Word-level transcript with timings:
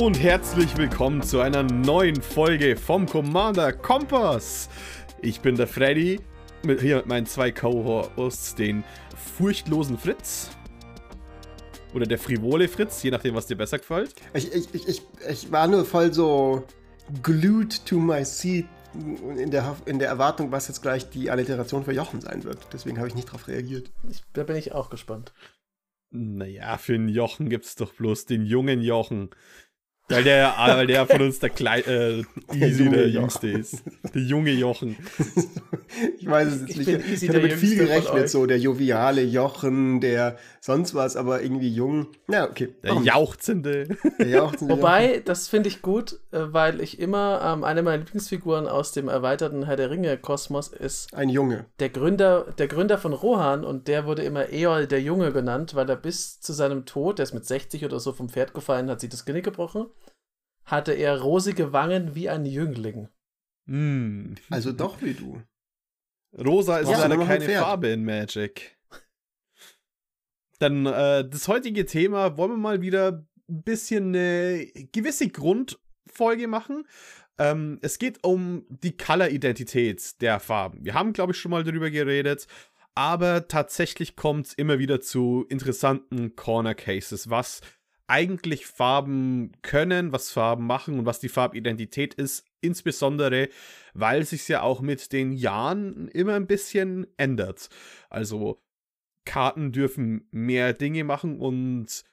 und 0.00 0.22
herzlich 0.22 0.76
willkommen 0.76 1.22
zu 1.22 1.40
einer 1.40 1.62
neuen 1.62 2.20
Folge 2.20 2.76
vom 2.76 3.06
Commander 3.06 3.72
Kompass. 3.72 4.68
Ich 5.22 5.40
bin 5.40 5.56
der 5.56 5.66
Freddy, 5.66 6.20
mit, 6.62 6.82
hier 6.82 6.96
mit 6.96 7.06
meinen 7.06 7.24
zwei 7.24 7.50
Co-Hosts, 7.50 8.56
den 8.56 8.84
furchtlosen 9.16 9.96
Fritz. 9.96 10.50
Oder 11.94 12.04
der 12.04 12.18
frivole 12.18 12.68
Fritz, 12.68 13.02
je 13.02 13.10
nachdem, 13.10 13.34
was 13.34 13.46
dir 13.46 13.56
besser 13.56 13.78
gefällt. 13.78 14.14
Ich, 14.34 14.52
ich, 14.52 14.74
ich, 14.74 14.86
ich, 14.86 15.02
ich 15.30 15.50
war 15.50 15.66
nur 15.66 15.86
voll 15.86 16.12
so 16.12 16.64
glued 17.22 17.86
to 17.86 17.98
my 17.98 18.22
seat 18.22 18.66
in 19.38 19.50
der, 19.50 19.76
in 19.86 19.98
der 19.98 20.08
Erwartung, 20.08 20.52
was 20.52 20.68
jetzt 20.68 20.82
gleich 20.82 21.08
die 21.08 21.30
Alliteration 21.30 21.84
für 21.84 21.92
Jochen 21.92 22.20
sein 22.20 22.44
wird. 22.44 22.58
Deswegen 22.72 22.98
habe 22.98 23.08
ich 23.08 23.14
nicht 23.14 23.28
darauf 23.28 23.48
reagiert. 23.48 23.90
Ich, 24.10 24.22
da 24.34 24.42
bin 24.42 24.56
ich 24.56 24.72
auch 24.72 24.90
gespannt. 24.90 25.32
Naja, 26.10 26.78
für 26.78 26.94
einen 26.94 27.08
Jochen 27.08 27.48
gibt 27.48 27.64
es 27.64 27.74
doch 27.74 27.92
bloß 27.92 28.26
den 28.26 28.46
jungen 28.46 28.80
Jochen. 28.80 29.30
Weil 30.08 30.22
der, 30.22 30.54
weil 30.56 30.86
der 30.86 31.04
von 31.06 31.20
uns 31.20 31.40
der 31.40 31.50
Klein, 31.50 31.82
äh, 31.84 32.22
Easy 32.54 32.84
der, 32.84 32.92
der 32.92 33.08
Jüngste 33.08 33.48
ist. 33.48 33.82
Der 34.14 34.22
junge 34.22 34.52
Jochen. 34.52 34.96
ich 36.18 36.30
weiß 36.30 36.48
es 36.48 36.60
jetzt 36.60 36.76
nicht. 36.76 36.88
Ich, 36.88 37.22
ich 37.24 37.28
habe 37.28 37.40
mit 37.40 37.54
viel 37.54 37.76
gerechnet, 37.76 38.30
so 38.30 38.46
der 38.46 38.58
joviale 38.58 39.22
Jochen, 39.22 40.00
der 40.00 40.36
sonst 40.60 40.94
was, 40.94 41.16
aber 41.16 41.42
irgendwie 41.42 41.70
jung. 41.70 42.06
Ja, 42.28 42.48
okay. 42.48 42.72
Der 42.84 42.94
Jauchzende. 43.02 43.88
Der 44.20 44.28
Jauchzende. 44.28 44.76
Wobei, 44.76 45.22
das 45.24 45.48
finde 45.48 45.68
ich 45.68 45.82
gut, 45.82 46.20
äh, 46.30 46.52
weil 46.52 46.80
ich 46.80 47.00
immer, 47.00 47.40
ähm, 47.44 47.64
eine 47.64 47.82
meiner 47.82 47.98
Lieblingsfiguren 47.98 48.68
aus 48.68 48.92
dem 48.92 49.08
erweiterten 49.08 49.64
Herr 49.64 49.76
der 49.76 49.90
Ringe-Kosmos 49.90 50.68
ist. 50.68 51.12
Ein 51.14 51.30
Junge. 51.30 51.66
Der 51.80 51.88
Gründer, 51.88 52.54
der 52.58 52.68
Gründer 52.68 52.98
von 52.98 53.12
Rohan 53.12 53.64
und 53.64 53.88
der 53.88 54.06
wurde 54.06 54.22
immer 54.22 54.52
Eol 54.52 54.86
der 54.86 55.02
Junge 55.02 55.32
genannt, 55.32 55.74
weil 55.74 55.90
er 55.90 55.96
bis 55.96 56.40
zu 56.40 56.52
seinem 56.52 56.84
Tod, 56.84 57.18
der 57.18 57.24
ist 57.24 57.34
mit 57.34 57.44
60 57.44 57.84
oder 57.84 57.98
so 57.98 58.12
vom 58.12 58.28
Pferd 58.28 58.54
gefallen, 58.54 58.88
hat 58.88 59.00
sich 59.00 59.10
das 59.10 59.24
Genick 59.24 59.44
gebrochen 59.44 59.86
hatte 60.66 60.92
er 60.92 61.20
rosige 61.20 61.72
Wangen 61.72 62.14
wie 62.14 62.28
ein 62.28 62.44
Jüngling. 62.44 63.08
Mm. 63.66 64.34
Also 64.50 64.72
doch 64.72 65.00
wie 65.00 65.14
du. 65.14 65.42
Rosa 66.36 66.78
ist 66.78 66.90
leider 66.90 67.16
keine 67.24 67.48
Farbe 67.48 67.88
in 67.88 68.04
Magic. 68.04 68.76
Dann 70.58 70.86
äh, 70.86 71.28
das 71.28 71.48
heutige 71.48 71.86
Thema 71.86 72.36
wollen 72.36 72.52
wir 72.52 72.56
mal 72.56 72.80
wieder 72.80 73.26
ein 73.48 73.62
bisschen 73.62 74.08
eine 74.08 74.66
gewisse 74.92 75.28
Grundfolge 75.28 76.48
machen. 76.48 76.86
Ähm, 77.38 77.78
es 77.82 77.98
geht 77.98 78.24
um 78.24 78.64
die 78.68 78.96
Color-Identität 78.96 80.20
der 80.20 80.40
Farben. 80.40 80.84
Wir 80.84 80.94
haben, 80.94 81.12
glaube 81.12 81.32
ich, 81.32 81.38
schon 81.38 81.50
mal 81.50 81.64
darüber 81.64 81.90
geredet, 81.90 82.46
aber 82.94 83.46
tatsächlich 83.46 84.16
kommt 84.16 84.46
es 84.46 84.54
immer 84.54 84.78
wieder 84.78 85.02
zu 85.02 85.44
interessanten 85.50 86.34
Corner 86.34 86.74
Cases, 86.74 87.28
was 87.28 87.60
eigentlich 88.08 88.66
Farben 88.66 89.52
können, 89.62 90.12
was 90.12 90.30
Farben 90.30 90.66
machen 90.66 90.98
und 90.98 91.06
was 91.06 91.20
die 91.20 91.28
Farbidentität 91.28 92.14
ist, 92.14 92.44
insbesondere 92.60 93.48
weil 93.94 94.24
sich 94.24 94.46
ja 94.48 94.62
auch 94.62 94.80
mit 94.80 95.12
den 95.12 95.32
Jahren 95.32 96.08
immer 96.08 96.34
ein 96.34 96.46
bisschen 96.46 97.06
ändert. 97.16 97.68
Also 98.10 98.62
Karten 99.24 99.72
dürfen 99.72 100.28
mehr 100.30 100.72
Dinge 100.72 101.04
machen 101.04 101.40
und 101.40 102.04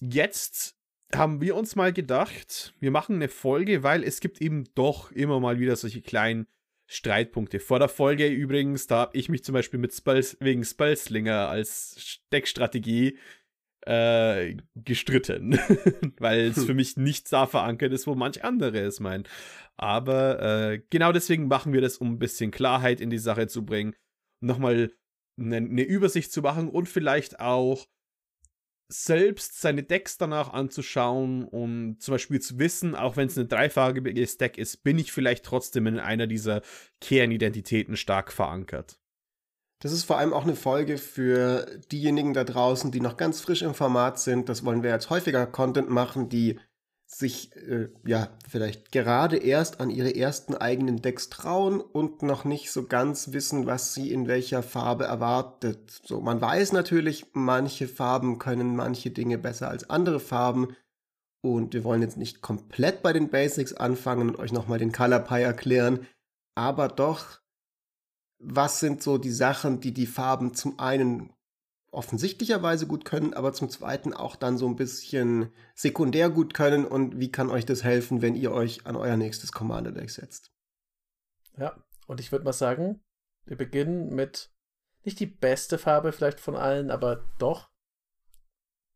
jetzt 0.00 0.76
haben 1.14 1.40
wir 1.40 1.56
uns 1.56 1.76
mal 1.76 1.92
gedacht, 1.92 2.74
wir 2.80 2.90
machen 2.90 3.16
eine 3.16 3.28
Folge, 3.28 3.82
weil 3.82 4.02
es 4.02 4.20
gibt 4.20 4.40
eben 4.40 4.64
doch 4.74 5.12
immer 5.12 5.40
mal 5.40 5.58
wieder 5.58 5.76
solche 5.76 6.02
kleinen 6.02 6.46
Streitpunkte. 6.86 7.60
Vor 7.60 7.78
der 7.78 7.88
Folge 7.88 8.28
übrigens, 8.28 8.86
da 8.86 8.98
habe 8.98 9.16
ich 9.16 9.28
mich 9.28 9.42
zum 9.42 9.54
Beispiel 9.54 9.80
mit 9.80 9.94
Spells, 9.94 10.36
wegen 10.40 10.64
Spellslinger 10.64 11.48
als 11.48 12.20
Deckstrategie 12.32 13.08
äh, 13.08 13.18
gestritten, 14.74 15.58
weil 16.18 16.40
es 16.46 16.56
hm. 16.56 16.66
für 16.66 16.74
mich 16.74 16.96
nicht 16.96 17.30
da 17.32 17.46
verankert 17.46 17.92
ist, 17.92 18.06
wo 18.06 18.14
manch 18.14 18.44
andere 18.44 18.78
es 18.78 19.00
meinen. 19.00 19.24
Aber 19.76 20.40
äh, 20.40 20.82
genau 20.90 21.12
deswegen 21.12 21.48
machen 21.48 21.72
wir 21.72 21.80
das, 21.80 21.98
um 21.98 22.12
ein 22.12 22.18
bisschen 22.18 22.50
Klarheit 22.50 23.00
in 23.00 23.10
die 23.10 23.18
Sache 23.18 23.46
zu 23.46 23.64
bringen, 23.64 23.94
nochmal 24.40 24.92
eine, 25.38 25.56
eine 25.56 25.82
Übersicht 25.82 26.32
zu 26.32 26.42
machen 26.42 26.68
und 26.68 26.88
vielleicht 26.88 27.40
auch 27.40 27.86
selbst 28.88 29.60
seine 29.60 29.82
Decks 29.82 30.18
danach 30.18 30.52
anzuschauen 30.52 31.44
und 31.44 32.00
zum 32.00 32.12
Beispiel 32.12 32.40
zu 32.40 32.58
wissen, 32.58 32.94
auch 32.94 33.16
wenn 33.16 33.28
es 33.28 33.38
ein 33.38 33.48
dreifarbiges 33.48 34.36
Deck 34.36 34.58
ist, 34.58 34.82
bin 34.84 34.98
ich 34.98 35.10
vielleicht 35.10 35.44
trotzdem 35.44 35.86
in 35.86 35.98
einer 35.98 36.26
dieser 36.26 36.62
Kernidentitäten 37.00 37.96
stark 37.96 38.32
verankert. 38.32 39.00
Das 39.84 39.92
ist 39.92 40.04
vor 40.04 40.16
allem 40.16 40.32
auch 40.32 40.44
eine 40.44 40.56
Folge 40.56 40.96
für 40.96 41.66
diejenigen 41.92 42.32
da 42.32 42.44
draußen, 42.44 42.90
die 42.90 43.02
noch 43.02 43.18
ganz 43.18 43.42
frisch 43.42 43.60
im 43.60 43.74
Format 43.74 44.18
sind. 44.18 44.48
Das 44.48 44.64
wollen 44.64 44.82
wir 44.82 44.88
jetzt 44.88 45.10
häufiger 45.10 45.46
Content 45.46 45.90
machen, 45.90 46.30
die 46.30 46.58
sich 47.04 47.54
äh, 47.56 47.90
ja 48.06 48.30
vielleicht 48.48 48.92
gerade 48.92 49.36
erst 49.36 49.80
an 49.80 49.90
ihre 49.90 50.16
ersten 50.16 50.54
eigenen 50.54 51.02
Decks 51.02 51.28
trauen 51.28 51.82
und 51.82 52.22
noch 52.22 52.46
nicht 52.46 52.72
so 52.72 52.86
ganz 52.86 53.34
wissen, 53.34 53.66
was 53.66 53.92
sie 53.92 54.10
in 54.10 54.26
welcher 54.26 54.62
Farbe 54.62 55.04
erwartet. 55.04 56.00
So, 56.02 56.22
man 56.22 56.40
weiß 56.40 56.72
natürlich, 56.72 57.26
manche 57.34 57.86
Farben 57.86 58.38
können 58.38 58.76
manche 58.76 59.10
Dinge 59.10 59.36
besser 59.36 59.68
als 59.68 59.90
andere 59.90 60.18
Farben. 60.18 60.74
Und 61.42 61.74
wir 61.74 61.84
wollen 61.84 62.00
jetzt 62.00 62.16
nicht 62.16 62.40
komplett 62.40 63.02
bei 63.02 63.12
den 63.12 63.28
Basics 63.28 63.74
anfangen 63.74 64.30
und 64.30 64.38
euch 64.38 64.50
nochmal 64.50 64.78
den 64.78 64.92
Color 64.92 65.18
Pie 65.18 65.42
erklären, 65.42 66.06
aber 66.54 66.88
doch 66.88 67.43
was 68.46 68.80
sind 68.80 69.02
so 69.02 69.18
die 69.18 69.32
Sachen, 69.32 69.80
die 69.80 69.92
die 69.92 70.06
Farben 70.06 70.54
zum 70.54 70.78
einen 70.78 71.32
offensichtlicherweise 71.90 72.86
gut 72.86 73.04
können, 73.04 73.34
aber 73.34 73.52
zum 73.52 73.70
zweiten 73.70 74.12
auch 74.12 74.36
dann 74.36 74.58
so 74.58 74.66
ein 74.66 74.76
bisschen 74.76 75.52
sekundär 75.74 76.28
gut 76.28 76.52
können 76.52 76.84
und 76.84 77.20
wie 77.20 77.30
kann 77.30 77.50
euch 77.50 77.64
das 77.64 77.84
helfen, 77.84 78.20
wenn 78.20 78.34
ihr 78.34 78.52
euch 78.52 78.84
an 78.86 78.96
euer 78.96 79.16
nächstes 79.16 79.52
Commander 79.52 79.92
Deck 79.92 80.10
setzt? 80.10 80.50
Ja, 81.56 81.76
und 82.06 82.20
ich 82.20 82.32
würde 82.32 82.44
mal 82.44 82.52
sagen, 82.52 83.00
wir 83.46 83.56
beginnen 83.56 84.14
mit 84.14 84.50
nicht 85.04 85.20
die 85.20 85.26
beste 85.26 85.78
Farbe 85.78 86.12
vielleicht 86.12 86.40
von 86.40 86.56
allen, 86.56 86.90
aber 86.90 87.24
doch 87.38 87.70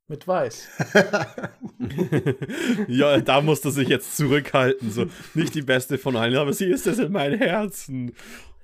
mit 0.08 0.26
Weiß. 0.26 0.68
ja, 2.88 3.20
da 3.20 3.40
musst 3.40 3.64
du 3.64 3.70
sich 3.70 3.88
jetzt 3.88 4.16
zurückhalten. 4.16 4.90
So, 4.90 5.06
nicht 5.34 5.54
die 5.54 5.62
beste 5.62 5.98
von 5.98 6.16
allen, 6.16 6.36
aber 6.36 6.52
sie 6.52 6.66
ist 6.66 6.86
es 6.86 6.98
in 6.98 7.12
meinem 7.12 7.38
Herzen. 7.38 8.12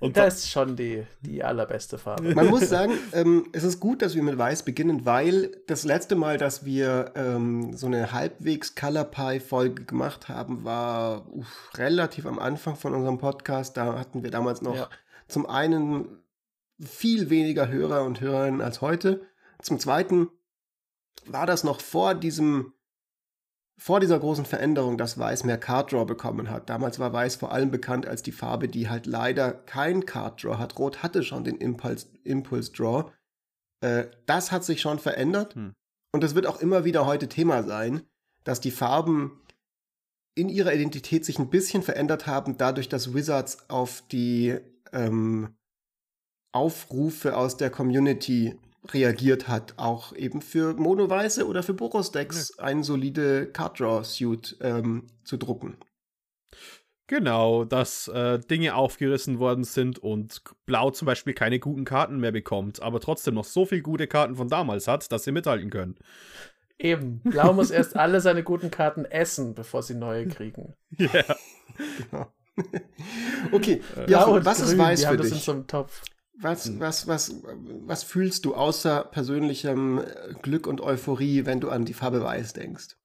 Und 0.04 0.16
das 0.18 0.40
ist 0.40 0.50
schon 0.50 0.76
die, 0.76 1.06
die 1.22 1.42
allerbeste 1.42 1.96
Farbe. 1.96 2.34
Man 2.34 2.48
muss 2.48 2.68
sagen, 2.68 2.92
ähm, 3.14 3.48
es 3.52 3.64
ist 3.64 3.80
gut, 3.80 4.02
dass 4.02 4.14
wir 4.14 4.22
mit 4.22 4.36
Weiß 4.36 4.62
beginnen, 4.62 5.06
weil 5.06 5.56
das 5.66 5.84
letzte 5.84 6.14
Mal, 6.14 6.36
dass 6.36 6.66
wir 6.66 7.12
ähm, 7.14 7.74
so 7.74 7.86
eine 7.86 8.12
halbwegs 8.12 8.74
Color 8.74 9.04
Pie 9.04 9.40
Folge 9.40 9.84
gemacht 9.84 10.28
haben, 10.28 10.62
war 10.62 11.26
uff, 11.32 11.70
relativ 11.76 12.26
am 12.26 12.38
Anfang 12.38 12.76
von 12.76 12.92
unserem 12.94 13.16
Podcast. 13.16 13.78
Da 13.78 13.98
hatten 13.98 14.22
wir 14.22 14.30
damals 14.30 14.60
noch 14.60 14.76
ja. 14.76 14.88
zum 15.26 15.46
einen 15.46 16.18
viel 16.78 17.30
weniger 17.30 17.68
Hörer 17.68 18.04
und 18.04 18.20
Hörerinnen 18.20 18.60
als 18.60 18.82
heute. 18.82 19.22
Zum 19.62 19.78
zweiten 19.78 20.28
war 21.24 21.46
das 21.46 21.64
noch 21.64 21.80
vor 21.80 22.14
diesem 22.14 22.73
vor 23.76 24.00
dieser 24.00 24.18
großen 24.18 24.44
Veränderung, 24.44 24.96
dass 24.98 25.18
Weiß 25.18 25.44
mehr 25.44 25.58
Card 25.58 25.92
Draw 25.92 26.04
bekommen 26.04 26.50
hat. 26.50 26.70
Damals 26.70 26.98
war 26.98 27.12
Weiß 27.12 27.36
vor 27.36 27.52
allem 27.52 27.70
bekannt 27.70 28.06
als 28.06 28.22
die 28.22 28.32
Farbe, 28.32 28.68
die 28.68 28.88
halt 28.88 29.06
leider 29.06 29.52
kein 29.52 30.06
Card 30.06 30.42
Draw 30.42 30.58
hat. 30.58 30.78
Rot 30.78 31.02
hatte 31.02 31.22
schon 31.22 31.44
den 31.44 31.56
Impulse, 31.56 32.06
Impulse 32.22 32.72
Draw. 32.72 33.10
Äh, 33.80 34.06
das 34.26 34.52
hat 34.52 34.64
sich 34.64 34.80
schon 34.80 34.98
verändert. 34.98 35.54
Hm. 35.54 35.72
Und 36.12 36.22
das 36.22 36.34
wird 36.34 36.46
auch 36.46 36.60
immer 36.60 36.84
wieder 36.84 37.06
heute 37.06 37.28
Thema 37.28 37.64
sein, 37.64 38.02
dass 38.44 38.60
die 38.60 38.70
Farben 38.70 39.40
in 40.36 40.48
ihrer 40.48 40.72
Identität 40.72 41.24
sich 41.24 41.38
ein 41.38 41.50
bisschen 41.50 41.82
verändert 41.82 42.26
haben, 42.26 42.56
dadurch, 42.56 42.88
dass 42.88 43.14
Wizards 43.14 43.68
auf 43.68 44.02
die 44.10 44.56
ähm, 44.92 45.54
Aufrufe 46.52 47.36
aus 47.36 47.56
der 47.56 47.70
Community 47.70 48.58
reagiert 48.92 49.48
hat, 49.48 49.74
auch 49.76 50.14
eben 50.14 50.42
für 50.42 50.74
Mono-Weiße 50.74 51.46
oder 51.46 51.62
für 51.62 51.74
Boros-Decks 51.74 52.54
ja. 52.58 52.64
ein 52.64 52.82
solide 52.82 53.46
Card-Draw-Suit 53.46 54.58
ähm, 54.60 55.06
zu 55.24 55.36
drucken. 55.36 55.78
Genau, 57.06 57.64
dass 57.64 58.08
äh, 58.08 58.38
Dinge 58.38 58.74
aufgerissen 58.74 59.38
worden 59.38 59.64
sind 59.64 59.98
und 59.98 60.42
Blau 60.64 60.90
zum 60.90 61.06
Beispiel 61.06 61.34
keine 61.34 61.58
guten 61.58 61.84
Karten 61.84 62.18
mehr 62.18 62.32
bekommt, 62.32 62.82
aber 62.82 62.98
trotzdem 62.98 63.34
noch 63.34 63.44
so 63.44 63.66
viele 63.66 63.82
gute 63.82 64.06
Karten 64.06 64.36
von 64.36 64.48
damals 64.48 64.88
hat, 64.88 65.12
dass 65.12 65.24
sie 65.24 65.32
mithalten 65.32 65.68
können. 65.68 65.96
Eben, 66.78 67.20
Blau 67.22 67.52
muss 67.52 67.70
erst 67.70 67.94
alle 67.94 68.20
seine 68.20 68.42
guten 68.42 68.70
Karten 68.70 69.04
essen, 69.04 69.54
bevor 69.54 69.82
sie 69.82 69.94
neue 69.94 70.26
kriegen. 70.28 70.74
Ja. 70.96 71.12
Yeah. 71.12 71.36
genau. 72.10 72.32
okay, 73.52 73.82
ja, 73.96 74.06
ja 74.06 74.44
was 74.44 74.58
grün, 74.58 74.68
ist 74.68 74.78
weiß 74.78 75.04
für 75.04 75.16
dich? 75.16 75.30
Das 75.30 75.38
in 75.38 75.44
so 75.44 75.52
einem 75.52 75.66
Topf. 75.66 76.02
Was, 76.40 76.66
hm. 76.66 76.80
was, 76.80 77.06
was, 77.06 77.42
was 77.86 78.02
fühlst 78.02 78.44
du 78.44 78.54
außer 78.54 79.04
persönlichem 79.04 79.98
äh, 79.98 80.34
Glück 80.42 80.66
und 80.66 80.80
Euphorie, 80.80 81.46
wenn 81.46 81.60
du 81.60 81.70
an 81.70 81.84
die 81.84 81.94
Farbe 81.94 82.22
Weiß 82.22 82.52
denkst? 82.52 82.96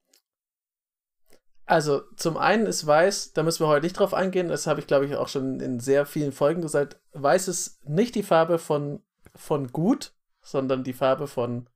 Also, 1.65 2.01
zum 2.15 2.35
einen 2.35 2.65
ist 2.65 2.87
Weiß, 2.87 3.33
da 3.33 3.43
müssen 3.43 3.63
wir 3.63 3.67
heute 3.67 3.85
nicht 3.85 3.99
drauf 3.99 4.15
eingehen, 4.15 4.47
das 4.47 4.65
habe 4.65 4.79
ich, 4.79 4.87
glaube 4.87 5.05
ich, 5.05 5.15
auch 5.15 5.27
schon 5.27 5.59
in 5.59 5.79
sehr 5.79 6.07
vielen 6.07 6.31
Folgen 6.31 6.63
gesagt. 6.63 6.99
Weiß 7.13 7.47
ist 7.47 7.87
nicht 7.87 8.15
die 8.15 8.23
Farbe 8.23 8.57
von, 8.57 9.03
von 9.35 9.67
gut, 9.67 10.13
sondern 10.41 10.83
die 10.83 10.93
Farbe 10.93 11.27
von 11.27 11.69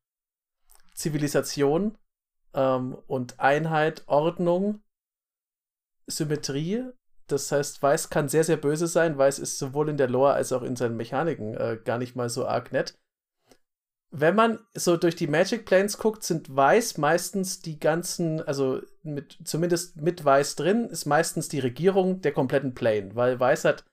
Zivilisation. 0.96 1.98
ähm, 2.56 2.98
und 3.08 3.40
Einheit, 3.40 4.04
Ordnung, 4.08 4.82
Symmetrie. 6.08 6.86
Das 7.28 7.52
heißt, 7.52 7.82
Weiß 7.82 8.10
kann 8.10 8.30
sehr, 8.30 8.44
sehr 8.44 8.58
böse 8.58 8.88
sein. 8.88 9.18
Weiß 9.18 9.40
ist 9.40 9.58
sowohl 9.58 9.90
in 9.90 9.98
der 9.98 10.10
Lore 10.10 10.34
als 10.34 10.52
auch 10.52 10.62
in 10.64 10.76
seinen 10.76 10.98
Mechaniken 10.98 11.56
äh, 11.56 11.80
gar 11.84 11.98
nicht 11.98 12.16
mal 12.16 12.30
so 12.30 12.46
arg 12.46 12.72
nett. 12.72 12.98
Wenn 14.16 14.36
man 14.36 14.60
so 14.76 14.96
durch 14.96 15.16
die 15.16 15.28
Magic 15.28 15.66
Planes 15.66 15.98
guckt, 15.98 16.24
sind 16.24 16.56
Weiß 16.56 16.98
meistens 17.00 17.62
die 17.62 17.80
ganzen, 17.80 18.42
also 18.42 18.82
mit, 19.02 19.40
zumindest 19.44 19.98
mit 19.98 20.24
Weiß 20.24 20.56
drin, 20.56 20.86
ist 20.86 21.06
meistens 21.06 21.50
die 21.50 21.60
Regierung 21.60 22.22
der 22.22 22.32
kompletten 22.32 22.76
Plane, 22.76 23.16
weil 23.16 23.40
Weiß 23.40 23.66
hat, 23.66 23.86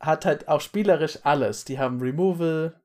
hat 0.00 0.24
halt 0.24 0.48
auch 0.48 0.62
spielerisch 0.62 1.18
alles. 1.24 1.66
Die 1.66 1.78
haben 1.78 2.00
Removal, 2.00 2.80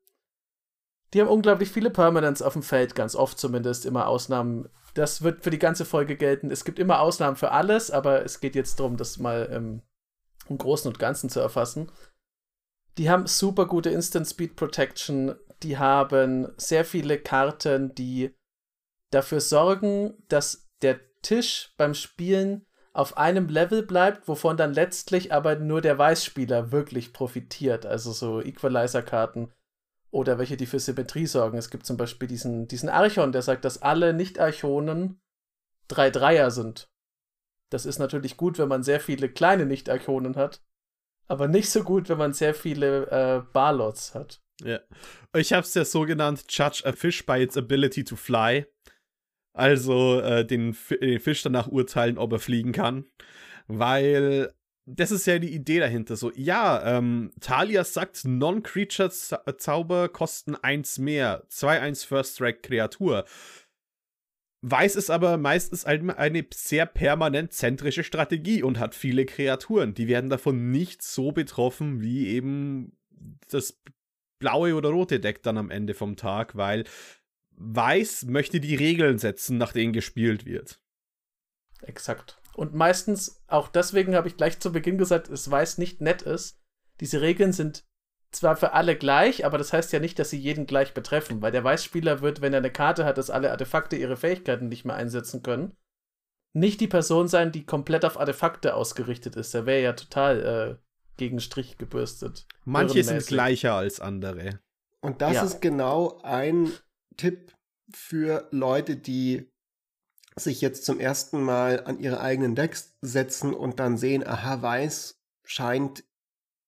die 1.13 1.21
haben 1.21 1.27
unglaublich 1.27 1.69
viele 1.69 1.89
Permanents 1.89 2.41
auf 2.41 2.53
dem 2.53 2.63
Feld, 2.63 2.95
ganz 2.95 3.15
oft 3.15 3.37
zumindest, 3.37 3.85
immer 3.85 4.07
Ausnahmen. 4.07 4.69
Das 4.93 5.21
wird 5.21 5.43
für 5.43 5.49
die 5.49 5.59
ganze 5.59 5.85
Folge 5.85 6.15
gelten. 6.15 6.51
Es 6.51 6.65
gibt 6.65 6.79
immer 6.79 6.99
Ausnahmen 6.99 7.35
für 7.35 7.51
alles, 7.51 7.91
aber 7.91 8.23
es 8.23 8.39
geht 8.39 8.55
jetzt 8.55 8.79
darum, 8.79 8.97
das 8.97 9.19
mal 9.19 9.49
ähm, 9.51 9.81
im 10.49 10.57
Großen 10.57 10.87
und 10.87 10.99
Ganzen 10.99 11.29
zu 11.29 11.39
erfassen. 11.39 11.91
Die 12.97 13.09
haben 13.09 13.27
super 13.27 13.67
gute 13.67 13.89
Instant 13.89 14.27
Speed 14.27 14.55
Protection. 14.55 15.35
Die 15.63 15.77
haben 15.77 16.51
sehr 16.57 16.85
viele 16.85 17.17
Karten, 17.19 17.93
die 17.95 18.35
dafür 19.11 19.41
sorgen, 19.41 20.13
dass 20.27 20.69
der 20.81 20.99
Tisch 21.21 21.73
beim 21.77 21.93
Spielen 21.93 22.65
auf 22.93 23.17
einem 23.17 23.47
Level 23.47 23.83
bleibt, 23.83 24.27
wovon 24.27 24.57
dann 24.57 24.73
letztlich 24.73 25.31
aber 25.31 25.55
nur 25.55 25.81
der 25.81 25.97
Weißspieler 25.97 26.71
wirklich 26.71 27.13
profitiert. 27.13 27.85
Also 27.85 28.11
so 28.11 28.41
Equalizer-Karten 28.41 29.51
oder 30.11 30.37
welche, 30.37 30.57
die 30.57 30.65
für 30.65 30.79
Symmetrie 30.79 31.25
sorgen. 31.25 31.57
Es 31.57 31.69
gibt 31.69 31.85
zum 31.85 31.97
Beispiel 31.97 32.27
diesen, 32.27 32.67
diesen 32.67 32.89
Archon, 32.89 33.31
der 33.31 33.41
sagt, 33.41 33.65
dass 33.65 33.81
alle 33.81 34.13
Nicht-Archonen 34.13 35.21
drei 35.87 36.09
Dreier 36.09 36.51
sind. 36.51 36.89
Das 37.69 37.85
ist 37.85 37.99
natürlich 37.99 38.37
gut, 38.37 38.59
wenn 38.59 38.67
man 38.67 38.83
sehr 38.83 38.99
viele 38.99 39.29
kleine 39.29 39.65
Nicht-Archonen 39.65 40.35
hat, 40.35 40.61
aber 41.27 41.47
nicht 41.47 41.69
so 41.69 41.83
gut, 41.83 42.09
wenn 42.09 42.17
man 42.17 42.33
sehr 42.33 42.53
viele 42.53 43.07
äh, 43.09 43.41
Barlots 43.53 44.13
hat. 44.13 44.41
Ja. 44.61 44.79
Ich 45.35 45.53
habe 45.53 45.65
es 45.65 45.73
ja 45.73 45.85
so 45.85 46.01
genannt, 46.01 46.45
Judge 46.49 46.83
a 46.85 46.91
Fish 46.91 47.25
by 47.25 47.41
its 47.41 47.57
ability 47.57 48.03
to 48.03 48.15
fly. 48.15 48.65
Also 49.53 50.19
äh, 50.19 50.45
den, 50.45 50.75
den 51.01 51.19
Fisch 51.19 51.41
danach 51.43 51.67
urteilen, 51.67 52.17
ob 52.17 52.33
er 52.33 52.39
fliegen 52.39 52.73
kann. 52.73 53.05
Weil 53.67 54.53
das 54.85 55.11
ist 55.11 55.27
ja 55.27 55.39
die 55.39 55.53
Idee 55.53 55.79
dahinter. 55.79 56.15
So, 56.15 56.31
ja, 56.35 56.97
ähm, 56.97 57.31
Talia 57.39 57.83
sagt, 57.83 58.25
Non-Creature-Zauber 58.25 60.09
kosten 60.09 60.55
eins 60.55 60.97
mehr. 60.97 61.45
2-1 61.49 62.05
First-Strike-Kreatur. 62.05 63.25
Weiß 64.63 64.95
ist 64.95 65.09
aber 65.09 65.37
meistens 65.37 65.85
eine 65.85 66.45
sehr 66.53 66.85
permanent 66.85 67.51
zentrische 67.51 68.03
Strategie 68.03 68.61
und 68.61 68.77
hat 68.77 68.93
viele 68.93 69.25
Kreaturen. 69.25 69.95
Die 69.95 70.07
werden 70.07 70.29
davon 70.29 70.71
nicht 70.71 71.01
so 71.01 71.31
betroffen 71.31 72.01
wie 72.01 72.27
eben 72.27 72.95
das 73.49 73.81
blaue 74.39 74.75
oder 74.75 74.89
rote 74.89 75.19
Deck 75.19 75.41
dann 75.41 75.57
am 75.57 75.71
Ende 75.71 75.93
vom 75.93 76.15
Tag, 76.15 76.55
weil 76.55 76.83
Weiß 77.63 78.25
möchte 78.25 78.59
die 78.59 78.75
Regeln 78.75 79.19
setzen, 79.19 79.57
nach 79.57 79.71
denen 79.71 79.93
gespielt 79.93 80.45
wird. 80.45 80.81
Exakt. 81.81 82.40
Und 82.53 82.73
meistens, 82.73 83.41
auch 83.47 83.67
deswegen 83.67 84.15
habe 84.15 84.27
ich 84.27 84.37
gleich 84.37 84.59
zu 84.59 84.71
Beginn 84.71 84.97
gesagt, 84.97 85.29
es 85.29 85.49
Weiß 85.49 85.77
nicht 85.77 86.01
nett 86.01 86.21
ist. 86.21 86.59
Diese 86.99 87.21
Regeln 87.21 87.53
sind 87.53 87.85
zwar 88.31 88.55
für 88.55 88.73
alle 88.73 88.95
gleich, 88.95 89.45
aber 89.45 89.57
das 89.57 89.73
heißt 89.73 89.91
ja 89.93 89.99
nicht, 89.99 90.17
dass 90.17 90.29
sie 90.29 90.39
jeden 90.39 90.65
gleich 90.65 90.93
betreffen, 90.93 91.41
weil 91.41 91.51
der 91.51 91.63
Weißspieler 91.63 92.21
wird, 92.21 92.41
wenn 92.41 92.53
er 92.53 92.59
eine 92.59 92.71
Karte 92.71 93.05
hat, 93.05 93.17
dass 93.17 93.29
alle 93.29 93.51
Artefakte 93.51 93.95
ihre 93.95 94.17
Fähigkeiten 94.17 94.69
nicht 94.69 94.85
mehr 94.85 94.95
einsetzen 94.95 95.43
können, 95.43 95.75
nicht 96.53 96.81
die 96.81 96.87
Person 96.87 97.27
sein, 97.27 97.51
die 97.51 97.65
komplett 97.65 98.05
auf 98.05 98.19
Artefakte 98.19 98.75
ausgerichtet 98.75 99.35
ist. 99.35 99.53
Der 99.53 99.65
wäre 99.65 99.81
ja 99.81 99.93
total 99.93 100.79
äh, 100.79 100.83
gegen 101.17 101.39
Strich 101.39 101.77
gebürstet. 101.77 102.47
Manche 102.63 103.03
sind 103.03 103.25
gleicher 103.27 103.75
als 103.75 103.99
andere. 103.99 104.59
Und 105.01 105.21
das 105.21 105.33
ja. 105.33 105.43
ist 105.43 105.61
genau 105.61 106.19
ein 106.23 106.71
Tipp 107.17 107.53
für 107.93 108.47
Leute, 108.51 108.95
die 108.95 109.50
sich 110.35 110.61
jetzt 110.61 110.85
zum 110.85 110.99
ersten 110.99 111.41
Mal 111.41 111.83
an 111.85 111.99
ihre 111.99 112.21
eigenen 112.21 112.55
Decks 112.55 112.95
setzen 113.01 113.53
und 113.53 113.79
dann 113.79 113.97
sehen, 113.97 114.25
aha, 114.25 114.61
weiß 114.61 115.17
scheint 115.43 116.03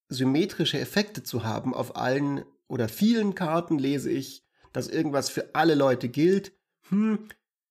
symmetrische 0.08 0.78
Effekte 0.78 1.22
zu 1.22 1.44
haben. 1.44 1.74
Auf 1.74 1.96
allen 1.96 2.44
oder 2.68 2.88
vielen 2.88 3.34
Karten 3.34 3.78
lese 3.78 4.10
ich, 4.10 4.44
dass 4.72 4.88
irgendwas 4.88 5.30
für 5.30 5.54
alle 5.54 5.74
Leute 5.74 6.08
gilt. 6.08 6.52
Hm, 6.88 7.28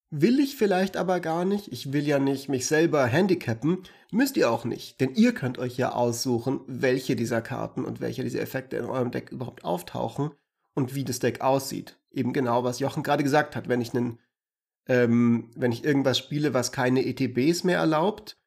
will 0.10 0.40
ich 0.40 0.56
vielleicht 0.56 0.98
aber 0.98 1.20
gar 1.20 1.46
nicht. 1.46 1.72
Ich 1.72 1.94
will 1.94 2.08
ja 2.08 2.20
nicht 2.20 2.50
mich 2.50 2.66
selber 2.66 3.06
handicappen. 3.06 3.84
Müsst 4.12 4.38
ihr 4.38 4.50
auch 4.50 4.66
nicht, 4.66 5.00
denn 5.02 5.14
ihr 5.16 5.34
könnt 5.34 5.58
euch 5.58 5.78
ja 5.78 5.92
aussuchen, 5.92 6.62
welche 6.68 7.16
dieser 7.16 7.42
Karten 7.42 7.86
und 7.86 8.00
welche 8.00 8.24
dieser 8.24 8.42
Effekte 8.42 8.78
in 8.78 8.86
eurem 8.86 9.12
Deck 9.12 9.32
überhaupt 9.32 9.64
auftauchen 9.64 10.32
und 10.74 10.96
wie 10.96 11.04
das 11.04 11.20
Deck 11.20 11.42
aussieht. 11.42 12.00
Eben 12.12 12.34
genau, 12.34 12.64
was 12.64 12.80
Jochen 12.80 13.04
gerade 13.04 13.24
gesagt 13.24 13.56
hat. 13.56 13.68
Wenn 13.68 13.82
ich 13.82 13.94
einen 13.94 14.20
ähm, 14.88 15.50
wenn 15.56 15.72
ich 15.72 15.84
irgendwas 15.84 16.18
spiele, 16.18 16.54
was 16.54 16.72
keine 16.72 17.06
ETBs 17.06 17.64
mehr 17.64 17.80
erlaubt, 17.80 18.38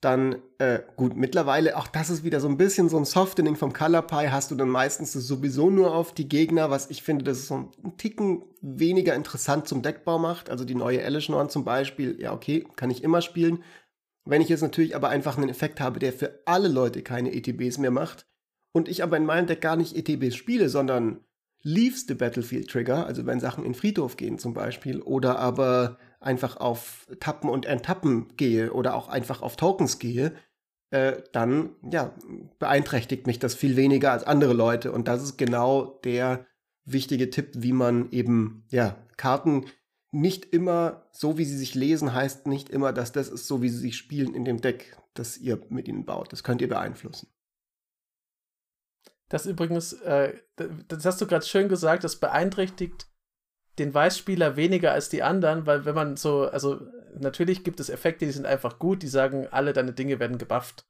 dann, 0.00 0.36
äh, 0.58 0.80
gut, 0.96 1.14
mittlerweile, 1.14 1.76
auch 1.76 1.86
das 1.86 2.08
ist 2.08 2.24
wieder 2.24 2.40
so 2.40 2.48
ein 2.48 2.56
bisschen 2.56 2.88
so 2.88 2.96
ein 2.96 3.04
Softening 3.04 3.56
vom 3.56 3.74
Color 3.74 4.02
Pie, 4.02 4.30
hast 4.30 4.50
du 4.50 4.54
dann 4.54 4.70
meistens 4.70 5.12
sowieso 5.12 5.68
nur 5.68 5.94
auf 5.94 6.14
die 6.14 6.26
Gegner, 6.26 6.70
was 6.70 6.88
ich 6.88 7.02
finde, 7.02 7.24
das 7.24 7.38
ist 7.38 7.48
so 7.48 7.70
ein 7.84 7.96
Ticken 7.98 8.42
weniger 8.62 9.14
interessant 9.14 9.68
zum 9.68 9.82
Deckbau 9.82 10.18
macht. 10.18 10.48
Also 10.48 10.64
die 10.64 10.74
neue 10.74 11.02
Elishnorn 11.02 11.50
zum 11.50 11.64
Beispiel, 11.64 12.18
ja, 12.18 12.32
okay, 12.32 12.66
kann 12.76 12.90
ich 12.90 13.04
immer 13.04 13.20
spielen. 13.20 13.62
Wenn 14.24 14.40
ich 14.40 14.48
jetzt 14.48 14.62
natürlich 14.62 14.96
aber 14.96 15.10
einfach 15.10 15.36
einen 15.36 15.50
Effekt 15.50 15.80
habe, 15.80 15.98
der 15.98 16.14
für 16.14 16.40
alle 16.46 16.68
Leute 16.68 17.02
keine 17.02 17.34
ETBs 17.34 17.76
mehr 17.76 17.90
macht 17.90 18.26
und 18.72 18.88
ich 18.88 19.02
aber 19.02 19.18
in 19.18 19.26
meinem 19.26 19.46
Deck 19.46 19.60
gar 19.60 19.76
nicht 19.76 19.96
ETBs 19.96 20.34
spiele, 20.34 20.70
sondern 20.70 21.20
leaves 21.62 22.06
the 22.06 22.14
battlefield 22.14 22.68
trigger, 22.68 23.06
also 23.06 23.26
wenn 23.26 23.40
Sachen 23.40 23.64
in 23.64 23.74
Friedhof 23.74 24.16
gehen 24.16 24.38
zum 24.38 24.54
Beispiel, 24.54 25.00
oder 25.02 25.38
aber 25.38 25.98
einfach 26.20 26.56
auf 26.56 27.06
Tappen 27.20 27.50
und 27.50 27.66
Enttappen 27.66 28.28
gehe 28.36 28.72
oder 28.72 28.94
auch 28.94 29.08
einfach 29.08 29.42
auf 29.42 29.56
Tokens 29.56 29.98
gehe, 29.98 30.32
äh, 30.90 31.22
dann 31.32 31.70
ja, 31.90 32.14
beeinträchtigt 32.58 33.26
mich 33.26 33.38
das 33.38 33.54
viel 33.54 33.76
weniger 33.76 34.12
als 34.12 34.24
andere 34.24 34.52
Leute. 34.52 34.92
Und 34.92 35.08
das 35.08 35.22
ist 35.22 35.36
genau 35.36 36.00
der 36.04 36.46
wichtige 36.84 37.30
Tipp, 37.30 37.50
wie 37.54 37.72
man 37.72 38.10
eben, 38.10 38.64
ja, 38.70 38.96
Karten 39.16 39.66
nicht 40.12 40.46
immer 40.46 41.06
so, 41.12 41.38
wie 41.38 41.44
sie 41.44 41.56
sich 41.56 41.74
lesen, 41.74 42.12
heißt 42.12 42.46
nicht 42.46 42.68
immer, 42.68 42.92
dass 42.92 43.12
das 43.12 43.28
ist 43.28 43.46
so, 43.46 43.62
wie 43.62 43.68
sie 43.68 43.78
sich 43.78 43.96
spielen 43.96 44.34
in 44.34 44.44
dem 44.44 44.60
Deck, 44.60 44.96
das 45.14 45.38
ihr 45.38 45.60
mit 45.68 45.86
ihnen 45.86 46.04
baut. 46.04 46.32
Das 46.32 46.42
könnt 46.42 46.60
ihr 46.60 46.68
beeinflussen. 46.68 47.28
Das 49.30 49.46
übrigens, 49.46 49.94
äh, 49.94 50.34
das 50.88 51.04
hast 51.06 51.20
du 51.20 51.26
gerade 51.26 51.46
schön 51.46 51.68
gesagt, 51.68 52.04
das 52.04 52.16
beeinträchtigt 52.16 53.06
den 53.78 53.94
Weißspieler 53.94 54.56
weniger 54.56 54.92
als 54.92 55.08
die 55.08 55.22
anderen, 55.22 55.66
weil 55.66 55.84
wenn 55.84 55.94
man 55.94 56.16
so, 56.16 56.42
also 56.48 56.80
natürlich 57.18 57.64
gibt 57.64 57.80
es 57.80 57.88
Effekte, 57.88 58.26
die 58.26 58.32
sind 58.32 58.44
einfach 58.44 58.78
gut, 58.78 59.02
die 59.02 59.08
sagen, 59.08 59.46
alle 59.50 59.72
deine 59.72 59.92
Dinge 59.92 60.18
werden 60.18 60.36
gebufft. 60.36 60.84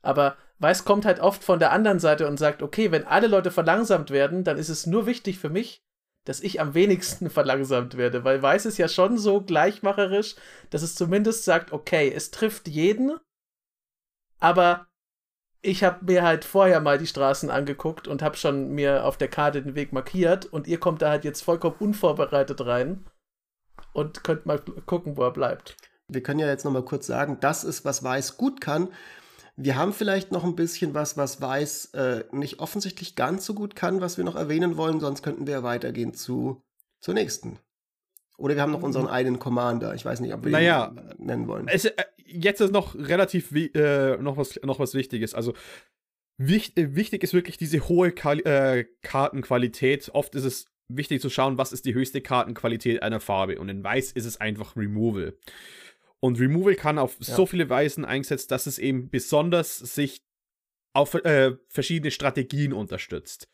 Aber 0.00 0.36
Weiß 0.60 0.84
kommt 0.84 1.04
halt 1.04 1.18
oft 1.20 1.42
von 1.42 1.58
der 1.58 1.72
anderen 1.72 1.98
Seite 1.98 2.28
und 2.28 2.38
sagt, 2.38 2.62
okay, 2.62 2.92
wenn 2.92 3.04
alle 3.04 3.26
Leute 3.26 3.50
verlangsamt 3.50 4.10
werden, 4.10 4.44
dann 4.44 4.56
ist 4.56 4.68
es 4.68 4.86
nur 4.86 5.04
wichtig 5.04 5.38
für 5.38 5.50
mich, 5.50 5.84
dass 6.24 6.40
ich 6.40 6.60
am 6.60 6.74
wenigsten 6.74 7.28
verlangsamt 7.30 7.96
werde, 7.96 8.22
weil 8.22 8.40
Weiß 8.40 8.64
ist 8.64 8.78
ja 8.78 8.86
schon 8.86 9.18
so 9.18 9.40
gleichmacherisch, 9.40 10.36
dass 10.70 10.82
es 10.82 10.94
zumindest 10.94 11.44
sagt, 11.44 11.72
okay, 11.72 12.12
es 12.14 12.30
trifft 12.30 12.68
jeden, 12.68 13.18
aber 14.38 14.86
ich 15.66 15.82
habe 15.82 16.04
mir 16.04 16.22
halt 16.22 16.44
vorher 16.44 16.80
mal 16.80 16.96
die 16.96 17.06
Straßen 17.06 17.50
angeguckt 17.50 18.06
und 18.06 18.22
habe 18.22 18.36
schon 18.36 18.70
mir 18.70 19.04
auf 19.04 19.16
der 19.16 19.28
Karte 19.28 19.62
den 19.62 19.74
Weg 19.74 19.92
markiert 19.92 20.46
und 20.46 20.68
ihr 20.68 20.78
kommt 20.78 21.02
da 21.02 21.10
halt 21.10 21.24
jetzt 21.24 21.42
vollkommen 21.42 21.76
unvorbereitet 21.80 22.64
rein 22.64 23.04
und 23.92 24.22
könnt 24.22 24.46
mal 24.46 24.60
gucken, 24.86 25.16
wo 25.16 25.24
er 25.24 25.32
bleibt. 25.32 25.76
Wir 26.08 26.22
können 26.22 26.38
ja 26.38 26.46
jetzt 26.46 26.64
noch 26.64 26.72
mal 26.72 26.84
kurz 26.84 27.06
sagen, 27.06 27.38
das 27.40 27.64
ist, 27.64 27.84
was 27.84 28.04
Weiß 28.04 28.36
gut 28.36 28.60
kann. 28.60 28.88
Wir 29.56 29.76
haben 29.76 29.92
vielleicht 29.92 30.30
noch 30.30 30.44
ein 30.44 30.54
bisschen 30.54 30.94
was, 30.94 31.16
was 31.16 31.40
Weiß 31.40 31.86
äh, 31.94 32.24
nicht 32.30 32.60
offensichtlich 32.60 33.16
ganz 33.16 33.44
so 33.44 33.54
gut 33.54 33.74
kann, 33.74 34.00
was 34.00 34.18
wir 34.18 34.24
noch 34.24 34.36
erwähnen 34.36 34.76
wollen, 34.76 35.00
sonst 35.00 35.22
könnten 35.22 35.48
wir 35.48 35.64
weitergehen 35.64 36.14
zu, 36.14 36.62
zur 37.00 37.14
nächsten. 37.14 37.58
Oder 38.38 38.54
wir 38.54 38.62
haben 38.62 38.72
noch 38.72 38.82
unseren 38.82 39.08
eigenen 39.08 39.38
Commander. 39.40 39.94
Ich 39.94 40.04
weiß 40.04 40.20
nicht, 40.20 40.34
ob 40.34 40.44
wir 40.44 40.52
naja, 40.52 40.92
ihn 40.94 41.26
nennen 41.26 41.48
wollen. 41.48 41.66
Es, 41.68 41.86
äh, 41.86 42.04
jetzt 42.26 42.60
ist 42.60 42.72
noch 42.72 42.94
relativ 42.94 43.52
äh, 43.52 44.16
noch, 44.18 44.36
was, 44.36 44.58
noch 44.62 44.78
was 44.78 44.94
Wichtiges. 44.94 45.34
Also 45.34 45.54
wichtig, 46.38 46.84
äh, 46.84 46.94
wichtig 46.94 47.22
ist 47.22 47.34
wirklich 47.34 47.56
diese 47.56 47.88
hohe 47.88 48.12
Kal 48.12 48.40
äh, 48.40 48.86
Kartenqualität. 49.02 50.10
Oft 50.12 50.34
ist 50.34 50.44
es 50.44 50.66
wichtig 50.88 51.20
zu 51.20 51.30
schauen, 51.30 51.58
was 51.58 51.72
ist 51.72 51.84
die 51.84 51.94
höchste 51.94 52.20
Kartenqualität 52.20 53.02
einer 53.02 53.20
Farbe. 53.20 53.58
Und 53.58 53.68
in 53.68 53.82
Weiß 53.82 54.12
ist 54.12 54.24
es 54.24 54.40
einfach 54.40 54.76
Removal. 54.76 55.36
Und 56.20 56.40
Removal 56.40 56.74
kann 56.74 56.98
auf 56.98 57.16
ja. 57.20 57.34
so 57.34 57.46
viele 57.46 57.68
Weisen 57.68 58.04
eingesetzt, 58.04 58.50
dass 58.50 58.66
es 58.66 58.78
eben 58.78 59.10
besonders 59.10 59.78
sich 59.78 60.22
auf 60.94 61.14
äh, 61.14 61.56
verschiedene 61.68 62.10
Strategien 62.10 62.72
unterstützt. 62.72 63.48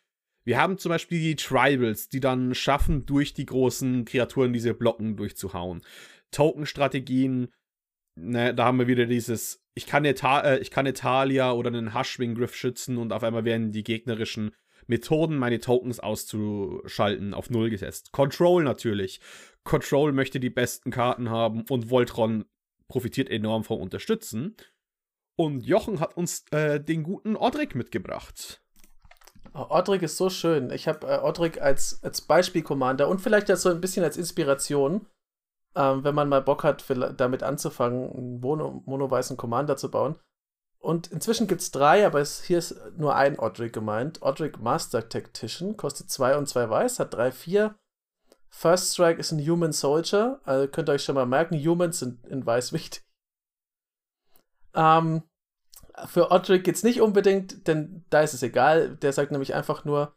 Wir 0.44 0.60
haben 0.60 0.78
zum 0.78 0.90
Beispiel 0.90 1.20
die 1.20 1.36
Tribals, 1.36 2.08
die 2.08 2.20
dann 2.20 2.54
schaffen, 2.54 3.06
durch 3.06 3.34
die 3.34 3.46
großen 3.46 4.04
Kreaturen 4.04 4.52
diese 4.52 4.74
Blocken 4.74 5.16
durchzuhauen. 5.16 5.82
Token-Strategien, 6.30 7.48
ne, 8.14 8.54
da 8.54 8.64
haben 8.64 8.78
wir 8.78 8.86
wieder 8.86 9.06
dieses, 9.06 9.64
ich 9.74 9.86
kann, 9.86 10.04
Eta 10.04 10.40
äh, 10.40 10.58
ich 10.58 10.70
kann 10.70 10.86
Italia 10.86 11.52
oder 11.52 11.68
einen 11.68 11.94
Hushwing-Griff 11.94 12.54
schützen 12.54 12.98
und 12.98 13.12
auf 13.12 13.22
einmal 13.22 13.44
werden 13.44 13.72
die 13.72 13.84
gegnerischen 13.84 14.52
Methoden, 14.86 15.38
meine 15.38 15.60
Tokens 15.60 16.00
auszuschalten, 16.00 17.34
auf 17.34 17.50
Null 17.50 17.70
gesetzt. 17.70 18.12
Control 18.12 18.64
natürlich. 18.64 19.20
Control 19.64 20.12
möchte 20.12 20.40
die 20.40 20.50
besten 20.50 20.90
Karten 20.90 21.30
haben 21.30 21.64
und 21.70 21.90
Voltron 21.90 22.44
profitiert 22.88 23.30
enorm 23.30 23.64
vom 23.64 23.80
Unterstützen. 23.80 24.56
Und 25.36 25.64
Jochen 25.64 26.00
hat 26.00 26.16
uns 26.16 26.44
äh, 26.50 26.80
den 26.80 27.04
guten 27.04 27.36
Odrik 27.36 27.74
mitgebracht. 27.74 28.62
Oh, 29.54 29.66
Odrik 29.70 30.02
ist 30.02 30.16
so 30.16 30.30
schön. 30.30 30.70
Ich 30.70 30.88
habe 30.88 31.06
äh, 31.06 31.18
Odrik 31.18 31.60
als, 31.60 32.02
als 32.02 32.22
Beispiel-Commander 32.22 33.08
und 33.08 33.20
vielleicht 33.20 33.50
als 33.50 33.62
so 33.62 33.70
ein 33.70 33.80
bisschen 33.80 34.04
als 34.04 34.16
Inspiration, 34.16 35.06
ähm, 35.74 36.04
wenn 36.04 36.14
man 36.14 36.28
mal 36.28 36.42
Bock 36.42 36.64
hat, 36.64 36.84
damit 37.16 37.42
anzufangen, 37.42 38.10
einen 38.10 38.40
mono, 38.40 38.82
mono-weißen 38.84 39.36
Commander 39.36 39.76
zu 39.76 39.90
bauen. 39.90 40.16
Und 40.78 41.12
inzwischen 41.12 41.46
gibt 41.46 41.60
es 41.60 41.70
drei, 41.70 42.04
aber 42.04 42.20
es, 42.20 42.42
hier 42.42 42.58
ist 42.58 42.74
nur 42.96 43.14
ein 43.14 43.38
Odrik 43.38 43.72
gemeint. 43.72 44.20
Odrik 44.22 44.60
Master 44.60 45.08
Tactician, 45.08 45.76
kostet 45.76 46.10
zwei 46.10 46.36
und 46.36 46.48
zwei 46.48 46.68
weiß, 46.68 46.98
hat 46.98 47.14
drei, 47.14 47.30
vier. 47.30 47.76
First 48.48 48.92
Strike 48.92 49.18
ist 49.18 49.32
ein 49.32 49.46
Human 49.46 49.72
Soldier, 49.72 50.40
also 50.44 50.68
könnt 50.68 50.88
ihr 50.90 50.92
euch 50.92 51.04
schon 51.04 51.14
mal 51.14 51.24
merken, 51.24 51.56
Humans 51.56 52.00
sind 52.00 52.26
in 52.26 52.44
weiß 52.44 52.72
wichtig. 52.72 53.02
Ähm, 54.74 55.22
für 56.06 56.30
Odric 56.30 56.64
geht's 56.64 56.82
nicht 56.82 57.00
unbedingt, 57.00 57.66
denn 57.66 58.04
da 58.10 58.20
ist 58.20 58.34
es 58.34 58.42
egal. 58.42 58.96
Der 58.96 59.12
sagt 59.12 59.30
nämlich 59.30 59.54
einfach 59.54 59.84
nur, 59.84 60.14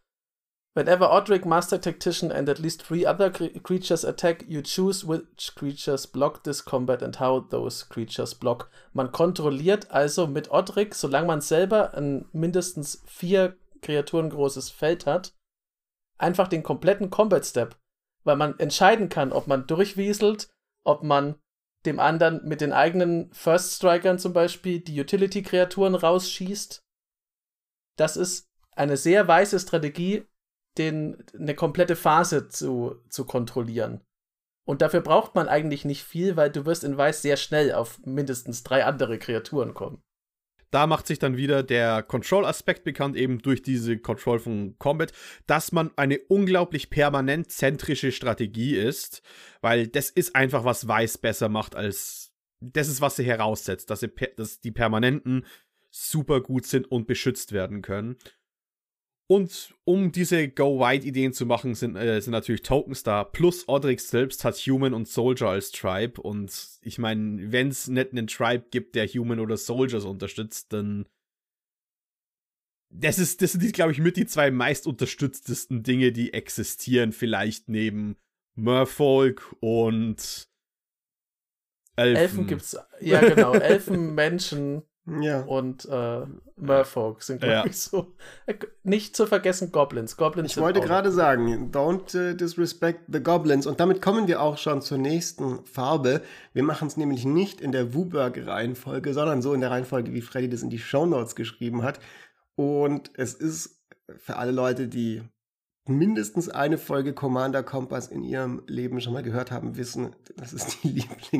Whenever 0.75 1.10
Odric, 1.10 1.46
Master 1.46 1.79
Tactician 1.79 2.34
and 2.34 2.50
at 2.50 2.60
least 2.60 2.84
three 2.84 3.05
other 3.05 3.29
creatures 3.29 4.03
attack, 4.03 4.44
you 4.46 4.62
choose 4.62 5.05
which 5.05 5.55
creatures 5.55 6.05
block 6.05 6.44
this 6.44 6.62
combat 6.62 7.01
and 7.01 7.15
how 7.15 7.39
those 7.39 7.88
creatures 7.88 8.34
block. 8.34 8.70
Man 8.94 9.13
kontrolliert 9.13 9.89
also 9.89 10.27
mit 10.27 10.51
Odric, 10.51 10.94
solange 10.94 11.27
man 11.27 11.39
selber 11.39 11.94
ein 11.94 12.25
mindestens 12.34 13.01
vier 13.05 13.55
Kreaturen 13.82 14.29
großes 14.29 14.70
Feld 14.70 15.05
hat, 15.05 15.34
einfach 16.17 16.50
den 16.50 16.62
kompletten 16.62 17.10
Combat 17.10 17.46
Step, 17.46 17.77
weil 18.25 18.36
man 18.36 18.60
entscheiden 18.60 19.08
kann, 19.08 19.32
ob 19.32 19.48
man 19.48 19.67
durchwieselt, 19.67 20.50
ob 20.84 21.03
man 21.03 21.39
dem 21.86 22.01
anderen 22.01 22.46
mit 22.46 22.60
den 22.60 22.74
eigenen 22.74 23.32
First 23.32 23.75
Strikern 23.75 24.20
zum 24.20 24.34
Beispiel 24.34 24.82
die 24.82 25.00
Utility-Kreaturen 25.00 25.96
rausschießt. 25.96 26.84
Das 27.96 28.17
ist 28.17 28.50
eine 28.75 28.98
sehr 28.98 29.25
weiße 29.25 29.58
Strategie, 29.58 30.25
den, 30.77 31.24
eine 31.38 31.55
komplette 31.55 31.96
Phase 31.96 32.48
zu, 32.48 32.96
zu 33.10 33.25
kontrollieren. 33.25 34.01
Und 34.65 34.82
dafür 34.82 35.01
braucht 35.01 35.36
man 35.36 35.48
eigentlich 35.48 35.86
nicht 35.86 36.03
viel, 36.03 36.36
weil 36.36 36.50
du 36.50 36.65
wirst 36.65 36.84
in 36.84 36.98
Weiß 36.98 37.22
sehr 37.22 37.38
schnell 37.38 37.74
auf 37.74 38.00
mindestens 38.03 38.63
drei 38.63 38.84
andere 38.84 39.20
Kreaturen 39.20 39.74
kommen. 39.74 40.01
Da 40.72 40.88
macht 40.88 41.08
sich 41.08 41.20
dann 41.20 41.38
wieder 41.38 41.63
der 41.63 42.03
Control-Aspekt 42.03 42.84
bekannt, 42.84 43.15
eben 43.15 43.39
durch 43.39 43.62
diese 43.62 43.98
Control 43.98 44.39
von 44.39 44.75
Combat, 44.77 45.13
dass 45.46 45.72
man 45.72 45.91
eine 45.96 46.20
unglaublich 46.27 46.89
permanent 46.89 47.51
zentrische 47.51 48.12
Strategie 48.12 48.75
ist, 48.75 49.22
weil 49.62 49.88
das 49.88 50.10
ist 50.10 50.36
einfach, 50.36 50.65
was 50.65 50.88
Weiß 50.88 51.17
besser 51.17 51.48
macht 51.48 51.75
als. 51.75 52.34
Das 52.60 52.88
ist, 52.88 53.00
was 53.00 53.15
sie 53.15 53.25
heraussetzt, 53.25 53.89
dass, 53.89 54.00
sie, 54.00 54.10
dass 54.36 54.60
die 54.60 54.72
Permanenten 54.72 55.46
super 55.91 56.41
gut 56.41 56.65
sind 56.65 56.91
und 56.91 57.05
beschützt 57.05 57.51
werden 57.51 57.82
können. 57.82 58.17
Und 59.27 59.74
um 59.86 60.12
diese 60.12 60.48
Go-Wide-Ideen 60.50 61.34
zu 61.34 61.48
machen, 61.48 61.74
sind, 61.74 61.96
äh, 61.96 62.22
sind 62.22 62.32
natürlich 62.32 62.62
Tokens 62.62 63.01
da. 63.01 63.24
Plus 63.24 63.67
Odrix 63.67 64.10
selbst 64.10 64.44
hat 64.44 64.55
Human 64.55 64.94
und 64.94 65.08
Soldier 65.08 65.48
als 65.48 65.72
Tribe. 65.72 66.22
Und 66.22 66.79
ich 66.82 67.00
meine, 67.00 67.51
wenn 67.51 67.70
es 67.70 67.88
nicht 67.88 68.12
einen 68.12 68.27
Tribe 68.27 68.65
gibt, 68.70 68.94
der 68.96 69.08
Human 69.08 69.39
oder 69.39 69.58
Soldiers 69.58 70.05
unterstützt, 70.05 70.72
dann. 70.74 71.08
Das, 72.94 73.17
ist, 73.17 73.41
das 73.41 73.53
sind, 73.53 73.74
glaube 73.74 73.91
ich, 73.94 74.00
mit 74.00 74.15
die 74.15 74.27
zwei 74.27 74.51
meist 74.51 74.86
unterstütztesten 74.86 75.82
Dinge, 75.82 76.12
die 76.12 76.34
existieren. 76.34 77.12
Vielleicht 77.12 77.67
neben 77.67 78.17
Merfolk 78.55 79.55
und 79.60 80.48
Elfen. 81.96 82.22
Elfen 82.22 82.48
gibt's. 82.48 82.77
Ja, 83.01 83.22
genau. 83.22 83.53
Elfen, 83.55 84.13
Menschen, 84.13 84.84
ja. 85.06 85.42
Und 85.42 85.86
äh, 85.86 86.22
Merfolk 86.56 87.22
sind, 87.22 87.42
glaube 87.42 87.54
ja. 87.54 87.66
ich, 87.66 87.80
so. 87.80 88.14
Äh, 88.48 88.56
nicht 88.84 89.16
zu 89.16 89.28
vergessen 89.28 89.72
Goblins. 89.72 90.18
Goblins 90.18 90.52
ich 90.52 90.58
wollte 90.58 90.82
gerade 90.82 91.12
sagen, 91.12 91.72
don't 91.72 92.16
uh, 92.16 92.36
disrespect 92.36 93.02
the 93.08 93.20
Goblins. 93.22 93.68
Und 93.68 93.80
damit 93.80 94.02
kommen 94.02 94.28
wir 94.28 94.42
auch 94.42 94.58
schon 94.58 94.82
zur 94.82 94.98
nächsten 94.98 95.64
Farbe. 95.66 96.22
Wir 96.54 96.64
machen 96.64 96.88
es 96.88 96.98
nämlich 96.98 97.26
nicht 97.26 97.62
in 97.62 97.72
der 97.72 97.94
Wuberg-Reihenfolge, 97.94 99.14
sondern 99.14 99.42
so 99.42 99.54
in 99.54 99.62
der 99.62 99.72
Reihenfolge, 99.72 100.14
wie 100.14 100.22
Freddy 100.22 100.50
das 100.50 100.64
in 100.64 100.70
die 100.70 100.80
Shownotes 100.80 101.36
geschrieben 101.36 101.84
hat. 101.84 102.00
Und 102.56 103.12
es 103.16 103.34
ist 103.34 103.84
für 104.18 104.38
alle 104.38 104.52
Leute, 104.52 104.88
die 104.88 105.22
mindestens 105.88 106.50
eine 106.50 106.78
Folge 106.78 107.14
Commander 107.14 107.64
Kompass 107.64 108.08
in 108.08 108.24
ihrem 108.24 108.64
Leben 108.68 109.00
schon 109.02 109.14
mal 109.14 109.24
gehört 109.24 109.52
haben, 109.52 109.78
wissen, 109.78 110.16
das 110.36 110.54
ist 110.54 110.84
die 110.84 111.04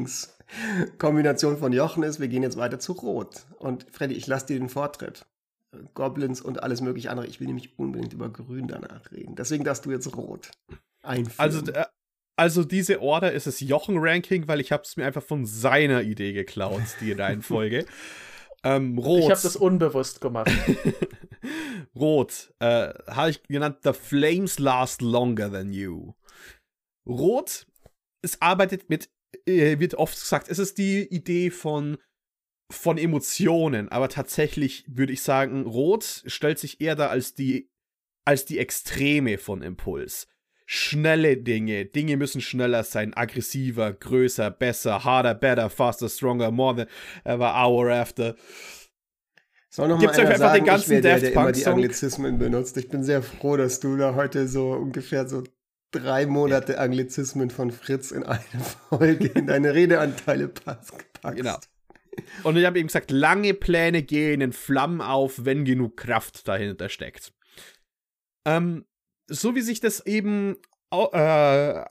Lieblingskombination 0.52 1.58
von 1.58 1.74
Jochen 1.74 2.04
ist. 2.04 2.20
Wir 2.20 2.28
gehen 2.28 2.44
jetzt 2.44 2.58
weiter 2.58 2.80
zu 2.80 2.94
Rot. 2.94 3.46
Und 3.60 3.86
Freddy, 3.92 4.16
ich 4.16 4.28
lasse 4.28 4.48
dir 4.48 4.60
den 4.60 4.70
Vortritt. 4.70 5.26
Goblins 5.94 6.42
und 6.42 6.64
alles 6.64 6.82
mögliche 6.82 7.10
andere. 7.10 7.28
Ich 7.28 7.40
will 7.40 7.48
nämlich 7.48 7.78
unbedingt 7.78 8.14
über 8.14 8.30
Grün 8.30 8.68
danach 8.68 9.12
reden. 9.12 9.36
Deswegen 9.36 9.64
darfst 9.64 9.86
du 9.86 9.92
jetzt 9.92 10.16
Rot 10.16 10.52
einführen. 11.04 11.34
Also, 11.38 11.72
äh, 11.72 11.86
also 12.38 12.64
diese 12.64 13.02
Order 13.02 13.32
ist 13.32 13.48
das 13.48 13.60
Jochen-Ranking, 13.60 14.48
weil 14.48 14.60
ich 14.60 14.72
habe 14.72 14.84
es 14.84 14.98
mir 14.98 15.06
einfach 15.06 15.24
von 15.24 15.46
seiner 15.46 16.02
Idee 16.02 16.34
geklaut, 16.34 16.82
die 17.02 17.12
Reihenfolge. 17.12 17.86
ähm, 18.64 18.98
Rot. 18.98 19.20
Ich 19.20 19.32
habe 19.32 19.42
das 19.42 19.56
unbewusst 19.56 20.22
gemacht. 20.22 20.52
Rot 21.96 22.54
äh, 22.60 22.94
habe 23.08 23.30
ich 23.30 23.44
genannt, 23.44 23.80
The 23.84 23.94
Flames 23.94 24.60
Last 24.60 25.02
Longer 25.02 25.52
Than 25.52 25.72
You. 25.72 26.14
Rot, 27.08 27.68
es 28.22 28.42
arbeitet 28.42 28.90
mit, 28.90 29.10
wird 29.46 29.96
oft 29.96 30.20
gesagt, 30.20 30.50
es 30.50 30.60
ist 30.60 30.78
die 30.78 31.04
Idee 31.04 31.50
von, 31.50 31.98
von 32.72 32.98
Emotionen, 32.98 33.90
aber 33.90 34.10
tatsächlich 34.10 34.86
würde 34.88 35.14
ich 35.14 35.22
sagen, 35.22 35.66
Rot 35.66 36.24
stellt 36.26 36.60
sich 36.60 36.82
eher 36.82 36.96
da 36.96 37.08
als 37.08 37.34
die, 37.34 37.70
als 38.26 38.46
die 38.46 38.60
Extreme 38.60 39.38
von 39.38 39.62
Impuls. 39.62 40.28
Schnelle 40.68 41.38
Dinge, 41.38 41.86
Dinge 41.86 42.18
müssen 42.18 42.42
schneller 42.42 42.84
sein, 42.84 43.14
aggressiver, 43.14 43.94
größer, 43.94 44.50
besser, 44.50 45.04
harder, 45.04 45.36
better, 45.36 45.70
faster, 45.70 46.10
stronger, 46.10 46.50
more 46.50 46.76
than 46.76 46.88
ever, 47.24 47.54
hour 47.54 47.92
after. 47.92 48.36
Soll 49.70 49.90
noch 49.90 50.00
Gibt's 50.00 50.18
mal 50.18 50.26
einfach 50.26 50.40
sagen, 50.40 50.56
den 50.56 50.66
ganzen 50.66 50.94
ich 50.96 51.02
der, 51.02 51.20
der 51.20 51.34
immer 51.34 51.52
die 51.52 51.66
Anglizismen 51.66 52.40
benutzt. 52.40 52.78
Ich 52.78 52.90
bin 52.90 53.04
sehr 53.04 53.22
froh, 53.22 53.58
dass 53.58 53.80
du 53.80 53.98
da 53.98 54.16
heute 54.16 54.48
so 54.48 54.72
ungefähr 54.72 55.28
so 55.28 55.44
drei 55.92 56.26
Monate 56.26 56.74
ja. 56.74 56.80
Anglizismen 56.80 57.50
von 57.50 57.72
Fritz 57.72 58.12
in 58.12 58.24
eine 58.24 58.64
Folge 58.90 59.28
in 59.28 59.48
deine 59.48 59.74
Redeanteile 59.74 60.48
packst. 60.48 60.94
Genau. 61.36 61.58
Und 62.44 62.58
ich 62.58 62.66
habe 62.66 62.80
eben 62.80 62.88
gesagt, 62.88 63.12
lange 63.12 63.54
Pläne 63.54 64.04
gehen 64.04 64.42
in 64.42 64.54
Flammen 64.54 65.02
auf, 65.02 65.46
wenn 65.46 65.66
genug 65.66 65.98
Kraft 65.98 66.48
dahinter 66.48 66.90
steckt. 66.90 67.34
Ähm, 68.46 68.86
so 69.28 69.56
wie 69.56 69.62
sich 69.62 69.80
das 69.80 70.06
eben 70.06 70.56
äh, 70.92 71.84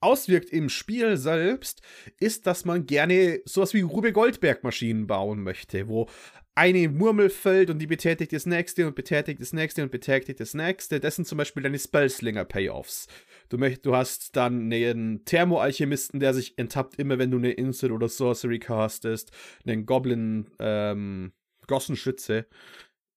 auswirkt 0.00 0.50
im 0.50 0.68
Spiel 0.68 1.16
selbst, 1.16 1.82
ist, 2.18 2.46
dass 2.46 2.64
man 2.64 2.86
gerne 2.86 3.40
sowas 3.44 3.74
wie 3.74 3.82
Rube 3.82 4.12
Goldberg 4.12 4.64
Maschinen 4.64 5.06
bauen 5.06 5.42
möchte, 5.42 5.88
wo 5.88 6.08
eine 6.54 6.88
Murmel 6.88 7.30
fällt 7.30 7.70
und 7.70 7.78
die 7.78 7.86
betätigt 7.86 8.32
das 8.32 8.44
nächste 8.44 8.86
und 8.86 8.94
betätigt 8.94 9.40
das 9.40 9.52
nächste 9.52 9.82
und 9.82 9.90
betätigt 9.90 10.40
das 10.40 10.54
nächste. 10.54 11.00
Das 11.00 11.16
sind 11.16 11.26
zum 11.26 11.38
Beispiel 11.38 11.62
deine 11.62 11.78
Spellslinger-Payoffs. 11.78 13.06
Du, 13.48 13.56
du 13.56 13.96
hast 13.96 14.36
dann 14.36 14.72
einen 14.72 15.24
Thermo-Alchemisten, 15.24 16.20
der 16.20 16.34
sich 16.34 16.58
enttappt, 16.58 16.96
immer 16.96 17.18
wenn 17.18 17.30
du 17.30 17.38
eine 17.38 17.52
Instant 17.52 17.92
oder 17.92 18.08
Sorcery 18.08 18.58
castest. 18.58 19.30
Einen 19.64 19.86
Goblin, 19.86 20.50
ähm, 20.58 21.32
Gossenschütze, 21.66 22.46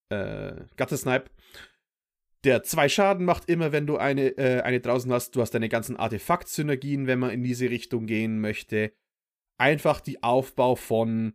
äh, 0.10 0.54
Gattesnipe. 0.78 1.30
Der 2.44 2.62
zwei 2.64 2.90
Schaden 2.90 3.26
macht 3.26 3.50
immer, 3.50 3.72
wenn 3.72 3.88
du 3.88 3.98
eine, 3.98 4.38
äh, 4.38 4.62
eine 4.62 4.80
draußen 4.80 5.12
hast. 5.12 5.36
Du 5.36 5.42
hast 5.42 5.52
deine 5.52 5.70
ganzen 5.70 5.98
Artefakt-Synergien, 5.98 7.08
wenn 7.08 7.20
man 7.20 7.32
in 7.32 7.44
diese 7.44 7.70
Richtung 7.70 8.06
gehen 8.06 8.42
möchte. 8.42 8.94
Einfach 9.58 10.02
die 10.02 10.22
Aufbau 10.24 10.76
von 10.76 11.34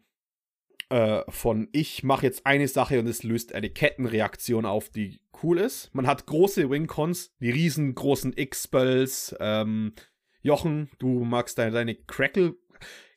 äh, 0.91 1.23
von 1.29 1.69
ich 1.73 2.03
mache 2.03 2.27
jetzt 2.27 2.47
eine 2.47 2.69
Sache 2.69 2.99
und 2.99 3.07
es 3.07 3.23
löst 3.23 3.55
eine 3.55 3.71
Kettenreaktion 3.71 4.67
auf, 4.67 4.89
die 4.89 5.21
cool 5.43 5.59
ist. 5.59 5.95
Man 5.95 6.07
hat 6.07 6.27
große 6.27 6.71
Wincons, 6.71 7.33
die 7.41 7.51
riesengroßen 7.51 8.33
X-Spells. 8.37 9.37
Ähm, 9.41 9.93
Jochen, 10.41 10.91
du 10.99 11.25
magst 11.25 11.59
deine, 11.59 11.73
deine 11.73 11.95
Crackle, 11.95 12.55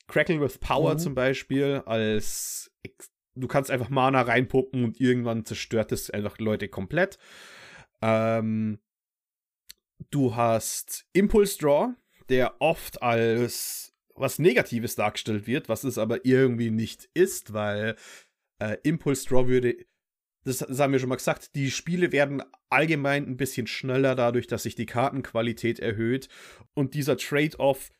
Crackle 0.07 0.41
with 0.41 0.57
Power 0.57 0.93
mhm. 0.93 0.99
zum 0.99 1.15
Beispiel 1.15 1.83
als 1.85 2.71
du 3.35 3.47
kannst 3.47 3.71
einfach 3.71 3.89
Mana 3.89 4.21
reinpuppen 4.21 4.83
und 4.83 4.99
irgendwann 4.99 5.45
zerstört 5.45 5.91
es 5.91 6.09
einfach 6.09 6.37
Leute 6.37 6.67
komplett. 6.67 7.17
Ähm, 8.01 8.79
du 10.09 10.35
hast 10.35 11.05
Impulse 11.13 11.57
Draw, 11.59 11.93
der 12.29 12.55
oft 12.59 13.01
als 13.01 13.90
was 14.15 14.39
Negatives 14.39 14.95
dargestellt 14.95 15.47
wird, 15.47 15.69
was 15.69 15.83
es 15.83 15.97
aber 15.97 16.25
irgendwie 16.25 16.71
nicht 16.71 17.09
ist, 17.13 17.53
weil 17.53 17.95
äh, 18.59 18.77
Impulse 18.83 19.27
Draw 19.27 19.47
würde, 19.47 19.77
das, 20.43 20.59
das 20.59 20.79
haben 20.79 20.93
wir 20.93 20.99
schon 20.99 21.09
mal 21.09 21.15
gesagt, 21.15 21.55
die 21.55 21.71
Spiele 21.71 22.11
werden 22.11 22.43
allgemein 22.69 23.25
ein 23.25 23.37
bisschen 23.37 23.67
schneller 23.67 24.15
dadurch, 24.15 24.47
dass 24.47 24.63
sich 24.63 24.75
die 24.75 24.85
Kartenqualität 24.85 25.79
erhöht 25.79 26.29
und 26.73 26.93
dieser 26.93 27.17
Trade-off, 27.17 27.91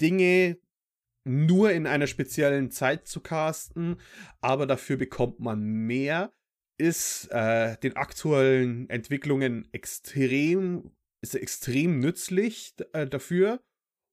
Dinge 0.00 0.58
nur 1.24 1.70
in 1.72 1.86
einer 1.86 2.06
speziellen 2.06 2.70
Zeit 2.70 3.06
zu 3.06 3.20
casten, 3.20 4.00
aber 4.40 4.66
dafür 4.66 4.96
bekommt 4.96 5.40
man 5.40 5.62
mehr, 5.62 6.32
ist 6.78 7.26
äh, 7.30 7.76
den 7.78 7.96
aktuellen 7.96 8.88
Entwicklungen 8.88 9.68
extrem, 9.72 10.92
ist 11.22 11.34
extrem 11.34 12.00
nützlich 12.00 12.74
äh, 12.94 13.06
dafür. 13.06 13.62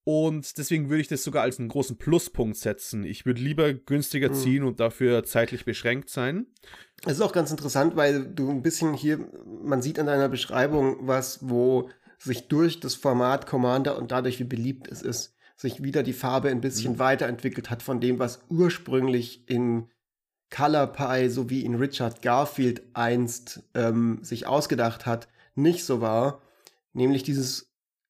Und 0.08 0.58
deswegen 0.58 0.88
würde 0.88 1.02
ich 1.02 1.10
das 1.10 1.26
sogar 1.26 1.44
als 1.44 1.60
einen 1.60 1.68
großen 1.68 1.98
Pluspunkt 1.98 2.56
setzen. 2.56 3.04
Ich 3.04 3.26
würde 3.26 3.42
lieber 3.42 3.74
günstiger 3.74 4.30
mhm. 4.30 4.34
ziehen 4.36 4.64
und 4.64 4.80
dafür 4.80 5.26
zeitlich 5.26 5.66
beschränkt 5.66 6.10
sein. 6.10 6.46
Es 7.06 7.16
ist 7.16 7.22
auch 7.22 7.34
ganz 7.34 7.52
interessant, 7.52 7.98
weil 7.98 8.24
du 8.26 8.50
ein 8.50 8.62
bisschen 8.62 8.94
hier, 8.94 9.20
man 9.62 9.82
sieht 9.82 10.00
an 10.00 10.06
deiner 10.06 10.30
Beschreibung 10.30 10.96
was, 11.02 11.50
wo 11.50 11.90
sich 12.20 12.48
durch 12.48 12.80
das 12.80 12.96
Format 12.96 13.48
Commander 13.48 13.98
und 13.98 14.14
dadurch, 14.14 14.40
wie 14.40 14.46
beliebt 14.46 14.88
es 14.90 15.02
ist, 15.02 15.36
sich 15.58 15.84
wieder 15.84 16.04
die 16.04 16.14
Farbe 16.14 16.52
ein 16.52 16.62
bisschen 16.62 16.94
mhm. 16.94 17.00
weiterentwickelt 17.00 17.70
hat 17.70 17.84
von 17.84 18.00
dem, 18.00 18.18
was 18.18 18.40
ursprünglich 18.48 19.44
in 19.50 19.90
Color 20.56 20.88
Pie 20.88 21.28
sowie 21.28 21.66
in 21.66 21.76
Richard 21.76 22.22
Garfield 22.22 22.82
einst 22.94 23.62
ähm, 23.74 24.20
sich 24.22 24.48
ausgedacht 24.48 25.06
hat, 25.06 25.28
nicht 25.56 25.84
so 25.84 26.00
war. 26.00 26.42
Nämlich 26.94 27.24
dieses, 27.24 27.67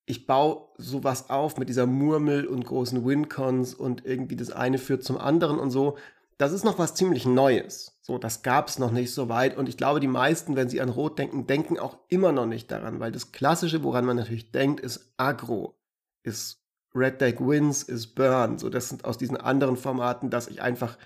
ich 0.09 0.25
baue 0.25 0.69
sowas 0.77 1.29
auf 1.29 1.57
mit 1.57 1.67
dieser 1.67 1.85
Murmel 1.85 2.47
und 2.47 2.65
großen 2.65 3.05
Wincons 3.05 3.73
und 3.73 4.05
irgendwie 4.05 4.37
das 4.37 4.51
eine 4.51 4.77
führt 4.77 5.03
zum 5.03 5.17
anderen 5.17 5.59
und 5.59 5.69
so. 5.69 5.97
Das 6.37 6.53
ist 6.53 6.63
noch 6.63 6.79
was 6.79 6.95
ziemlich 6.95 7.25
Neues. 7.25 7.99
So, 8.01 8.17
das 8.17 8.41
gab 8.41 8.69
es 8.69 8.79
noch 8.79 8.91
nicht 8.91 9.13
so 9.13 9.27
weit. 9.27 9.57
Und 9.57 9.67
ich 9.67 9.75
glaube, 9.75 9.99
die 9.99 10.07
meisten, 10.07 10.55
wenn 10.55 10.69
sie 10.69 10.79
an 10.79 10.87
Rot 10.87 11.19
denken, 11.19 11.45
denken 11.45 11.77
auch 11.77 11.97
immer 12.07 12.31
noch 12.31 12.45
nicht 12.45 12.71
daran, 12.71 13.01
weil 13.01 13.11
das 13.11 13.33
Klassische, 13.33 13.83
woran 13.83 14.05
man 14.05 14.15
natürlich 14.15 14.51
denkt, 14.51 14.79
ist 14.79 15.13
Agro, 15.17 15.77
ist 16.23 16.63
Red 16.95 17.19
Deck 17.19 17.41
Wins, 17.41 17.83
ist 17.83 18.15
Burn. 18.15 18.59
So, 18.59 18.69
das 18.69 18.87
sind 18.87 19.03
aus 19.03 19.17
diesen 19.17 19.35
anderen 19.35 19.75
Formaten, 19.75 20.29
dass 20.29 20.47
ich 20.47 20.61
einfach 20.61 20.97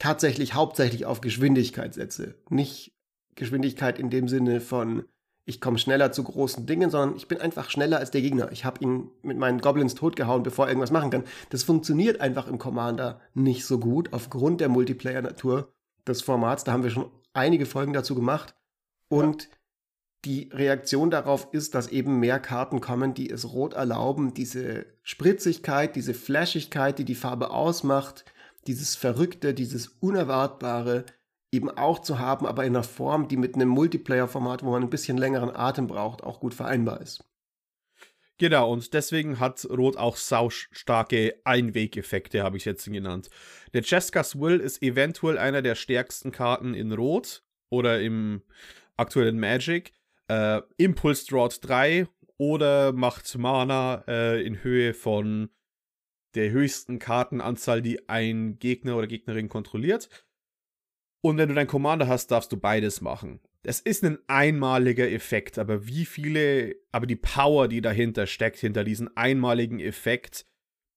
tatsächlich 0.00 0.54
hauptsächlich 0.54 1.06
auf 1.06 1.20
Geschwindigkeit 1.20 1.94
setze. 1.94 2.34
Nicht 2.48 2.96
Geschwindigkeit 3.36 4.00
in 4.00 4.10
dem 4.10 4.26
Sinne 4.26 4.60
von, 4.60 5.04
ich 5.44 5.60
komme 5.60 5.78
schneller 5.78 6.12
zu 6.12 6.22
großen 6.22 6.66
Dingen, 6.66 6.90
sondern 6.90 7.16
ich 7.16 7.28
bin 7.28 7.40
einfach 7.40 7.70
schneller 7.70 7.98
als 7.98 8.10
der 8.10 8.22
Gegner. 8.22 8.52
Ich 8.52 8.64
habe 8.64 8.82
ihn 8.82 9.10
mit 9.22 9.38
meinen 9.38 9.60
Goblins 9.60 9.94
totgehauen, 9.94 10.42
bevor 10.42 10.66
er 10.66 10.70
irgendwas 10.70 10.92
machen 10.92 11.10
kann. 11.10 11.24
Das 11.50 11.64
funktioniert 11.64 12.20
einfach 12.20 12.46
im 12.46 12.58
Commander 12.58 13.20
nicht 13.34 13.64
so 13.66 13.78
gut, 13.78 14.12
aufgrund 14.12 14.60
der 14.60 14.68
Multiplayer-Natur 14.68 15.72
des 16.06 16.22
Formats. 16.22 16.64
Da 16.64 16.72
haben 16.72 16.84
wir 16.84 16.90
schon 16.90 17.10
einige 17.32 17.66
Folgen 17.66 17.92
dazu 17.92 18.14
gemacht. 18.14 18.54
Und 19.08 19.44
ja 19.44 19.48
die 20.24 20.50
Reaktion 20.52 21.10
darauf 21.10 21.48
ist, 21.52 21.74
dass 21.74 21.88
eben 21.88 22.20
mehr 22.20 22.38
Karten 22.38 22.80
kommen, 22.80 23.14
die 23.14 23.30
es 23.30 23.52
rot 23.52 23.74
erlauben, 23.74 24.34
diese 24.34 24.86
Spritzigkeit, 25.02 25.96
diese 25.96 26.14
Flashigkeit, 26.14 26.98
die 26.98 27.04
die 27.04 27.16
Farbe 27.16 27.50
ausmacht, 27.50 28.24
dieses 28.66 28.94
Verrückte, 28.94 29.52
dieses 29.52 29.88
Unerwartbare 29.88 31.04
eben 31.52 31.70
auch 31.70 32.00
zu 32.00 32.18
haben, 32.18 32.46
aber 32.46 32.64
in 32.64 32.74
einer 32.74 32.82
Form, 32.82 33.28
die 33.28 33.36
mit 33.36 33.54
einem 33.54 33.68
Multiplayer-Format, 33.68 34.64
wo 34.64 34.70
man 34.70 34.82
ein 34.82 34.90
bisschen 34.90 35.18
längeren 35.18 35.54
Atem 35.54 35.86
braucht, 35.86 36.24
auch 36.24 36.40
gut 36.40 36.54
vereinbar 36.54 37.00
ist. 37.00 37.24
Genau, 38.38 38.72
und 38.72 38.92
deswegen 38.94 39.38
hat 39.38 39.64
Rot 39.70 39.96
auch 39.96 40.16
saustarke 40.16 41.40
Einwegeffekte, 41.44 42.42
habe 42.42 42.56
ich 42.56 42.64
jetzt 42.64 42.86
genannt. 42.86 43.28
Der 43.74 43.82
Jessica's 43.82 44.40
Will 44.40 44.58
ist 44.58 44.82
eventuell 44.82 45.38
einer 45.38 45.62
der 45.62 45.74
stärksten 45.74 46.32
Karten 46.32 46.74
in 46.74 46.90
Rot 46.92 47.44
oder 47.70 48.00
im 48.00 48.42
aktuellen 48.96 49.38
Magic 49.38 49.92
äh, 50.28 50.62
Impulse 50.76 51.26
Drought 51.26 51.58
3 51.62 52.08
oder 52.38 52.92
macht 52.92 53.36
Mana 53.36 54.04
äh, 54.08 54.42
in 54.42 54.62
Höhe 54.64 54.94
von 54.94 55.50
der 56.34 56.50
höchsten 56.50 56.98
Kartenanzahl, 56.98 57.82
die 57.82 58.08
ein 58.08 58.58
Gegner 58.58 58.96
oder 58.96 59.06
Gegnerin 59.06 59.48
kontrolliert. 59.48 60.08
Und 61.22 61.38
wenn 61.38 61.48
du 61.48 61.54
deinen 61.54 61.68
Commander 61.68 62.08
hast, 62.08 62.32
darfst 62.32 62.52
du 62.52 62.56
beides 62.56 63.00
machen. 63.00 63.40
Es 63.62 63.78
ist 63.78 64.04
ein 64.04 64.18
einmaliger 64.26 65.08
Effekt, 65.08 65.56
aber 65.56 65.86
wie 65.86 66.04
viele, 66.04 66.74
aber 66.90 67.06
die 67.06 67.16
Power, 67.16 67.68
die 67.68 67.80
dahinter 67.80 68.26
steckt, 68.26 68.58
hinter 68.58 68.82
diesem 68.82 69.08
einmaligen 69.14 69.78
Effekt, 69.78 70.46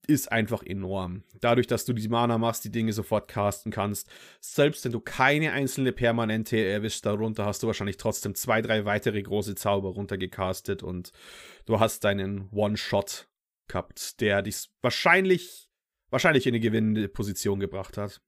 ist 0.08 0.32
einfach 0.32 0.64
enorm. 0.64 1.24
Dadurch, 1.42 1.68
dass 1.68 1.86
du 1.86 1.94
die 1.94 2.08
Mana 2.08 2.38
machst, 2.38 2.64
die 2.64 2.72
Dinge 2.72 2.94
sofort 2.94 3.28
casten 3.28 3.72
kannst. 3.72 4.10
Selbst 4.40 4.86
wenn 4.86 4.92
du 4.92 5.00
keine 5.00 5.52
einzelne 5.52 5.92
Permanente 5.92 6.58
erwischt 6.58 7.06
darunter, 7.06 7.46
hast 7.46 7.64
du 7.64 7.68
wahrscheinlich 7.68 7.98
trotzdem 7.98 8.36
zwei, 8.36 8.62
drei 8.62 8.86
weitere 8.86 9.22
große 9.22 9.56
Zauber 9.56 9.90
runtergecastet 9.90 10.84
und 10.84 11.12
du 11.66 11.80
hast 11.80 12.04
deinen 12.04 12.50
One-Shot 12.52 13.28
gehabt, 13.68 14.22
der 14.22 14.42
dich 14.42 14.70
wahrscheinlich, 14.82 15.70
wahrscheinlich 16.10 16.48
in 16.48 16.54
eine 16.54 16.62
gewinnende 16.62 17.08
Position 17.10 17.60
gebracht 17.60 17.98
hat. 17.98 18.22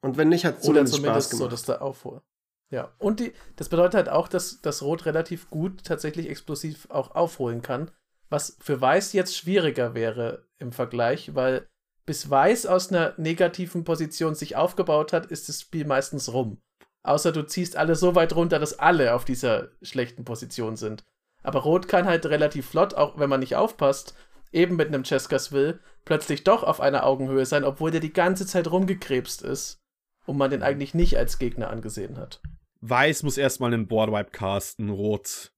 Und 0.00 0.16
wenn 0.16 0.28
nicht, 0.28 0.44
hat 0.44 0.58
es 0.58 0.62
zumindest, 0.62 0.94
zumindest 0.94 1.28
Spaß 1.28 1.38
gemacht. 1.38 1.50
so, 1.50 1.56
dass 1.56 1.64
der 1.64 1.82
Aufruhr. 1.82 2.22
Ja, 2.70 2.92
und 2.98 3.20
die, 3.20 3.32
das 3.56 3.68
bedeutet 3.68 3.94
halt 3.94 4.08
auch, 4.08 4.28
dass 4.28 4.60
das 4.60 4.82
Rot 4.82 5.06
relativ 5.06 5.48
gut 5.48 5.84
tatsächlich 5.84 6.28
explosiv 6.28 6.86
auch 6.90 7.14
aufholen 7.14 7.62
kann 7.62 7.90
was 8.30 8.56
für 8.60 8.80
Weiß 8.80 9.12
jetzt 9.12 9.36
schwieriger 9.36 9.94
wäre 9.94 10.46
im 10.58 10.72
Vergleich, 10.72 11.34
weil 11.34 11.66
bis 12.04 12.30
Weiß 12.30 12.66
aus 12.66 12.90
einer 12.90 13.14
negativen 13.16 13.84
Position 13.84 14.34
sich 14.34 14.56
aufgebaut 14.56 15.12
hat, 15.12 15.26
ist 15.26 15.48
das 15.48 15.60
Spiel 15.60 15.86
meistens 15.86 16.32
rum. 16.32 16.60
Außer 17.02 17.32
du 17.32 17.46
ziehst 17.46 17.76
alle 17.76 17.94
so 17.94 18.14
weit 18.14 18.34
runter, 18.34 18.58
dass 18.58 18.78
alle 18.78 19.14
auf 19.14 19.24
dieser 19.24 19.68
schlechten 19.82 20.24
Position 20.24 20.76
sind. 20.76 21.04
Aber 21.42 21.60
Rot 21.60 21.88
kann 21.88 22.06
halt 22.06 22.26
relativ 22.26 22.68
flott, 22.68 22.94
auch 22.94 23.18
wenn 23.18 23.30
man 23.30 23.40
nicht 23.40 23.56
aufpasst, 23.56 24.14
eben 24.52 24.76
mit 24.76 24.88
einem 24.88 25.04
Cheskas 25.04 25.52
Will, 25.52 25.80
plötzlich 26.04 26.44
doch 26.44 26.62
auf 26.62 26.80
einer 26.80 27.04
Augenhöhe 27.04 27.46
sein, 27.46 27.64
obwohl 27.64 27.90
der 27.90 28.00
die 28.00 28.12
ganze 28.12 28.46
Zeit 28.46 28.70
rumgekrebst 28.70 29.42
ist 29.42 29.80
und 30.28 30.36
man 30.36 30.50
den 30.50 30.62
eigentlich 30.62 30.94
nicht 30.94 31.16
als 31.16 31.38
Gegner 31.38 31.70
angesehen 31.70 32.16
hat. 32.16 32.40
Weiß 32.80 33.22
muss 33.22 33.38
erstmal 33.38 33.72
einen 33.72 33.88
Boardwipe 33.88 34.30
casten, 34.30 34.90
Rot 34.90 35.52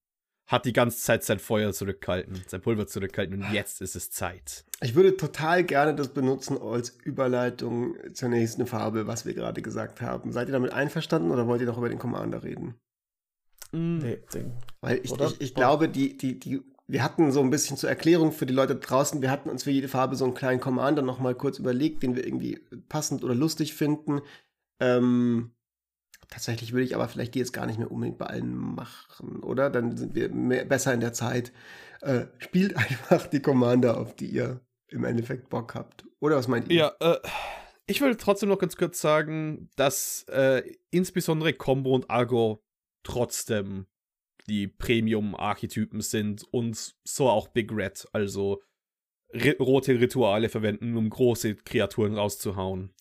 hat 0.47 0.65
die 0.65 0.73
ganze 0.73 0.97
Zeit 0.97 1.23
sein 1.23 1.39
Feuer 1.39 1.71
zurückgehalten, 1.71 2.41
sein 2.45 2.61
Pulver 2.61 2.85
zurückgehalten 2.85 3.41
und 3.41 3.53
jetzt 3.53 3.79
ist 3.79 3.95
es 3.95 4.11
Zeit. 4.11 4.65
Ich 4.81 4.95
würde 4.95 5.15
total 5.15 5.63
gerne 5.63 5.95
das 5.95 6.09
benutzen 6.09 6.57
als 6.61 6.97
Überleitung 7.05 7.95
zur 8.13 8.29
nächsten 8.29 8.67
Farbe, 8.67 9.07
was 9.07 9.25
wir 9.25 9.33
gerade 9.33 9.61
gesagt 9.61 10.01
haben. 10.01 10.33
Seid 10.33 10.49
ihr 10.49 10.51
damit 10.51 10.73
einverstanden 10.73 11.31
oder 11.31 11.47
wollt 11.47 11.61
ihr 11.61 11.67
noch 11.67 11.77
über 11.77 11.87
den 11.87 11.99
Commander 11.99 12.43
reden? 12.43 12.75
Mm. 13.71 13.99
Nee, 13.99 14.19
Ding. 14.33 14.51
Weil 14.81 14.99
ich, 15.03 15.13
ich, 15.13 15.41
ich 15.41 15.55
glaube, 15.55 15.87
die, 15.87 16.17
die, 16.17 16.37
die, 16.37 16.61
wir 16.85 17.01
hatten 17.01 17.31
so 17.31 17.39
ein 17.39 17.49
bisschen 17.49 17.77
zur 17.77 17.89
Erklärung 17.89 18.33
für 18.33 18.45
die 18.45 18.53
Leute 18.53 18.75
draußen, 18.75 19.21
wir 19.21 19.31
hatten 19.31 19.49
uns 19.49 19.63
für 19.63 19.71
jede 19.71 19.87
Farbe 19.87 20.17
so 20.17 20.25
einen 20.25 20.33
kleinen 20.33 20.59
Commander 20.59 21.01
nochmal 21.01 21.35
kurz 21.35 21.59
überlegt, 21.59 22.03
den 22.03 22.17
wir 22.17 22.25
irgendwie 22.25 22.59
passend 22.89 23.23
oder 23.23 23.35
lustig 23.35 23.73
finden. 23.73 24.21
Ähm, 24.81 25.51
Tatsächlich 26.31 26.71
würde 26.71 26.85
ich 26.85 26.95
aber 26.95 27.09
vielleicht 27.09 27.35
die 27.35 27.39
jetzt 27.39 27.51
gar 27.51 27.65
nicht 27.65 27.77
mehr 27.77 27.91
unbedingt 27.91 28.17
bei 28.17 28.27
allen 28.27 28.55
machen, 28.55 29.43
oder? 29.43 29.69
Dann 29.69 29.97
sind 29.97 30.15
wir 30.15 30.29
mehr, 30.29 30.63
besser 30.63 30.93
in 30.93 31.01
der 31.01 31.11
Zeit. 31.11 31.51
Äh, 31.99 32.27
spielt 32.39 32.77
einfach 32.77 33.27
die 33.27 33.41
Commander, 33.41 33.97
auf 33.97 34.15
die 34.15 34.27
ihr 34.27 34.61
im 34.87 35.03
Endeffekt 35.03 35.49
Bock 35.49 35.75
habt. 35.75 36.05
Oder 36.21 36.37
was 36.37 36.47
meint 36.47 36.69
ihr? 36.69 36.75
Ja, 36.77 36.93
äh, 37.01 37.19
ich 37.85 37.99
würde 37.99 38.15
trotzdem 38.15 38.47
noch 38.47 38.59
ganz 38.59 38.77
kurz 38.77 39.01
sagen, 39.01 39.69
dass 39.75 40.23
äh, 40.29 40.63
insbesondere 40.89 41.51
Combo 41.51 41.93
und 41.93 42.09
Argo 42.09 42.63
trotzdem 43.03 43.87
die 44.47 44.67
Premium-Archetypen 44.67 45.99
sind 45.99 46.45
und 46.53 46.95
so 47.03 47.29
auch 47.29 47.49
Big 47.49 47.73
Red, 47.73 48.07
also 48.13 48.61
rote 49.59 49.99
Rituale 49.99 50.47
verwenden, 50.47 50.95
um 50.95 51.09
große 51.09 51.55
Kreaturen 51.55 52.15
rauszuhauen. 52.15 52.93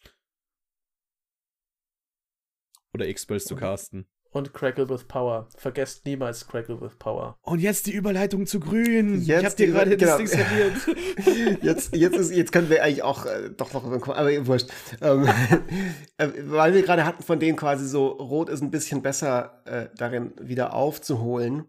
Oder 2.94 3.07
X-Spells 3.09 3.44
zu 3.44 3.57
casten. 3.57 4.07
Und 4.33 4.55
Crackle 4.55 4.88
with 4.88 5.05
Power. 5.05 5.48
Vergesst 5.57 6.07
niemals 6.07 6.46
Crackle 6.46 6.81
with 6.81 6.94
Power. 6.96 7.37
Und 7.42 7.61
jetzt 7.61 7.87
die 7.87 7.92
Überleitung 7.92 8.46
zu 8.46 8.61
Grün. 8.61 9.20
Jetzt 9.20 9.40
ich 9.40 9.44
hab 9.44 9.57
dir 9.57 9.66
gerade 9.66 9.96
genau. 9.96 10.18
das 10.18 10.18
Ding 10.18 10.26
serviert. 10.29 11.62
jetzt, 11.62 11.96
jetzt, 11.96 12.16
ist, 12.16 12.31
jetzt 12.33 12.53
können 12.53 12.70
wir 12.70 12.85
eigentlich 12.85 13.03
auch 13.03 13.26
äh, 13.26 13.50
doch 13.57 13.72
noch, 13.72 13.85
aber 14.09 14.46
wurscht. 14.46 14.68
Ähm, 15.00 15.29
äh, 16.18 16.29
weil 16.44 16.74
wir 16.74 16.83
gerade 16.83 17.05
hatten 17.05 17.24
von 17.24 17.40
denen 17.40 17.57
quasi 17.57 17.88
so, 17.88 18.07
Rot 18.07 18.48
ist 18.48 18.62
ein 18.62 18.70
bisschen 18.70 19.03
besser 19.03 19.62
äh, 19.64 19.88
darin 19.96 20.33
wieder 20.40 20.74
aufzuholen 20.74 21.64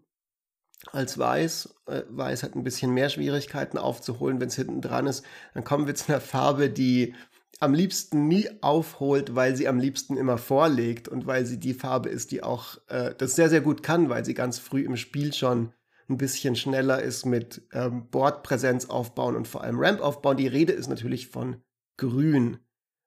als 0.92 1.18
Weiß. 1.18 1.74
Äh, 1.86 2.02
Weiß 2.10 2.44
hat 2.44 2.54
ein 2.54 2.62
bisschen 2.62 2.94
mehr 2.94 3.08
Schwierigkeiten 3.08 3.76
aufzuholen, 3.76 4.40
wenn 4.40 4.48
es 4.48 4.56
hinten 4.56 4.80
dran 4.80 5.08
ist. 5.08 5.24
Dann 5.54 5.64
kommen 5.64 5.88
wir 5.88 5.96
zu 5.96 6.12
einer 6.12 6.20
Farbe, 6.20 6.70
die 6.70 7.14
am 7.62 7.74
liebsten 7.74 8.26
nie 8.26 8.48
aufholt, 8.60 9.36
weil 9.36 9.54
sie 9.54 9.68
am 9.68 9.78
liebsten 9.78 10.16
immer 10.16 10.36
vorlegt 10.36 11.06
und 11.06 11.26
weil 11.26 11.46
sie 11.46 11.60
die 11.60 11.74
Farbe 11.74 12.08
ist, 12.08 12.32
die 12.32 12.42
auch 12.42 12.78
äh, 12.88 13.14
das 13.16 13.36
sehr, 13.36 13.48
sehr 13.48 13.60
gut 13.60 13.84
kann, 13.84 14.08
weil 14.08 14.24
sie 14.24 14.34
ganz 14.34 14.58
früh 14.58 14.84
im 14.84 14.96
Spiel 14.96 15.32
schon 15.32 15.72
ein 16.08 16.18
bisschen 16.18 16.56
schneller 16.56 17.00
ist 17.00 17.24
mit 17.24 17.62
ähm, 17.72 18.08
Bordpräsenz 18.10 18.86
aufbauen 18.86 19.36
und 19.36 19.46
vor 19.46 19.62
allem 19.62 19.78
Ramp 19.78 20.00
aufbauen. 20.00 20.36
Die 20.36 20.48
Rede 20.48 20.72
ist 20.72 20.88
natürlich 20.88 21.28
von 21.28 21.62
Grün, 21.96 22.58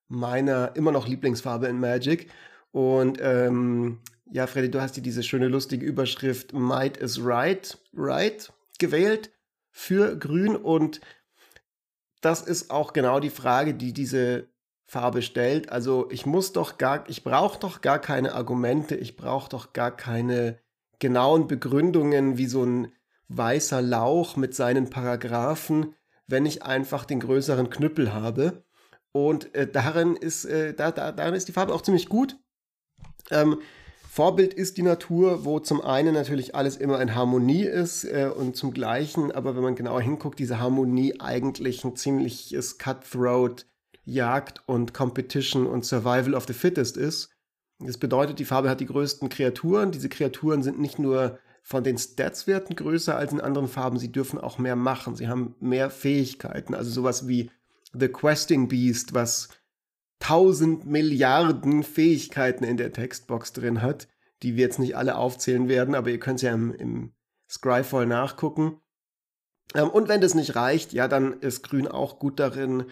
meiner 0.07 0.73
immer 0.77 0.93
noch 0.93 1.05
Lieblingsfarbe 1.07 1.67
in 1.67 1.81
Magic. 1.81 2.31
Und 2.71 3.17
ähm, 3.21 3.99
ja, 4.31 4.47
Freddy, 4.47 4.71
du 4.71 4.81
hast 4.81 4.95
dir 4.95 5.01
diese 5.01 5.21
schöne, 5.21 5.49
lustige 5.49 5.85
Überschrift 5.85 6.53
Might 6.53 6.95
is 6.95 7.19
Right, 7.21 7.77
Right 7.93 8.53
gewählt 8.79 9.31
für 9.69 10.17
Grün 10.17 10.55
und 10.55 11.01
das 12.25 12.41
ist 12.41 12.71
auch 12.71 12.91
genau 12.91 13.19
die 13.19 13.29
Frage, 13.29 13.75
die 13.75 13.93
diese 13.93 14.47
Farbe 14.87 15.21
stellt. 15.21 15.71
Also 15.71 16.09
ich 16.09 16.25
muss 16.25 16.53
doch 16.53 16.77
gar, 16.77 17.07
ich 17.09 17.23
brauche 17.23 17.59
doch 17.59 17.81
gar 17.81 17.99
keine 17.99 18.33
Argumente, 18.33 18.95
ich 18.95 19.15
brauche 19.15 19.49
doch 19.49 19.73
gar 19.73 19.95
keine 19.95 20.59
genauen 20.99 21.47
Begründungen 21.47 22.37
wie 22.37 22.47
so 22.47 22.63
ein 22.63 22.91
weißer 23.27 23.81
Lauch 23.81 24.35
mit 24.35 24.55
seinen 24.55 24.89
Paragraphen, 24.89 25.95
wenn 26.27 26.45
ich 26.45 26.63
einfach 26.63 27.05
den 27.05 27.19
größeren 27.19 27.69
Knüppel 27.69 28.13
habe. 28.13 28.63
Und 29.11 29.53
äh, 29.55 29.67
darin, 29.71 30.15
ist, 30.15 30.45
äh, 30.45 30.73
da, 30.73 30.91
da, 30.91 31.11
darin 31.11 31.35
ist 31.35 31.47
die 31.47 31.53
Farbe 31.53 31.73
auch 31.73 31.81
ziemlich 31.81 32.09
gut. 32.09 32.37
Ähm, 33.31 33.59
Vorbild 34.15 34.53
ist 34.53 34.77
die 34.77 34.81
Natur, 34.81 35.43
wo 35.43 35.59
zum 35.59 35.81
einen 35.81 36.13
natürlich 36.13 36.55
alles 36.55 36.77
immer 36.77 37.01
in 37.01 37.15
Harmonie 37.15 37.65
ist 37.65 38.05
äh, 38.05 38.31
und 38.33 38.55
zum 38.55 38.73
gleichen, 38.73 39.33
aber 39.33 39.57
wenn 39.57 39.63
man 39.63 39.75
genauer 39.75 39.99
hinguckt, 39.99 40.39
diese 40.39 40.57
Harmonie 40.57 41.19
eigentlich 41.19 41.83
ein 41.83 41.97
ziemliches 41.97 42.77
Cutthroat, 42.77 43.65
Jagd 44.05 44.61
und 44.67 44.93
Competition 44.93 45.67
und 45.67 45.83
Survival 45.83 46.33
of 46.33 46.45
the 46.47 46.53
Fittest 46.53 46.95
ist. 46.95 47.29
Das 47.79 47.97
bedeutet, 47.97 48.39
die 48.39 48.45
Farbe 48.45 48.69
hat 48.69 48.79
die 48.79 48.85
größten 48.85 49.27
Kreaturen. 49.27 49.91
Diese 49.91 50.07
Kreaturen 50.07 50.63
sind 50.63 50.79
nicht 50.79 50.97
nur 50.97 51.37
von 51.61 51.83
den 51.83 51.97
Statswerten 51.97 52.77
größer 52.77 53.17
als 53.17 53.33
in 53.33 53.41
anderen 53.41 53.67
Farben, 53.67 53.99
sie 53.99 54.13
dürfen 54.13 54.39
auch 54.39 54.57
mehr 54.57 54.77
machen. 54.77 55.17
Sie 55.17 55.27
haben 55.27 55.55
mehr 55.59 55.89
Fähigkeiten, 55.89 56.73
also 56.73 56.89
sowas 56.89 57.27
wie 57.27 57.51
The 57.91 58.07
Questing 58.07 58.69
Beast, 58.69 59.13
was 59.13 59.49
tausend 60.25 60.87
Milliarden 60.87 61.83
Fähigkeiten 61.83 62.63
in 62.63 62.77
der 62.77 62.91
Textbox 62.91 63.53
drin 63.53 63.83
hat, 63.83 64.07
die 64.41 64.55
wir 64.55 64.63
jetzt 64.63 64.79
nicht 64.79 64.97
alle 64.97 65.17
aufzählen 65.17 65.69
werden, 65.69 65.93
aber 65.93 66.09
ihr 66.09 66.19
könnt 66.19 66.37
es 66.37 66.41
ja 66.41 66.51
im, 66.51 66.73
im 66.73 67.13
Scryfall 67.47 68.07
nachgucken. 68.07 68.81
Ähm, 69.75 69.89
und 69.89 70.07
wenn 70.07 70.21
das 70.21 70.33
nicht 70.33 70.55
reicht, 70.55 70.93
ja, 70.93 71.07
dann 71.07 71.41
ist 71.41 71.61
Grün 71.61 71.87
auch 71.87 72.17
gut 72.17 72.39
darin 72.39 72.85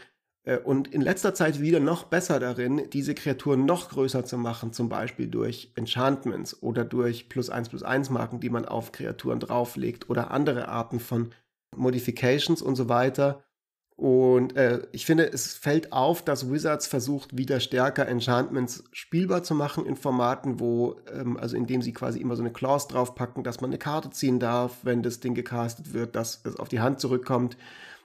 äh, 0.44 0.60
und 0.60 0.94
in 0.94 1.02
letzter 1.02 1.34
Zeit 1.34 1.60
wieder 1.60 1.80
noch 1.80 2.04
besser 2.04 2.40
darin, 2.40 2.88
diese 2.94 3.16
Kreaturen 3.16 3.66
noch 3.66 3.90
größer 3.90 4.24
zu 4.26 4.38
machen, 4.38 4.72
zum 4.72 4.88
Beispiel 4.88 5.28
durch 5.28 5.72
Enchantments 5.74 6.62
oder 6.62 6.86
durch 6.86 7.30
plus 7.30 7.50
1 7.50 7.70
plus 7.70 7.82
1 7.82 8.12
Marken, 8.12 8.42
die 8.42 8.52
man 8.52 8.66
auf 8.66 8.92
Kreaturen 8.92 9.40
drauflegt 9.40 10.08
oder 10.08 10.30
andere 10.30 10.68
Arten 10.68 11.00
von 11.00 11.34
Modifications 11.76 12.62
und 12.62 12.76
so 12.76 12.90
weiter. 12.90 13.44
Und 13.96 14.56
äh, 14.56 14.82
ich 14.92 15.06
finde, 15.06 15.32
es 15.32 15.54
fällt 15.54 15.94
auf, 15.94 16.24
dass 16.24 16.52
Wizards 16.52 16.88
versucht, 16.88 17.38
wieder 17.38 17.60
stärker 17.60 18.08
Enchantments 18.08 18.84
spielbar 18.92 19.44
zu 19.44 19.54
machen 19.54 19.86
in 19.86 19.96
Formaten, 19.96 20.60
wo, 20.60 20.96
ähm, 21.14 21.38
also 21.38 21.56
indem 21.56 21.82
sie 21.82 21.94
quasi 21.94 22.20
immer 22.20 22.36
so 22.36 22.42
eine 22.42 22.52
Clause 22.52 22.88
draufpacken, 22.88 23.44
dass 23.44 23.62
man 23.62 23.70
eine 23.70 23.78
Karte 23.78 24.10
ziehen 24.10 24.40
darf, 24.40 24.78
wenn 24.82 25.04
das 25.04 25.20
Ding 25.20 25.36
gecastet 25.36 25.94
wird, 25.94 26.16
dass 26.16 26.42
es 26.44 26.56
auf 26.56 26.70
die 26.70 26.80
Hand 26.80 27.00
zurückkommt, 27.00 27.56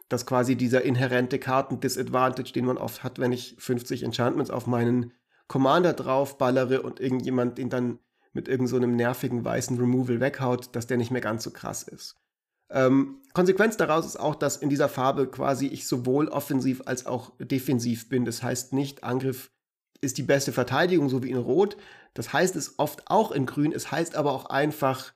dass 0.09 0.27
quasi 0.27 0.57
dieser 0.57 0.83
inhärente 0.83 1.39
Karten-Disadvantage, 1.39 2.53
den 2.53 2.67
man 2.67 2.79
oft 2.79 3.03
hat, 3.03 3.19
wenn 3.19 3.33
ich 3.33 3.57
50 3.59 4.03
Enchantments 4.03 4.51
auf 4.51 4.67
meinen 4.67 5.13
Commander 5.47 5.95
draufballere 5.95 6.83
und 6.83 7.01
irgendjemand 7.01 7.57
den 7.57 7.71
dann 7.71 7.99
mit 8.35 8.47
irgendeinem 8.47 8.91
so 8.91 8.97
nervigen 8.97 9.45
weißen 9.45 9.79
Removal 9.79 10.21
weghaut, 10.21 10.77
dass 10.77 10.87
der 10.87 10.99
nicht 10.99 11.11
mehr 11.11 11.23
ganz 11.23 11.45
so 11.45 11.51
krass 11.51 11.83
ist. 11.83 12.17
Ähm, 12.71 13.21
Konsequenz 13.35 13.77
daraus 13.77 14.05
ist 14.05 14.19
auch, 14.19 14.35
dass 14.35 14.57
in 14.57 14.69
dieser 14.69 14.89
Farbe 14.89 15.29
quasi 15.29 15.67
ich 15.67 15.87
sowohl 15.87 16.29
offensiv 16.29 16.83
als 16.87 17.07
auch 17.07 17.33
defensiv 17.39 18.09
bin. 18.09 18.25
Das 18.25 18.43
heißt 18.43 18.73
nicht, 18.73 19.05
Angriff 19.05 19.51
ist 20.01 20.19
die 20.19 20.23
beste 20.23 20.53
Verteidigung, 20.53 21.09
so 21.09 21.23
wie 21.23 21.31
in 21.31 21.37
Rot. 21.37 21.77
Das 22.15 22.33
heißt 22.33 22.57
es 22.57 22.79
oft 22.79 23.11
auch 23.11 23.33
in 23.33 23.47
Grün. 23.47 23.73
Es 23.73 23.91
heißt 23.91 24.17
aber 24.17 24.33
auch 24.33 24.47
einfach, 24.47 25.13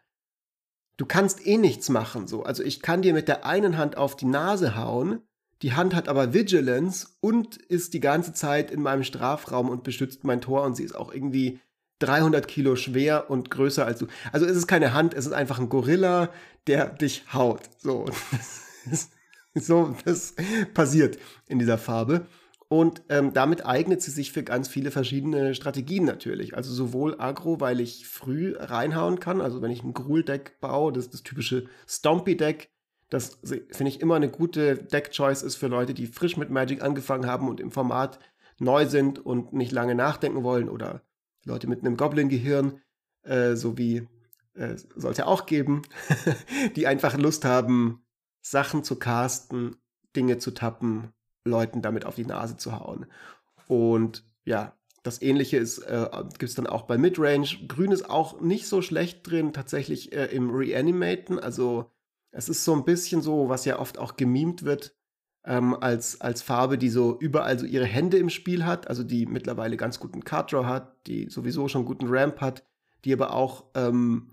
du 0.97 1.07
kannst 1.07 1.47
eh 1.47 1.59
nichts 1.59 1.89
machen. 1.89 2.27
So. 2.27 2.43
Also 2.43 2.63
ich 2.63 2.81
kann 2.81 3.03
dir 3.03 3.13
mit 3.13 3.29
der 3.29 3.45
einen 3.45 3.77
Hand 3.77 3.97
auf 3.97 4.17
die 4.17 4.27
Nase 4.27 4.77
hauen, 4.77 5.21
die 5.63 5.75
Hand 5.75 5.95
hat 5.95 6.09
aber 6.09 6.35
Vigilance 6.35 7.09
und 7.21 7.57
ist 7.57 7.95
die 7.95 8.01
ganze 8.01 8.33
Zeit 8.33 8.73
in 8.73 8.83
meinem 8.83 9.05
Strafraum 9.05 9.69
und 9.69 9.85
beschützt 9.85 10.25
mein 10.25 10.41
Tor 10.41 10.65
und 10.65 10.77
sie 10.77 10.83
ist 10.83 10.97
auch 10.97 11.13
irgendwie 11.13 11.61
300 12.03 12.49
Kilo 12.49 12.77
schwer 12.77 13.31
und 13.31 13.51
größer 13.51 13.87
als 13.87 13.99
du. 13.99 14.07
Also 14.33 14.47
es 14.47 14.57
ist 14.57 14.67
keine 14.67 14.93
Hand, 14.93 15.15
es 15.15 15.27
ist 15.27 15.33
einfach 15.33 15.59
ein 15.59 15.69
Gorilla, 15.69 16.31
der 16.67 16.87
dich 16.87 17.25
haut. 17.33 17.63
So, 17.79 18.07
das, 18.91 19.11
so, 19.55 19.97
das 20.05 20.35
passiert 20.75 21.19
in 21.49 21.59
dieser 21.59 21.79
Farbe. 21.79 22.27
Und 22.69 23.03
ähm, 23.11 23.35
damit 23.35 23.67
eignet 23.67 24.01
sie 24.01 24.11
sich 24.11 24.33
für 24.33 24.43
ganz 24.43 24.67
viele 24.67 24.91
verschiedene 24.91 25.55
Strategien 25.55 26.07
natürlich. 26.07 26.57
Also 26.57 26.73
sowohl 26.73 27.21
Agro, 27.21 27.61
weil 27.61 27.81
ich 27.81 28.07
früh 28.07 28.55
reinhauen 28.57 29.21
kann. 29.21 29.43
Also 29.43 29.61
wenn 29.61 29.71
ich 29.71 29.83
ein 29.83 29.93
Gruul-Deck 29.93 30.59
baue, 30.61 30.91
das 30.91 31.05
ist 31.05 31.13
das 31.13 31.23
typische 31.23 31.67
Stompy-Deck. 31.87 32.71
Das 33.11 33.41
finde 33.43 33.89
ich 33.89 34.01
immer 34.01 34.15
eine 34.15 34.31
gute 34.31 34.77
Deck-Choice 34.77 35.43
ist 35.43 35.57
für 35.57 35.67
Leute, 35.67 35.93
die 35.93 36.07
frisch 36.07 36.39
mit 36.39 36.49
Magic 36.49 36.83
angefangen 36.83 37.27
haben 37.27 37.47
und 37.47 37.61
im 37.61 37.73
Format 37.73 38.19
neu 38.59 38.87
sind 38.87 39.19
und 39.19 39.53
nicht 39.53 39.73
lange 39.73 39.95
nachdenken 39.95 40.43
wollen 40.43 40.71
oder 40.71 41.03
Leute 41.45 41.67
mit 41.67 41.81
einem 41.81 41.97
Goblin-Gehirn, 41.97 42.81
äh, 43.23 43.55
so 43.57 43.79
wie 43.79 44.09
äh, 44.55 44.77
sollte 44.77 45.27
auch 45.27 45.47
geben, 45.47 45.83
die 46.77 46.87
einfach 46.87 47.17
Lust 47.17 47.45
haben, 47.45 48.05
Sachen 48.43 48.85
zu 48.85 48.97
casten, 48.97 49.77
Dinge 50.15 50.39
zu 50.39 50.51
tappen, 50.53 51.13
Leuten 51.45 51.83
damit 51.83 52.05
auf 52.05 52.17
die 52.17 52.27
Nase 52.27 52.57
zu 52.57 52.79
hauen. 52.79 53.07
Und 53.67 54.25
ja, 54.45 54.77
das 55.03 55.21
ähnliche 55.21 55.57
ist, 55.57 55.79
äh, 55.79 56.09
gibt 56.39 56.43
es 56.51 56.55
dann 56.55 56.67
auch 56.67 56.83
bei 56.83 56.99
Midrange. 56.99 57.49
Grün 57.67 57.93
ist 57.93 58.09
auch 58.09 58.41
nicht 58.41 58.69
so 58.69 58.83
schlecht 58.83 59.29
drin, 59.29 59.53
tatsächlich 59.53 60.13
äh, 60.13 60.27
im 60.27 60.51
Reanimaten. 60.51 61.39
Also 61.39 61.91
es 62.31 62.49
ist 62.49 62.65
so 62.65 62.75
ein 62.75 62.85
bisschen 62.85 63.21
so, 63.21 63.49
was 63.49 63.65
ja 63.65 63.79
oft 63.79 63.99
auch 63.99 64.17
gemimt 64.17 64.65
wird, 64.65 64.95
ähm, 65.45 65.77
als, 65.81 66.21
als 66.21 66.43
Farbe, 66.43 66.79
die 66.79 66.89
so 66.89 67.19
überall 67.19 67.59
so 67.59 67.67
ihre 67.67 67.85
Hände 67.85 68.17
im 68.19 68.31
Spiel 68.31 68.65
hat, 68.65 68.89
also 68.89 69.03
die 69.03 69.27
mittlerweile 69.27 69.77
ganz 69.77 69.99
guten 69.99 70.25
Card 70.25 70.53
Draw 70.53 70.67
hat, 70.67 71.07
die 71.07 71.29
sowieso 71.29 71.69
schon 71.69 71.85
guten 71.85 72.07
Ramp 72.09 72.41
hat, 72.41 72.65
die 73.05 73.13
aber 73.13 73.35
auch 73.35 73.65
ähm, 73.75 74.29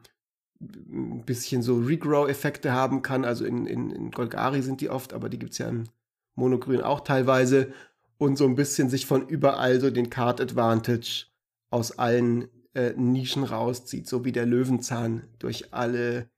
ein 0.61 1.23
bisschen 1.25 1.61
so 1.61 1.77
Regrow-Effekte 1.77 2.71
haben 2.71 3.01
kann. 3.01 3.25
Also 3.25 3.45
in, 3.45 3.65
in, 3.65 3.89
in 3.89 4.11
Golgari 4.11 4.61
sind 4.61 4.81
die 4.81 4.89
oft, 4.89 5.13
aber 5.13 5.29
die 5.29 5.39
gibt 5.39 5.53
es 5.53 5.57
ja 5.57 5.69
in 5.69 5.89
Monogrün 6.35 6.81
auch 6.81 7.01
teilweise. 7.01 7.73
Und 8.17 8.37
so 8.37 8.45
ein 8.45 8.55
bisschen 8.55 8.89
sich 8.89 9.05
von 9.05 9.27
überall 9.27 9.79
so 9.79 9.89
den 9.89 10.09
Card 10.09 10.41
Advantage 10.41 11.27
aus 11.71 11.97
allen 11.97 12.49
äh, 12.73 12.93
Nischen 12.95 13.43
rauszieht, 13.43 14.07
so 14.07 14.25
wie 14.25 14.33
der 14.33 14.45
Löwenzahn 14.45 15.23
durch 15.39 15.73
alle 15.73 16.29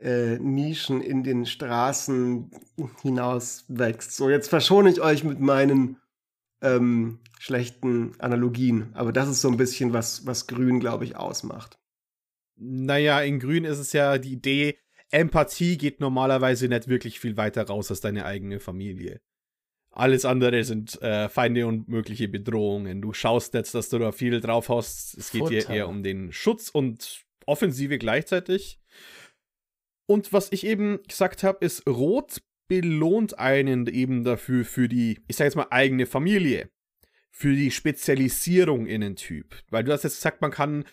äh, 0.00 0.38
Nischen 0.38 1.00
in 1.00 1.22
den 1.22 1.46
Straßen 1.46 2.50
hinaus 3.02 3.64
wächst. 3.68 4.16
So, 4.16 4.30
jetzt 4.30 4.48
verschone 4.48 4.90
ich 4.90 5.00
euch 5.00 5.24
mit 5.24 5.40
meinen 5.40 5.98
ähm, 6.62 7.20
schlechten 7.38 8.12
Analogien, 8.18 8.90
aber 8.94 9.12
das 9.12 9.28
ist 9.28 9.40
so 9.40 9.48
ein 9.48 9.56
bisschen 9.56 9.92
was, 9.92 10.26
was 10.26 10.46
Grün, 10.46 10.80
glaube 10.80 11.04
ich, 11.04 11.16
ausmacht. 11.16 11.78
Naja, 12.56 13.20
in 13.20 13.38
Grün 13.38 13.64
ist 13.64 13.78
es 13.78 13.92
ja 13.92 14.18
die 14.18 14.32
Idee, 14.32 14.78
Empathie 15.10 15.76
geht 15.78 16.00
normalerweise 16.00 16.68
nicht 16.68 16.88
wirklich 16.88 17.20
viel 17.20 17.36
weiter 17.36 17.66
raus 17.66 17.90
als 17.90 18.00
deine 18.00 18.24
eigene 18.24 18.60
Familie. 18.60 19.20
Alles 19.90 20.24
andere 20.26 20.62
sind 20.64 21.00
äh, 21.00 21.28
Feinde 21.28 21.66
und 21.66 21.88
mögliche 21.88 22.28
Bedrohungen. 22.28 23.00
Du 23.00 23.14
schaust 23.14 23.54
jetzt, 23.54 23.74
dass 23.74 23.88
du 23.88 23.98
da 23.98 24.12
viel 24.12 24.40
drauf 24.40 24.68
hast. 24.68 25.16
Es 25.16 25.30
geht 25.30 25.48
hier 25.48 25.70
eher 25.70 25.88
um 25.88 26.02
den 26.02 26.32
Schutz 26.32 26.68
und 26.68 27.24
Offensive 27.46 27.96
gleichzeitig. 27.96 28.78
Und 30.06 30.32
was 30.32 30.52
ich 30.52 30.64
eben 30.64 31.00
gesagt 31.08 31.42
habe, 31.42 31.64
ist, 31.64 31.86
Rot 31.86 32.42
belohnt 32.68 33.38
einen 33.38 33.86
eben 33.86 34.24
dafür, 34.24 34.64
für 34.64 34.88
die, 34.88 35.20
ich 35.28 35.36
sage 35.36 35.48
jetzt 35.48 35.56
mal, 35.56 35.68
eigene 35.70 36.06
Familie. 36.06 36.70
Für 37.30 37.54
die 37.54 37.70
Spezialisierung 37.70 38.86
in 38.86 39.02
den 39.02 39.16
Typ. 39.16 39.56
Weil 39.68 39.84
du 39.84 39.92
hast 39.92 40.04
jetzt 40.04 40.16
gesagt, 40.16 40.40
man 40.40 40.50
kann, 40.50 40.84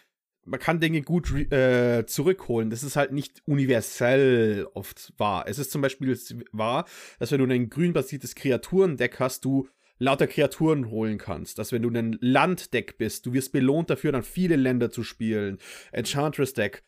man 0.46 0.60
kann 0.60 0.82
Dinge 0.82 1.02
gut 1.02 1.32
äh, 1.52 2.06
zurückholen. 2.06 2.70
Das 2.70 2.84
ist 2.84 2.98
halt 2.98 3.14
nicht 3.14 3.42
universell 3.46 4.68
oft 4.74 5.14
wahr. 5.18 5.46
Es 5.48 5.58
ist 5.58 5.72
zum 5.72 5.82
Beispiel 5.82 6.18
wahr, 6.52 6.86
dass 7.20 7.32
wenn 7.32 7.40
du 7.40 7.54
ein 7.54 7.70
grün-basiertes 7.70 8.36
Kreaturendeck 8.36 9.20
hast, 9.20 9.46
du 9.46 9.70
lauter 10.00 10.28
Kreaturen 10.28 10.90
holen 10.90 11.18
kannst. 11.18 11.60
Dass 11.60 11.72
wenn 11.72 11.82
du 11.82 11.90
ein 11.90 12.18
Landdeck 12.20 12.98
bist, 12.98 13.26
du 13.26 13.34
wirst 13.34 13.54
belohnt 13.54 13.90
dafür, 13.90 14.12
dann 14.12 14.24
viele 14.24 14.58
Länder 14.58 14.92
zu 14.92 15.04
spielen. 15.04 15.60
Enchantress-Deck, 15.94 16.84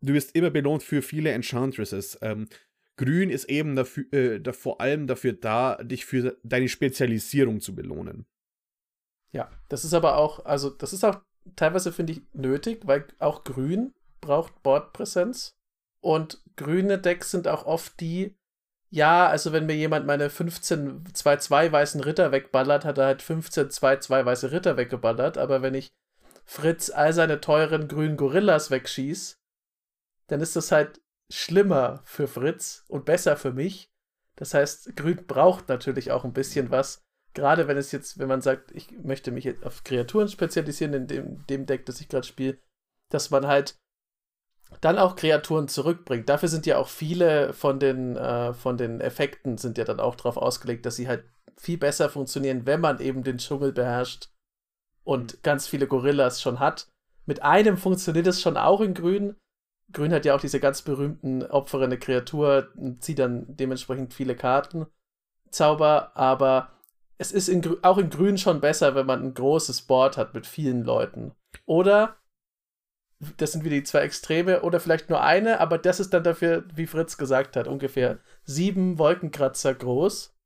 du 0.00 0.14
wirst 0.14 0.34
immer 0.34 0.50
belohnt 0.50 0.82
für 0.82 1.02
viele 1.02 1.30
Enchantresses. 1.30 2.18
Ähm, 2.22 2.48
Grün 2.96 3.30
ist 3.30 3.46
eben 3.46 3.74
dafür, 3.74 4.12
äh, 4.12 4.40
da, 4.40 4.52
vor 4.52 4.80
allem 4.80 5.06
dafür 5.06 5.32
da, 5.32 5.76
dich 5.82 6.04
für 6.04 6.36
deine 6.44 6.68
Spezialisierung 6.68 7.60
zu 7.60 7.74
belohnen. 7.74 8.26
Ja, 9.32 9.50
das 9.68 9.84
ist 9.84 9.94
aber 9.94 10.16
auch, 10.16 10.44
also 10.44 10.70
das 10.70 10.92
ist 10.92 11.04
auch 11.04 11.20
teilweise, 11.56 11.92
finde 11.92 12.12
ich, 12.12 12.22
nötig, 12.32 12.86
weil 12.86 13.06
auch 13.18 13.42
Grün 13.42 13.92
braucht 14.20 14.62
Bordpräsenz. 14.62 15.56
Und 16.00 16.42
grüne 16.56 16.98
Decks 16.98 17.30
sind 17.30 17.48
auch 17.48 17.66
oft 17.66 17.98
die, 18.00 18.36
ja, 18.90 19.26
also 19.26 19.52
wenn 19.52 19.66
mir 19.66 19.74
jemand 19.74 20.06
meine 20.06 20.30
15 20.30 21.04
2-2 21.04 21.72
weißen 21.72 22.00
Ritter 22.00 22.30
wegballert, 22.30 22.84
hat 22.84 22.98
er 22.98 23.06
halt 23.06 23.22
15 23.22 23.70
2-2 23.70 24.24
weiße 24.24 24.52
Ritter 24.52 24.76
weggeballert. 24.76 25.36
Aber 25.36 25.62
wenn 25.62 25.74
ich 25.74 25.92
Fritz 26.44 26.90
all 26.90 27.12
seine 27.12 27.40
teuren 27.40 27.88
grünen 27.88 28.16
Gorillas 28.16 28.70
wegschieß, 28.70 29.40
dann 30.26 30.40
ist 30.40 30.56
das 30.56 30.72
halt 30.72 31.00
schlimmer 31.30 32.00
für 32.04 32.28
Fritz 32.28 32.84
und 32.88 33.04
besser 33.04 33.36
für 33.36 33.52
mich. 33.52 33.90
Das 34.36 34.54
heißt, 34.54 34.96
Grün 34.96 35.26
braucht 35.26 35.68
natürlich 35.68 36.12
auch 36.12 36.24
ein 36.24 36.32
bisschen 36.32 36.70
was. 36.70 37.02
Gerade 37.34 37.66
wenn 37.66 37.76
es 37.76 37.92
jetzt, 37.92 38.18
wenn 38.18 38.28
man 38.28 38.42
sagt, 38.42 38.70
ich 38.72 38.92
möchte 39.02 39.30
mich 39.30 39.44
jetzt 39.44 39.64
auf 39.64 39.84
Kreaturen 39.84 40.28
spezialisieren 40.28 40.94
in 40.94 41.06
dem, 41.06 41.46
dem 41.46 41.66
Deck, 41.66 41.86
das 41.86 42.00
ich 42.00 42.08
gerade 42.08 42.26
spiele, 42.26 42.58
dass 43.10 43.30
man 43.30 43.46
halt 43.46 43.76
dann 44.80 44.98
auch 44.98 45.16
Kreaturen 45.16 45.68
zurückbringt. 45.68 46.28
Dafür 46.28 46.48
sind 46.48 46.66
ja 46.66 46.78
auch 46.78 46.88
viele 46.88 47.52
von 47.52 47.78
den, 47.78 48.16
äh, 48.16 48.52
von 48.54 48.76
den 48.76 49.00
Effekten 49.00 49.58
sind 49.58 49.78
ja 49.78 49.84
dann 49.84 50.00
auch 50.00 50.14
darauf 50.14 50.36
ausgelegt, 50.36 50.86
dass 50.86 50.96
sie 50.96 51.08
halt 51.08 51.24
viel 51.56 51.78
besser 51.78 52.08
funktionieren, 52.08 52.66
wenn 52.66 52.80
man 52.80 53.00
eben 53.00 53.22
den 53.22 53.38
Dschungel 53.38 53.72
beherrscht 53.72 54.30
und 55.04 55.42
ganz 55.42 55.66
viele 55.66 55.86
Gorillas 55.86 56.42
schon 56.42 56.58
hat. 56.58 56.88
Mit 57.26 57.42
einem 57.42 57.76
funktioniert 57.76 58.26
es 58.26 58.42
schon 58.42 58.56
auch 58.56 58.80
in 58.80 58.94
Grün. 58.94 59.36
Grün 59.92 60.12
hat 60.12 60.24
ja 60.24 60.34
auch 60.34 60.40
diese 60.40 60.60
ganz 60.60 60.82
berühmten 60.82 61.44
opfere 61.44 61.84
eine 61.84 61.98
Kreatur, 61.98 62.68
zieht 63.00 63.18
dann 63.18 63.44
dementsprechend 63.48 64.14
viele 64.14 64.34
Karten. 64.34 64.86
Zauber, 65.50 66.16
aber 66.16 66.72
es 67.18 67.30
ist 67.32 67.48
in, 67.48 67.62
auch 67.82 67.98
in 67.98 68.10
Grün 68.10 68.38
schon 68.38 68.60
besser, 68.60 68.94
wenn 68.94 69.06
man 69.06 69.22
ein 69.22 69.34
großes 69.34 69.82
Board 69.82 70.16
hat 70.16 70.34
mit 70.34 70.46
vielen 70.46 70.82
Leuten. 70.82 71.32
Oder 71.64 72.16
das 73.36 73.52
sind 73.52 73.64
wieder 73.64 73.76
die 73.76 73.84
zwei 73.84 74.00
Extreme 74.00 74.62
oder 74.62 74.80
vielleicht 74.80 75.08
nur 75.10 75.22
eine, 75.22 75.60
aber 75.60 75.78
das 75.78 76.00
ist 76.00 76.12
dann 76.12 76.24
dafür, 76.24 76.64
wie 76.74 76.86
Fritz 76.86 77.16
gesagt 77.16 77.56
hat, 77.56 77.68
ungefähr 77.68 78.18
sieben 78.44 78.98
Wolkenkratzer 78.98 79.74
groß. 79.74 80.36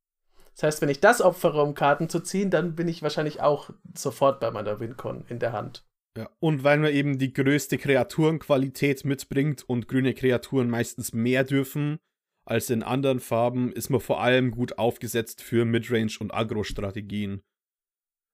Das 0.54 0.62
heißt, 0.62 0.82
wenn 0.82 0.88
ich 0.88 1.00
das 1.00 1.20
opfere, 1.20 1.62
um 1.62 1.74
Karten 1.74 2.08
zu 2.08 2.20
ziehen, 2.20 2.50
dann 2.50 2.74
bin 2.74 2.88
ich 2.88 3.02
wahrscheinlich 3.02 3.40
auch 3.40 3.70
sofort 3.94 4.40
bei 4.40 4.50
meiner 4.50 4.80
Wincon 4.80 5.24
in 5.28 5.38
der 5.38 5.52
Hand. 5.52 5.87
Ja, 6.18 6.28
und 6.40 6.64
weil 6.64 6.78
man 6.78 6.92
eben 6.92 7.16
die 7.18 7.32
größte 7.32 7.78
Kreaturenqualität 7.78 9.04
mitbringt 9.04 9.62
und 9.68 9.86
grüne 9.86 10.14
Kreaturen 10.14 10.68
meistens 10.68 11.12
mehr 11.12 11.44
dürfen 11.44 12.00
als 12.44 12.70
in 12.70 12.82
anderen 12.82 13.20
Farben, 13.20 13.70
ist 13.70 13.88
man 13.88 14.00
vor 14.00 14.20
allem 14.20 14.50
gut 14.50 14.78
aufgesetzt 14.78 15.42
für 15.42 15.64
Midrange- 15.64 16.18
und 16.18 16.34
Agro-Strategien. 16.34 17.42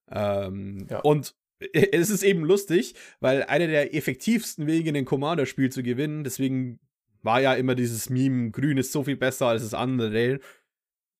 Ähm, 0.09 0.87
ja. 0.89 1.01
Und 1.01 1.35
es 1.73 2.09
ist 2.09 2.23
eben 2.23 2.43
lustig, 2.43 2.95
weil 3.19 3.43
einer 3.43 3.67
der 3.67 3.93
effektivsten 3.93 4.65
Wege, 4.65 4.91
ein 4.91 5.05
Commander-Spiel 5.05 5.71
zu 5.71 5.83
gewinnen, 5.83 6.23
deswegen 6.23 6.79
war 7.21 7.39
ja 7.39 7.53
immer 7.53 7.75
dieses 7.75 8.09
Meme, 8.09 8.49
grün 8.49 8.79
ist 8.79 8.93
so 8.93 9.03
viel 9.03 9.17
besser 9.17 9.45
als 9.45 9.61
das 9.61 9.75
andere, 9.75 10.39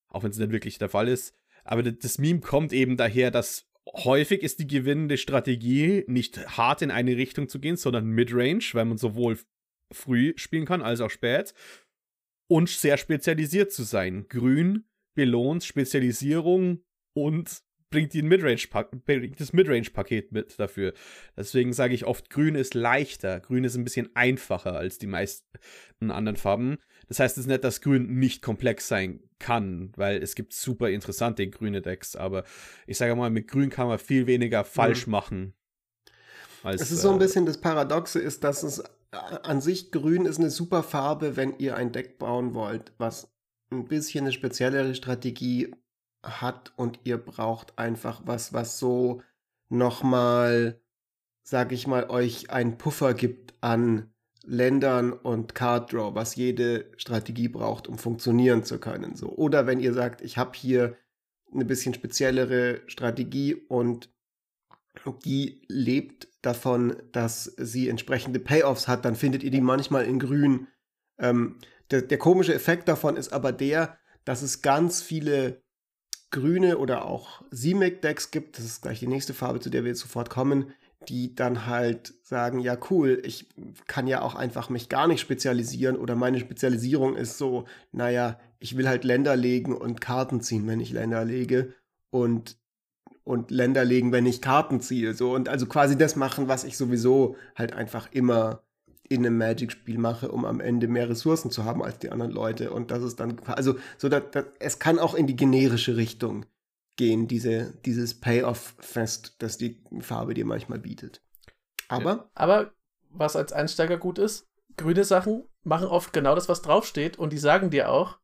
auch 0.07 0.23
wenn 0.23 0.31
es 0.31 0.39
nicht 0.39 0.51
wirklich 0.51 0.79
der 0.79 0.89
Fall 0.89 1.09
ist. 1.09 1.35
Aber 1.63 1.83
das 1.83 2.17
Meme 2.17 2.39
kommt 2.39 2.73
eben 2.73 2.97
daher, 2.97 3.29
dass 3.29 3.67
häufig 3.93 4.41
ist 4.43 4.59
die 4.59 4.67
gewinnende 4.67 5.17
Strategie 5.17 6.03
nicht 6.07 6.57
hart 6.57 6.81
in 6.81 6.91
eine 6.91 7.17
Richtung 7.17 7.49
zu 7.49 7.59
gehen, 7.59 7.77
sondern 7.77 8.07
Midrange, 8.07 8.63
weil 8.73 8.85
man 8.85 8.97
sowohl 8.97 9.39
früh 9.93 10.33
spielen 10.35 10.65
kann 10.65 10.81
als 10.81 11.01
auch 11.01 11.11
spät 11.11 11.53
und 12.47 12.69
sehr 12.69 12.97
spezialisiert 12.97 13.71
zu 13.71 13.83
sein. 13.83 14.27
Grün 14.27 14.85
belohnt 15.15 15.63
Spezialisierung 15.63 16.83
und 17.13 17.63
bringt, 17.89 18.13
die 18.13 18.21
Midrange 18.23 18.67
bringt 19.05 19.39
das 19.39 19.53
Midrange-Paket 19.53 20.31
mit 20.31 20.59
dafür. 20.59 20.93
Deswegen 21.37 21.71
sage 21.71 21.93
ich 21.93 22.05
oft, 22.05 22.29
grün 22.29 22.55
ist 22.55 22.73
leichter. 22.73 23.39
Grün 23.39 23.63
ist 23.63 23.75
ein 23.75 23.83
bisschen 23.83 24.13
einfacher 24.15 24.75
als 24.75 24.97
die 24.97 25.07
meisten 25.07 25.47
anderen 26.01 26.35
Farben. 26.35 26.77
Das 27.07 27.19
heißt 27.19 27.37
es 27.37 27.43
ist 27.43 27.47
nicht, 27.47 27.63
dass 27.63 27.81
grün 27.81 28.19
nicht 28.19 28.41
komplex 28.41 28.87
sein 28.87 29.19
kann, 29.39 29.91
weil 29.95 30.21
es 30.21 30.35
gibt 30.35 30.53
super 30.53 30.89
interessante 30.89 31.47
grüne 31.47 31.81
Decks, 31.81 32.15
aber 32.15 32.43
ich 32.87 32.97
sage 32.97 33.15
mal, 33.15 33.29
mit 33.29 33.47
grün 33.47 33.69
kann 33.69 33.87
man 33.87 33.99
viel 33.99 34.27
weniger 34.27 34.63
falsch 34.63 35.07
mhm. 35.07 35.11
machen. 35.11 35.53
Als, 36.63 36.81
es 36.81 36.91
ist 36.91 37.01
so 37.01 37.09
ein 37.11 37.17
äh, 37.17 37.19
bisschen 37.19 37.45
das 37.45 37.61
Paradoxe 37.61 38.19
ist, 38.19 38.43
dass 38.43 38.63
es 38.63 38.79
äh, 38.79 38.85
an 39.43 39.61
sich 39.61 39.91
grün 39.91 40.25
ist 40.25 40.39
eine 40.39 40.49
super 40.49 40.81
Farbe, 40.81 41.35
wenn 41.35 41.57
ihr 41.59 41.75
ein 41.75 41.91
Deck 41.91 42.17
bauen 42.17 42.53
wollt, 42.53 42.91
was 42.97 43.31
ein 43.71 43.85
bisschen 43.85 44.25
eine 44.25 44.31
speziellere 44.31 44.95
Strategie 44.95 45.71
hat 46.23 46.73
und 46.75 46.99
ihr 47.03 47.17
braucht 47.17 47.77
einfach 47.77 48.21
was, 48.25 48.53
was 48.53 48.79
so 48.79 49.21
nochmal, 49.69 50.81
sag 51.43 51.71
ich 51.71 51.85
mal, 51.85 52.09
euch 52.09 52.49
einen 52.49 52.77
Puffer 52.77 53.13
gibt 53.13 53.53
an 53.61 54.11
Ländern 54.47 55.13
und 55.13 55.55
Card 55.55 55.91
Draw, 55.91 56.15
was 56.15 56.35
jede 56.35 56.91
Strategie 56.97 57.47
braucht, 57.47 57.87
um 57.87 57.97
funktionieren 57.97 58.63
zu 58.63 58.79
können. 58.79 59.15
So. 59.15 59.29
Oder 59.29 59.67
wenn 59.67 59.79
ihr 59.79 59.93
sagt, 59.93 60.21
ich 60.21 60.37
habe 60.37 60.51
hier 60.55 60.97
eine 61.53 61.65
bisschen 61.65 61.93
speziellere 61.93 62.81
Strategie 62.87 63.55
und 63.55 64.09
die 65.25 65.61
lebt 65.67 66.27
davon, 66.41 66.95
dass 67.11 67.43
sie 67.57 67.89
entsprechende 67.89 68.39
Payoffs 68.39 68.87
hat, 68.87 69.05
dann 69.05 69.15
findet 69.15 69.43
ihr 69.43 69.51
die 69.51 69.61
manchmal 69.61 70.05
in 70.05 70.19
grün. 70.19 70.67
Ähm, 71.19 71.57
der, 71.91 72.01
der 72.01 72.17
komische 72.17 72.53
Effekt 72.53 72.87
davon 72.87 73.17
ist 73.17 73.33
aber 73.33 73.51
der, 73.51 73.97
dass 74.23 74.41
es 74.41 74.61
ganz 74.61 75.01
viele 75.01 75.61
grüne 76.31 76.77
oder 76.77 77.05
auch 77.05 77.43
CMAC-Decks 77.51 78.31
gibt, 78.31 78.57
das 78.57 78.65
ist 78.65 78.81
gleich 78.81 78.99
die 78.99 79.07
nächste 79.07 79.33
Farbe, 79.33 79.59
zu 79.59 79.69
der 79.69 79.83
wir 79.83 79.89
jetzt 79.89 80.01
sofort 80.01 80.29
kommen, 80.29 80.73
die 81.07 81.35
dann 81.35 81.65
halt 81.65 82.13
sagen, 82.23 82.59
ja 82.59 82.77
cool, 82.89 83.21
ich 83.23 83.47
kann 83.87 84.07
ja 84.07 84.21
auch 84.21 84.35
einfach 84.35 84.69
mich 84.69 84.89
gar 84.89 85.07
nicht 85.07 85.21
spezialisieren 85.21 85.97
oder 85.97 86.15
meine 86.15 86.39
Spezialisierung 86.39 87.15
ist 87.15 87.37
so, 87.37 87.65
naja, 87.91 88.39
ich 88.59 88.77
will 88.77 88.87
halt 88.87 89.03
Länder 89.03 89.35
legen 89.35 89.75
und 89.75 90.01
Karten 90.01 90.41
ziehen, 90.41 90.67
wenn 90.67 90.79
ich 90.79 90.91
Länder 90.91 91.23
lege 91.25 91.73
und 92.09 92.57
und 93.23 93.49
Länder 93.49 93.83
legen, 93.83 94.11
wenn 94.11 94.27
ich 94.27 94.41
Karten 94.41 94.81
ziehe, 94.81 95.15
so 95.15 95.33
und 95.33 95.49
also 95.49 95.65
quasi 95.65 95.97
das 95.97 96.15
machen, 96.15 96.47
was 96.47 96.63
ich 96.63 96.77
sowieso 96.77 97.35
halt 97.55 97.73
einfach 97.73 98.07
immer 98.11 98.61
in 99.07 99.25
einem 99.25 99.37
Magic-Spiel 99.37 99.97
mache, 99.97 100.31
um 100.31 100.45
am 100.45 100.59
Ende 100.59 100.87
mehr 100.87 101.09
Ressourcen 101.09 101.51
zu 101.51 101.63
haben 101.63 101.83
als 101.83 101.99
die 101.99 102.09
anderen 102.09 102.31
Leute. 102.31 102.71
Und 102.71 102.91
das 102.91 103.03
ist 103.03 103.19
dann, 103.19 103.39
also, 103.45 103.75
so 103.97 104.09
dass, 104.09 104.23
dass, 104.31 104.45
es 104.59 104.79
kann 104.79 104.99
auch 104.99 105.13
in 105.13 105.27
die 105.27 105.35
generische 105.35 105.95
Richtung 105.95 106.45
gehen, 106.95 107.27
diese, 107.27 107.73
dieses 107.85 108.19
Payoff-Fest, 108.19 109.35
das 109.39 109.57
die 109.57 109.83
Farbe 109.99 110.33
dir 110.33 110.45
manchmal 110.45 110.79
bietet. 110.79 111.21
Aber. 111.87 112.09
Ja, 112.09 112.29
aber 112.33 112.71
was 113.09 113.35
als 113.35 113.53
Einsteiger 113.53 113.97
gut 113.97 114.19
ist, 114.19 114.47
grüne 114.77 115.03
Sachen 115.03 115.43
machen 115.63 115.87
oft 115.87 116.13
genau 116.13 116.35
das, 116.35 116.49
was 116.49 116.61
draufsteht. 116.61 117.17
Und 117.17 117.31
die 117.31 117.37
sagen 117.37 117.69
dir 117.69 117.89
auch, 117.89 118.19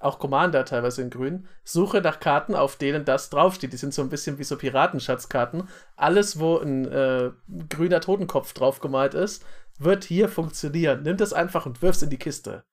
auch 0.00 0.18
Commander 0.18 0.64
teilweise 0.64 1.02
in 1.02 1.10
grün, 1.10 1.48
suche 1.64 2.00
nach 2.00 2.20
Karten, 2.20 2.54
auf 2.54 2.76
denen 2.76 3.04
das 3.04 3.30
draufsteht. 3.30 3.72
Die 3.72 3.78
sind 3.78 3.94
so 3.94 4.02
ein 4.02 4.10
bisschen 4.10 4.38
wie 4.38 4.44
so 4.44 4.56
Piratenschatzkarten. 4.56 5.68
Alles, 5.96 6.38
wo 6.38 6.58
ein 6.58 6.86
äh, 6.86 7.30
grüner 7.68 8.00
Totenkopf 8.00 8.52
draufgemalt 8.52 9.14
ist, 9.14 9.44
wird 9.78 10.04
hier 10.04 10.28
funktionieren. 10.28 11.02
Nimm 11.02 11.16
das 11.16 11.32
einfach 11.32 11.66
und 11.66 11.82
wirf's 11.82 12.02
in 12.02 12.10
die 12.10 12.18
Kiste. 12.18 12.64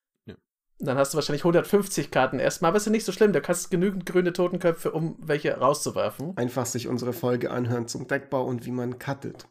Dann 0.85 0.97
hast 0.97 1.13
du 1.13 1.15
wahrscheinlich 1.15 1.43
150 1.43 2.11
Karten 2.11 2.39
erstmal, 2.39 2.69
aber 2.69 2.77
ist 2.77 2.85
ja 2.85 2.91
nicht 2.91 3.05
so 3.05 3.11
schlimm. 3.11 3.31
Da 3.31 3.39
kannst 3.39 3.71
genügend 3.71 4.05
grüne 4.05 4.33
Totenköpfe, 4.33 4.91
um 4.91 5.15
welche 5.19 5.57
rauszuwerfen. 5.57 6.35
Einfach 6.35 6.65
sich 6.65 6.87
unsere 6.87 7.13
Folge 7.13 7.51
anhören 7.51 7.87
zum 7.87 8.07
Deckbau 8.07 8.43
und 8.43 8.65
wie 8.65 8.71
man 8.71 8.99
cuttet. 8.99 9.47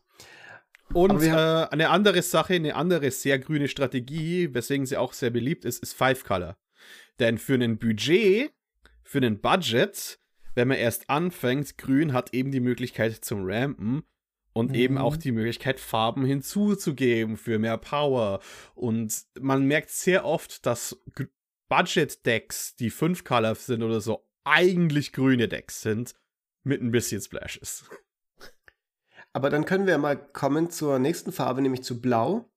Und 0.92 1.22
äh, 1.22 1.30
eine 1.30 1.88
andere 1.88 2.20
Sache, 2.20 2.54
eine 2.54 2.74
andere 2.74 3.10
sehr 3.10 3.38
grüne 3.38 3.68
Strategie, 3.68 4.52
weswegen 4.52 4.84
sie 4.84 4.98
auch 4.98 5.14
sehr 5.14 5.30
beliebt 5.30 5.64
ist, 5.64 5.82
ist 5.82 5.94
Five 5.94 6.24
Color. 6.24 6.56
Denn 7.18 7.38
für 7.38 7.54
ein 7.54 7.78
Budget, 7.78 8.52
für 9.02 9.18
ein 9.18 9.40
Budget, 9.40 10.18
wenn 10.54 10.68
man 10.68 10.76
erst 10.76 11.08
anfängt, 11.08 11.78
grün 11.78 12.12
hat 12.12 12.34
eben 12.34 12.50
die 12.50 12.60
Möglichkeit 12.60 13.24
zum 13.24 13.44
Rampen 13.44 14.02
und 14.52 14.70
mhm. 14.70 14.74
eben 14.76 14.98
auch 14.98 15.16
die 15.16 15.32
Möglichkeit, 15.32 15.80
Farben 15.80 16.24
hinzuzugeben 16.24 17.36
für 17.36 17.58
mehr 17.58 17.78
Power. 17.78 18.40
Und 18.74 19.24
man 19.40 19.66
merkt 19.66 19.90
sehr 19.90 20.24
oft, 20.24 20.66
dass 20.66 21.02
Budget-Decks, 21.68 22.76
die 22.76 22.90
5 22.90 23.24
Color 23.24 23.54
sind 23.54 23.82
oder 23.82 24.00
so, 24.00 24.26
eigentlich 24.44 25.12
grüne 25.12 25.48
Decks 25.48 25.82
sind, 25.82 26.14
mit 26.64 26.82
ein 26.82 26.90
bisschen 26.90 27.20
Splashes. 27.20 27.84
Aber 29.32 29.48
dann 29.48 29.64
können 29.64 29.86
wir 29.86 29.96
mal 29.98 30.16
kommen 30.16 30.70
zur 30.70 30.98
nächsten 30.98 31.32
Farbe, 31.32 31.62
nämlich 31.62 31.82
zu 31.82 32.00
Blau. 32.00 32.50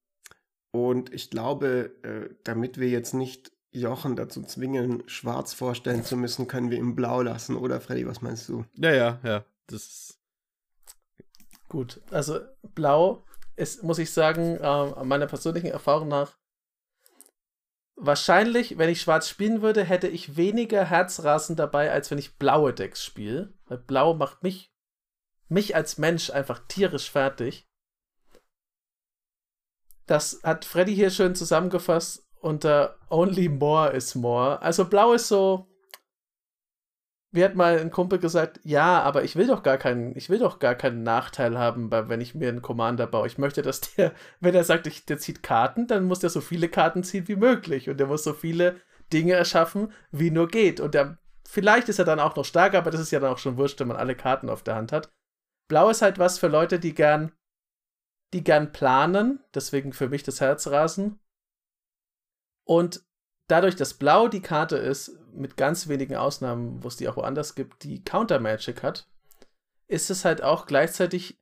Und 0.72 1.14
ich 1.14 1.30
glaube, 1.30 1.96
äh, 2.04 2.36
damit 2.44 2.78
wir 2.78 2.90
jetzt 2.90 3.14
nicht 3.14 3.54
Jochen 3.72 4.16
dazu 4.18 4.42
zwingen, 4.42 5.04
schwarz 5.08 5.54
vorstellen 5.54 6.04
zu 6.04 6.18
müssen, 6.18 6.48
können 6.48 6.70
wir 6.70 6.78
ihm 6.78 6.96
blau 6.96 7.22
lassen, 7.22 7.56
oder 7.56 7.80
Freddy, 7.80 8.08
was 8.08 8.22
meinst 8.22 8.50
du? 8.50 8.66
Ja, 8.76 8.92
ja, 8.92 9.20
ja. 9.24 9.46
Das 9.68 10.20
Gut, 11.76 12.00
also 12.10 12.40
blau 12.74 13.26
ist, 13.58 13.84
muss 13.84 14.00
ich 14.00 14.14
sagen, 14.14 14.56
äh, 14.56 15.04
meiner 15.04 15.28
persönlichen 15.28 15.68
Erfahrung 15.68 16.08
nach, 16.08 16.38
wahrscheinlich, 17.98 18.78
wenn 18.78 18.90
ich 18.90 19.02
schwarz 19.02 19.28
spielen 19.28 19.62
würde, 19.62 19.84
hätte 19.84 20.08
ich 20.08 20.38
weniger 20.38 20.86
Herzrasen 20.86 21.58
dabei, 21.58 21.92
als 21.92 22.10
wenn 22.10 22.18
ich 22.18 22.38
blaue 22.38 22.74
Decks 22.74 23.04
spiele. 23.04 23.54
Weil 23.66 23.80
blau 23.80 24.14
macht 24.14 24.42
mich 24.42 24.74
mich 25.50 25.76
als 25.76 25.98
Mensch 25.98 26.30
einfach 26.30 26.66
tierisch 26.70 27.12
fertig. 27.12 27.68
Das 30.06 30.40
hat 30.44 30.64
Freddy 30.64 30.96
hier 30.96 31.10
schön 31.10 31.36
zusammengefasst 31.36 32.26
unter 32.40 32.98
Only 33.10 33.50
More 33.50 33.92
is 33.92 34.16
More. 34.16 34.62
Also 34.62 34.86
blau 34.86 35.12
ist 35.12 35.28
so. 35.28 35.68
Wie 37.36 37.44
hat 37.44 37.56
mal 37.56 37.78
ein 37.78 37.92
Kumpel 37.92 38.18
gesagt, 38.18 38.62
ja, 38.64 39.02
aber 39.02 39.26
ich 39.26 39.36
will 39.36 39.48
doch 39.48 39.62
gar 39.62 39.78
keinen, 39.78 40.16
ich 40.16 40.30
will 40.30 40.40
doch 40.40 40.58
gar 40.58 40.74
keinen 40.74 41.04
Nachteil 41.04 41.58
haben, 41.58 41.92
wenn 41.92 42.22
ich 42.22 42.34
mir 42.34 42.48
einen 42.48 42.62
Commander 42.62 43.08
baue. 43.08 43.28
Ich 43.28 43.38
möchte, 43.38 43.62
dass 43.62 43.82
der, 43.82 44.14
wenn 44.40 44.56
er 44.56 44.64
sagt, 44.64 45.10
der 45.10 45.18
zieht 45.18 45.44
Karten, 45.44 45.86
dann 45.86 46.06
muss 46.06 46.20
der 46.20 46.30
so 46.30 46.40
viele 46.40 46.70
Karten 46.70 47.04
ziehen 47.04 47.28
wie 47.28 47.36
möglich 47.36 47.90
und 47.90 47.98
der 47.98 48.08
muss 48.08 48.24
so 48.24 48.32
viele 48.32 48.80
Dinge 49.12 49.34
erschaffen, 49.34 49.92
wie 50.12 50.32
nur 50.32 50.48
geht. 50.48 50.80
Und 50.80 50.94
der, 50.94 51.18
vielleicht 51.46 51.90
ist 51.90 52.00
er 52.00 52.06
dann 52.06 52.22
auch 52.22 52.38
noch 52.38 52.46
stärker, 52.46 52.78
aber 52.78 52.90
das 52.90 53.02
ist 53.02 53.12
ja 53.12 53.20
dann 53.20 53.34
auch 53.34 53.38
schon 53.38 53.58
wurscht, 53.58 53.82
wenn 53.82 53.90
man 53.90 53.98
alle 53.98 54.16
Karten 54.16 54.50
auf 54.50 54.64
der 54.64 54.76
Hand 54.76 54.94
hat. 54.94 55.12
Blau 55.68 55.90
ist 55.90 56.02
halt 56.02 56.18
was 56.18 56.40
für 56.40 56.48
Leute, 56.48 56.80
die 56.80 56.96
gern, 56.96 57.34
die 58.34 58.46
gern 58.46 58.72
planen, 58.72 59.44
deswegen 59.54 59.92
für 59.92 60.08
mich 60.08 60.24
das 60.24 60.40
Herzrasen. 60.40 61.20
Und 62.64 63.05
dadurch, 63.48 63.76
dass 63.76 63.94
Blau 63.94 64.28
die 64.28 64.42
Karte 64.42 64.78
ist, 64.78 65.20
mit 65.34 65.58
ganz 65.58 65.88
wenigen 65.88 66.16
Ausnahmen, 66.16 66.84
wo 66.84 66.88
es 66.88 66.98
die 66.98 67.10
auch 67.10 67.18
woanders 67.18 67.56
gibt, 67.56 67.84
die 67.84 68.04
Counter 68.04 68.40
Magic 68.40 68.84
hat, 68.84 69.08
ist 69.88 70.10
es 70.10 70.26
halt 70.26 70.42
auch 70.42 70.66
gleichzeitig 70.66 71.40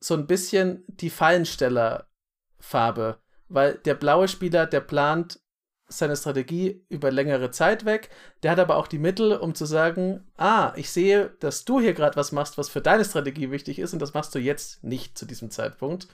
so 0.00 0.14
ein 0.14 0.26
bisschen 0.26 0.84
die 0.88 1.10
Fallenstellerfarbe, 1.10 3.18
weil 3.48 3.74
der 3.78 3.94
blaue 3.94 4.28
Spieler, 4.28 4.66
der 4.66 4.80
plant 4.80 5.40
seine 5.88 6.16
Strategie 6.16 6.84
über 6.88 7.12
längere 7.12 7.52
Zeit 7.52 7.84
weg. 7.84 8.10
Der 8.42 8.50
hat 8.50 8.58
aber 8.58 8.76
auch 8.76 8.88
die 8.88 8.98
Mittel, 8.98 9.36
um 9.36 9.54
zu 9.54 9.66
sagen, 9.66 10.26
ah, 10.36 10.72
ich 10.76 10.90
sehe, 10.90 11.30
dass 11.40 11.64
du 11.64 11.80
hier 11.80 11.94
gerade 11.94 12.16
was 12.16 12.32
machst, 12.32 12.58
was 12.58 12.68
für 12.68 12.80
deine 12.80 13.04
Strategie 13.04 13.52
wichtig 13.52 13.78
ist 13.78 13.92
und 13.92 14.00
das 14.00 14.12
machst 14.12 14.34
du 14.34 14.40
jetzt 14.40 14.82
nicht 14.82 15.16
zu 15.16 15.26
diesem 15.26 15.50
Zeitpunkt, 15.50 16.08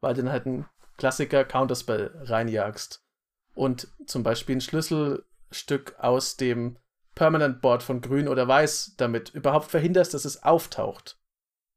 weil 0.00 0.14
du 0.14 0.22
dann 0.22 0.32
halt 0.32 0.46
ein 0.46 0.66
Klassiker 0.96 1.44
Counterspell 1.44 2.10
reinjagst 2.24 3.04
und 3.58 3.88
zum 4.06 4.22
Beispiel 4.22 4.56
ein 4.56 4.60
Schlüsselstück 4.60 5.96
aus 5.98 6.36
dem 6.36 6.78
Permanent 7.16 7.60
Board 7.60 7.82
von 7.82 8.00
Grün 8.00 8.28
oder 8.28 8.46
Weiß 8.46 8.94
damit 8.96 9.30
überhaupt 9.30 9.70
verhinderst, 9.70 10.14
dass 10.14 10.24
es 10.24 10.44
auftaucht. 10.44 11.18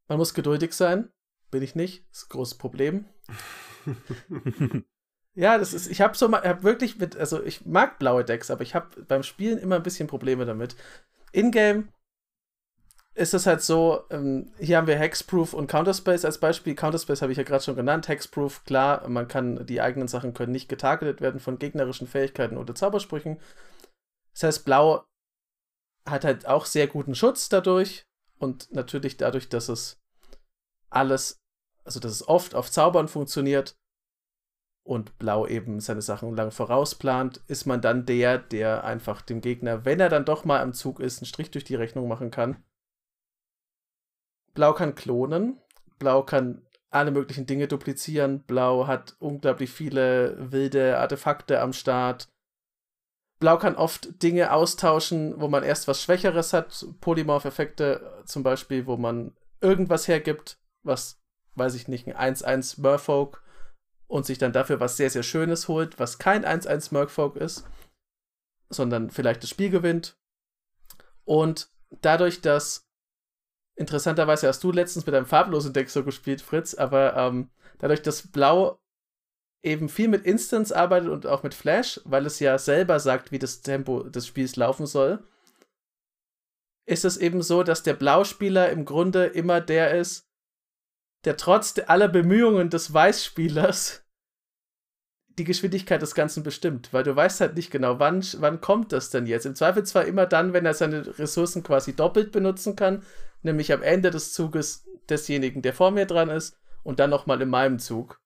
Man 0.07 0.19
muss 0.19 0.35
geduldig 0.35 0.73
sein, 0.73 1.09
bin 1.49 1.63
ich 1.63 1.73
nicht, 1.73 2.05
das 2.11 2.19
ist 2.19 2.25
ein 2.27 2.33
großes 2.33 2.57
Problem. 2.57 3.05
Ja, 5.33 5.57
das 5.57 5.73
ist, 5.73 5.87
ich 5.87 6.01
habe 6.01 6.17
so 6.17 6.27
mal, 6.27 6.43
hab 6.43 6.63
wirklich 6.63 6.99
mit, 6.99 7.15
also 7.15 7.41
ich 7.41 7.65
mag 7.65 7.99
blaue 7.99 8.25
Decks, 8.25 8.51
aber 8.51 8.63
ich 8.63 8.75
habe 8.75 9.01
beim 9.03 9.23
Spielen 9.23 9.59
immer 9.59 9.77
ein 9.77 9.83
bisschen 9.83 10.09
Probleme 10.09 10.45
damit. 10.45 10.75
In-game 11.31 11.87
ist 13.13 13.33
es 13.33 13.45
halt 13.45 13.61
so, 13.61 14.03
ähm, 14.09 14.51
hier 14.57 14.77
haben 14.77 14.87
wir 14.87 14.97
Hexproof 14.97 15.53
und 15.53 15.67
Counterspace 15.67 16.25
als 16.25 16.39
Beispiel. 16.39 16.75
Counterspace 16.75 17.21
habe 17.21 17.31
ich 17.31 17.37
ja 17.37 17.43
gerade 17.43 17.63
schon 17.63 17.75
genannt. 17.75 18.07
Hexproof, 18.07 18.63
klar, 18.63 19.07
man 19.09 19.27
kann, 19.27 19.65
die 19.65 19.81
eigenen 19.81 20.07
Sachen 20.07 20.33
können 20.33 20.53
nicht 20.53 20.69
getargetet 20.69 21.19
werden 21.19 21.39
von 21.39 21.59
gegnerischen 21.59 22.07
Fähigkeiten 22.07 22.57
oder 22.57 22.73
Zaubersprüchen. 22.73 23.39
Das 24.33 24.43
heißt, 24.43 24.65
Blau 24.65 25.03
hat 26.05 26.23
halt 26.23 26.47
auch 26.47 26.65
sehr 26.65 26.87
guten 26.87 27.15
Schutz 27.15 27.49
dadurch 27.49 28.05
und 28.39 28.71
natürlich 28.73 29.17
dadurch, 29.17 29.49
dass 29.49 29.67
es 29.67 29.99
alles, 30.89 31.37
also 31.83 31.99
dass 31.99 32.11
es 32.11 32.27
oft 32.27 32.55
auf 32.55 32.71
Zaubern 32.71 33.07
funktioniert, 33.07 33.75
und 34.83 35.17
Blau 35.19 35.45
eben 35.45 35.79
seine 35.79 36.01
Sachen 36.01 36.35
lang 36.35 36.51
vorausplant, 36.51 37.41
ist 37.47 37.65
man 37.65 37.81
dann 37.81 38.05
der, 38.05 38.39
der 38.39 38.83
einfach 38.83 39.21
dem 39.21 39.41
Gegner, 39.41 39.85
wenn 39.85 39.99
er 39.99 40.09
dann 40.09 40.25
doch 40.25 40.43
mal 40.43 40.59
am 40.59 40.73
Zug 40.73 40.99
ist, 40.99 41.19
einen 41.19 41.27
Strich 41.27 41.51
durch 41.51 41.63
die 41.63 41.75
Rechnung 41.75 42.07
machen 42.07 42.31
kann. 42.31 42.63
Blau 44.53 44.73
kann 44.73 44.95
klonen, 44.95 45.59
Blau 45.99 46.23
kann 46.23 46.61
alle 46.89 47.11
möglichen 47.11 47.45
Dinge 47.45 47.67
duplizieren, 47.67 48.43
Blau 48.43 48.87
hat 48.87 49.15
unglaublich 49.19 49.71
viele 49.71 50.35
wilde 50.51 50.97
Artefakte 50.97 51.61
am 51.61 51.73
Start. 51.73 52.27
Blau 53.39 53.57
kann 53.57 53.75
oft 53.75 54.21
Dinge 54.21 54.51
austauschen, 54.51 55.39
wo 55.39 55.47
man 55.47 55.63
erst 55.63 55.87
was 55.87 56.01
Schwächeres 56.01 56.53
hat, 56.53 56.85
Polymorph-Effekte 56.99 58.23
zum 58.25 58.43
Beispiel, 58.43 58.85
wo 58.85 58.97
man 58.97 59.35
irgendwas 59.61 60.07
hergibt, 60.07 60.59
was, 60.83 61.19
weiß 61.55 61.75
ich 61.75 61.87
nicht, 61.87 62.07
ein 62.15 62.35
1-1 62.35 62.81
Merfolk 62.81 63.41
und 64.07 64.25
sich 64.25 64.37
dann 64.37 64.51
dafür 64.51 64.79
was 64.79 64.97
sehr, 64.97 65.09
sehr 65.09 65.23
Schönes 65.23 65.67
holt, 65.69 65.97
was 65.97 66.19
kein 66.19 66.45
1-1 66.45 66.93
Merfolk 66.93 67.37
ist, 67.37 67.65
sondern 68.69 69.09
vielleicht 69.09 69.43
das 69.43 69.49
Spiel 69.49 69.69
gewinnt. 69.69 70.17
Und 71.23 71.69
dadurch, 72.01 72.41
dass 72.41 72.90
interessanterweise 73.75 74.47
hast 74.47 74.63
du 74.63 74.71
letztens 74.71 75.05
mit 75.05 75.15
einem 75.15 75.25
farblosen 75.25 75.73
Deck 75.73 75.89
so 75.89 76.03
gespielt, 76.03 76.41
Fritz, 76.41 76.73
aber 76.73 77.15
ähm, 77.15 77.49
dadurch, 77.79 78.01
dass 78.01 78.27
Blau 78.31 78.79
eben 79.63 79.89
viel 79.89 80.07
mit 80.07 80.25
Instance 80.25 80.75
arbeitet 80.75 81.09
und 81.09 81.27
auch 81.27 81.43
mit 81.43 81.53
Flash, 81.53 82.01
weil 82.03 82.25
es 82.25 82.39
ja 82.39 82.57
selber 82.57 82.99
sagt, 82.99 83.31
wie 83.31 83.39
das 83.39 83.61
Tempo 83.61 84.03
des 84.03 84.27
Spiels 84.27 84.55
laufen 84.55 84.85
soll, 84.85 85.23
ist 86.87 87.05
es 87.05 87.17
eben 87.17 87.41
so, 87.41 87.63
dass 87.63 87.83
der 87.83 87.93
Blauspieler 87.93 88.69
im 88.71 88.85
Grunde 88.85 89.25
immer 89.25 89.61
der 89.61 89.97
ist, 89.97 90.27
der 91.25 91.37
trotz 91.37 91.79
aller 91.87 92.07
Bemühungen 92.07 92.69
des 92.69 92.91
Weißspielers 92.93 94.00
die 95.41 95.45
Geschwindigkeit 95.45 96.03
des 96.03 96.13
Ganzen 96.13 96.43
bestimmt, 96.43 96.93
weil 96.93 97.03
du 97.03 97.15
weißt 97.15 97.41
halt 97.41 97.55
nicht 97.55 97.71
genau, 97.71 97.97
wann, 97.97 98.23
wann 98.37 98.61
kommt 98.61 98.91
das 98.91 99.09
denn 99.09 99.25
jetzt. 99.25 99.47
Im 99.47 99.55
Zweifel 99.55 99.83
zwar 99.83 100.05
immer 100.05 100.27
dann, 100.27 100.53
wenn 100.53 100.67
er 100.67 100.75
seine 100.75 101.17
Ressourcen 101.17 101.63
quasi 101.63 101.95
doppelt 101.95 102.31
benutzen 102.31 102.75
kann, 102.75 103.01
nämlich 103.41 103.73
am 103.73 103.81
Ende 103.81 104.11
des 104.11 104.33
Zuges 104.33 104.87
desjenigen, 105.09 105.63
der 105.63 105.73
vor 105.73 105.89
mir 105.89 106.05
dran 106.05 106.29
ist, 106.29 106.59
und 106.83 106.99
dann 106.99 107.09
nochmal 107.09 107.41
in 107.41 107.49
meinem 107.49 107.79
Zug. 107.79 108.19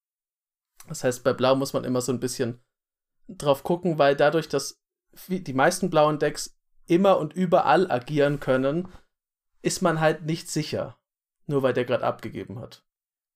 Das 0.89 1.05
heißt, 1.05 1.23
bei 1.23 1.31
Blau 1.31 1.55
muss 1.55 1.71
man 1.71 1.85
immer 1.85 2.01
so 2.01 2.11
ein 2.11 2.19
bisschen 2.19 2.61
drauf 3.29 3.63
gucken, 3.63 3.97
weil 3.97 4.17
dadurch, 4.17 4.49
dass 4.49 4.75
die 5.29 5.53
meisten 5.53 5.89
blauen 5.89 6.19
Decks 6.19 6.57
immer 6.85 7.17
und 7.17 7.33
überall 7.33 7.89
agieren 7.89 8.41
können, 8.41 8.89
ist 9.61 9.81
man 9.81 10.01
halt 10.01 10.25
nicht 10.25 10.49
sicher. 10.49 10.97
Nur 11.47 11.63
weil 11.63 11.73
der 11.73 11.85
gerade 11.85 12.03
abgegeben 12.03 12.59
hat. 12.59 12.84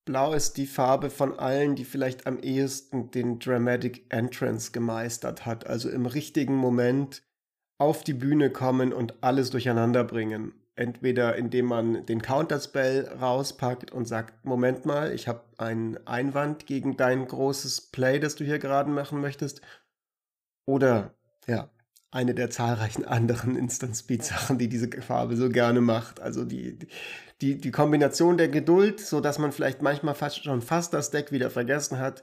Blau 0.09 0.33
ist 0.33 0.57
die 0.57 0.65
Farbe 0.65 1.11
von 1.11 1.37
allen, 1.37 1.75
die 1.75 1.85
vielleicht 1.85 2.25
am 2.25 2.39
ehesten 2.39 3.11
den 3.11 3.37
Dramatic 3.37 4.11
Entrance 4.11 4.71
gemeistert 4.71 5.45
hat. 5.45 5.67
Also 5.67 5.87
im 5.87 6.07
richtigen 6.07 6.55
Moment 6.55 7.21
auf 7.77 8.03
die 8.03 8.15
Bühne 8.15 8.49
kommen 8.49 8.91
und 8.91 9.13
alles 9.21 9.51
durcheinander 9.51 10.03
bringen. 10.03 10.53
Entweder 10.75 11.35
indem 11.35 11.67
man 11.67 12.07
den 12.07 12.23
Counterspell 12.23 13.07
rauspackt 13.21 13.91
und 13.91 14.05
sagt, 14.05 14.43
Moment 14.43 14.83
mal, 14.83 15.13
ich 15.13 15.27
habe 15.27 15.43
einen 15.59 16.07
Einwand 16.07 16.65
gegen 16.65 16.97
dein 16.97 17.27
großes 17.27 17.91
Play, 17.91 18.19
das 18.19 18.33
du 18.33 18.43
hier 18.43 18.57
gerade 18.57 18.89
machen 18.89 19.21
möchtest. 19.21 19.61
Oder 20.65 21.13
ja, 21.45 21.69
eine 22.11 22.33
der 22.33 22.49
zahlreichen 22.49 23.05
anderen 23.05 23.55
Instant 23.55 23.95
Speed 23.95 24.23
Sachen, 24.23 24.57
die 24.57 24.67
diese 24.67 24.89
Farbe 25.01 25.35
so 25.35 25.49
gerne 25.49 25.81
macht. 25.81 26.19
Also 26.19 26.43
die, 26.43 26.79
die, 27.41 27.57
die 27.59 27.71
Kombination 27.71 28.37
der 28.37 28.49
Geduld, 28.49 28.99
so 28.99 29.21
dass 29.21 29.39
man 29.39 29.51
vielleicht 29.51 29.81
manchmal 29.81 30.15
fast 30.15 30.43
schon 30.43 30.61
fast 30.61 30.93
das 30.93 31.11
Deck 31.11 31.31
wieder 31.31 31.49
vergessen 31.49 31.99
hat 31.99 32.21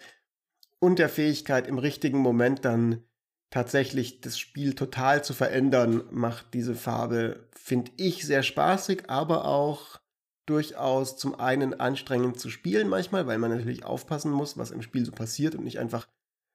und 0.78 0.98
der 0.98 1.08
Fähigkeit 1.08 1.66
im 1.68 1.78
richtigen 1.78 2.18
Moment 2.18 2.64
dann 2.64 3.04
tatsächlich 3.50 4.20
das 4.20 4.38
Spiel 4.38 4.74
total 4.74 5.22
zu 5.22 5.32
verändern, 5.32 6.02
macht 6.10 6.52
diese 6.52 6.74
Farbe, 6.74 7.48
finde 7.54 7.92
ich, 7.96 8.26
sehr 8.26 8.42
spaßig, 8.42 9.08
aber 9.08 9.44
auch 9.44 10.00
durchaus 10.46 11.16
zum 11.16 11.34
einen 11.38 11.74
anstrengend 11.78 12.38
zu 12.38 12.50
spielen 12.50 12.88
manchmal, 12.88 13.26
weil 13.26 13.38
man 13.38 13.50
natürlich 13.50 13.84
aufpassen 13.84 14.30
muss, 14.30 14.58
was 14.58 14.70
im 14.70 14.82
Spiel 14.82 15.04
so 15.04 15.12
passiert 15.12 15.54
und 15.54 15.64
nicht 15.64 15.78
einfach 15.78 16.08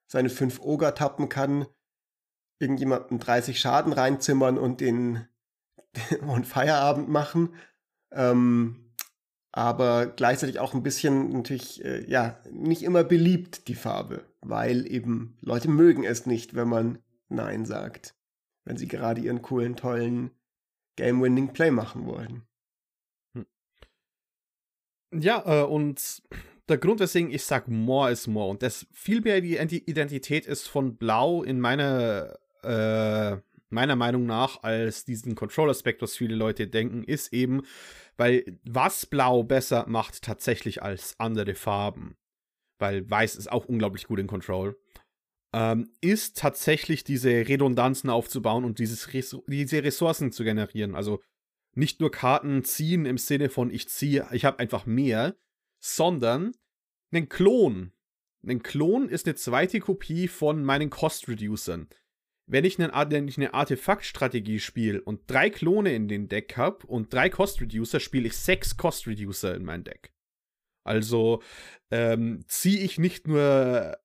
seine 0.06 0.30
fünf 0.30 0.60
Oger 0.60 0.94
tappen 0.94 1.28
kann, 1.28 1.66
irgendjemanden 2.58 3.18
30 3.18 3.58
Schaden 3.58 3.92
reinzimmern 3.92 4.58
und 4.58 4.80
den 4.80 5.26
und 6.26 6.46
Feierabend 6.46 7.08
machen. 7.08 7.54
Ähm, 8.12 8.92
aber 9.52 10.06
gleichzeitig 10.06 10.58
auch 10.58 10.72
ein 10.72 10.82
bisschen 10.82 11.30
natürlich, 11.30 11.84
äh, 11.84 12.08
ja, 12.10 12.40
nicht 12.50 12.82
immer 12.82 13.04
beliebt, 13.04 13.68
die 13.68 13.74
Farbe, 13.74 14.24
weil 14.40 14.90
eben 14.90 15.36
Leute 15.42 15.68
mögen 15.68 16.04
es 16.04 16.24
nicht, 16.24 16.54
wenn 16.54 16.68
man 16.68 16.98
Nein 17.28 17.66
sagt, 17.66 18.14
wenn 18.64 18.78
sie 18.78 18.88
gerade 18.88 19.20
ihren 19.20 19.42
coolen, 19.42 19.76
tollen 19.76 20.30
Game-Winning-Play 20.96 21.70
machen 21.70 22.06
wollen. 22.06 22.42
Hm. 23.34 23.46
Ja, 25.14 25.42
äh, 25.44 25.64
und 25.64 26.22
der 26.68 26.78
Grund, 26.78 27.00
weswegen 27.00 27.30
ich 27.30 27.44
sage, 27.44 27.70
more 27.70 28.10
is 28.10 28.26
more 28.26 28.50
und 28.50 28.62
das 28.62 28.86
viel 28.92 29.20
mehr 29.20 29.42
die 29.42 29.56
Identität 29.58 30.46
ist 30.46 30.68
von 30.68 30.96
Blau 30.96 31.42
in 31.42 31.60
meiner 31.60 32.38
äh, 32.62 33.40
meiner 33.70 33.96
Meinung 33.96 34.26
nach 34.26 34.62
als 34.62 35.04
diesen 35.04 35.34
Control-Aspekt, 35.34 36.02
was 36.02 36.16
viele 36.16 36.36
Leute 36.36 36.68
denken, 36.68 37.02
ist 37.02 37.32
eben, 37.32 37.62
weil 38.16 38.58
was 38.64 39.06
Blau 39.06 39.42
besser 39.42 39.86
macht 39.88 40.22
tatsächlich 40.22 40.82
als 40.82 41.18
andere 41.18 41.54
Farben, 41.54 42.16
weil 42.78 43.08
Weiß 43.10 43.36
ist 43.36 43.50
auch 43.50 43.64
unglaublich 43.64 44.06
gut 44.06 44.18
in 44.18 44.26
Control, 44.26 44.78
ähm, 45.54 45.90
ist 46.00 46.38
tatsächlich 46.38 47.04
diese 47.04 47.30
Redundanzen 47.30 48.10
aufzubauen 48.10 48.64
und 48.64 48.78
dieses 48.78 49.08
diese 49.46 49.82
Ressourcen 49.82 50.32
zu 50.32 50.44
generieren. 50.44 50.94
Also 50.94 51.20
nicht 51.74 52.00
nur 52.00 52.10
Karten 52.10 52.64
ziehen 52.64 53.06
im 53.06 53.18
Sinne 53.18 53.48
von 53.48 53.70
ich 53.70 53.88
ziehe, 53.88 54.26
ich 54.32 54.44
habe 54.44 54.58
einfach 54.58 54.86
mehr, 54.86 55.34
sondern 55.80 56.52
einen 57.10 57.28
Klon. 57.28 57.92
Ein 58.46 58.62
Klon 58.62 59.08
ist 59.08 59.26
eine 59.26 59.36
zweite 59.36 59.80
Kopie 59.80 60.28
von 60.28 60.64
meinen 60.64 60.90
Cost-Reducern. 60.90 61.88
Wenn 62.52 62.66
ich, 62.66 62.78
wenn 62.78 62.90
eine 62.90 63.54
Artefaktstrategie 63.54 64.60
spiele 64.60 65.00
und 65.00 65.22
drei 65.26 65.48
Klone 65.48 65.94
in 65.94 66.06
den 66.06 66.28
Deck 66.28 66.58
habe 66.58 66.86
und 66.86 67.10
drei 67.10 67.30
Cost-Reducer, 67.30 67.98
spiele 67.98 68.26
ich 68.26 68.36
sechs 68.36 68.76
Cost-Reducer 68.76 69.54
in 69.54 69.64
mein 69.64 69.84
Deck. 69.84 70.12
Also 70.84 71.42
ähm, 71.90 72.44
ziehe 72.48 72.80
ich 72.80 72.98
nicht 72.98 73.26
nur 73.26 73.96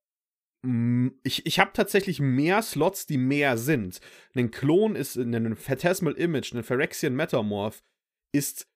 ich, 1.23 1.45
ich 1.45 1.59
habe 1.59 1.71
tatsächlich 1.73 2.19
mehr 2.19 2.61
Slots, 2.61 3.05
die 3.05 3.17
mehr 3.17 3.57
sind. 3.57 4.01
Ein 4.33 4.49
Klon 4.51 4.95
ist 4.95 5.15
ein 5.15 5.55
Phantasmal 5.55 6.13
Image, 6.13 6.53
ein 6.53 6.63
Phyrexian 6.63 7.15
Metamorph 7.15 7.83
ist 8.33 8.67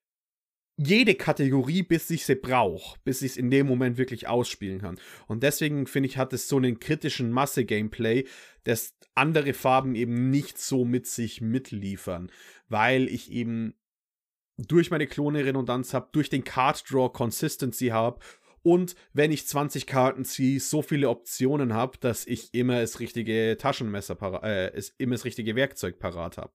jede 0.77 1.15
Kategorie, 1.15 1.83
bis 1.83 2.09
ich 2.09 2.25
sie 2.25 2.35
brauche, 2.35 2.97
bis 3.03 3.21
ich 3.21 3.31
es 3.31 3.37
in 3.37 3.51
dem 3.51 3.67
Moment 3.67 3.97
wirklich 3.97 4.27
ausspielen 4.27 4.81
kann. 4.81 4.99
Und 5.27 5.43
deswegen 5.43 5.85
finde 5.85 6.07
ich, 6.07 6.17
hat 6.17 6.33
es 6.33 6.47
so 6.47 6.57
einen 6.57 6.79
kritischen 6.79 7.31
Masse-Gameplay, 7.31 8.25
dass 8.63 8.95
andere 9.13 9.53
Farben 9.53 9.95
eben 9.95 10.29
nicht 10.29 10.57
so 10.57 10.85
mit 10.85 11.05
sich 11.05 11.41
mitliefern, 11.41 12.31
weil 12.67 13.07
ich 13.07 13.31
eben 13.31 13.75
durch 14.57 14.91
meine 14.91 15.07
Klone-Redundanz 15.07 15.93
habe, 15.93 16.09
durch 16.11 16.29
den 16.29 16.43
Card-Draw 16.43 17.11
Consistency 17.11 17.87
habe 17.87 18.19
und 18.63 18.95
wenn 19.13 19.31
ich 19.31 19.47
20 19.47 19.87
Karten 19.87 20.23
ziehe, 20.23 20.59
so 20.59 20.81
viele 20.81 21.09
Optionen 21.09 21.73
habe, 21.73 21.97
dass 21.97 22.27
ich 22.27 22.53
immer 22.53 22.81
das 22.81 22.99
richtige 22.99 23.57
Taschenmesser 23.59 24.17
äh, 24.43 24.81
immer 24.97 25.15
das 25.15 25.25
richtige 25.25 25.55
Werkzeug 25.55 25.99
parat 25.99 26.37
habe. 26.37 26.53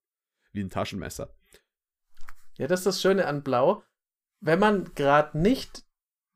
Wie 0.52 0.62
ein 0.62 0.70
Taschenmesser. 0.70 1.34
Ja, 2.58 2.66
das 2.68 2.80
ist 2.80 2.86
das 2.86 3.02
Schöne 3.02 3.26
an 3.26 3.42
Blau. 3.42 3.82
Wenn 4.41 4.59
man 4.59 4.95
gerade 4.95 5.39
nicht 5.39 5.84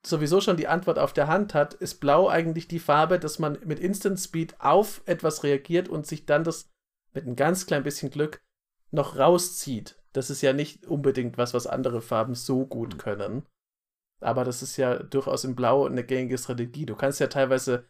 sowieso 0.04 0.40
schon 0.40 0.56
die 0.56 0.68
Antwort 0.68 0.98
auf 0.98 1.12
der 1.12 1.28
Hand 1.28 1.54
hat, 1.54 1.74
ist 1.74 2.00
Blau 2.00 2.28
eigentlich 2.28 2.68
die 2.68 2.78
Farbe, 2.78 3.18
dass 3.18 3.38
man 3.38 3.58
mit 3.64 3.78
Instant 3.78 4.18
Speed 4.18 4.60
auf 4.60 5.02
etwas 5.06 5.44
reagiert 5.44 5.88
und 5.88 6.06
sich 6.06 6.26
dann 6.26 6.44
das 6.44 6.70
mit 7.12 7.26
ein 7.26 7.36
ganz 7.36 7.66
klein 7.66 7.82
bisschen 7.82 8.10
Glück 8.10 8.42
noch 8.90 9.18
rauszieht. 9.18 9.96
Das 10.12 10.30
ist 10.30 10.42
ja 10.42 10.52
nicht 10.52 10.86
unbedingt 10.86 11.38
was, 11.38 11.54
was 11.54 11.66
andere 11.66 12.00
Farben 12.00 12.34
so 12.34 12.66
gut 12.66 12.98
können. 12.98 13.46
Aber 14.20 14.44
das 14.44 14.62
ist 14.62 14.76
ja 14.76 14.96
durchaus 14.96 15.44
im 15.44 15.54
Blau 15.54 15.86
eine 15.86 16.04
gängige 16.04 16.38
Strategie. 16.38 16.86
Du 16.86 16.96
kannst 16.96 17.20
ja 17.20 17.28
teilweise, 17.28 17.88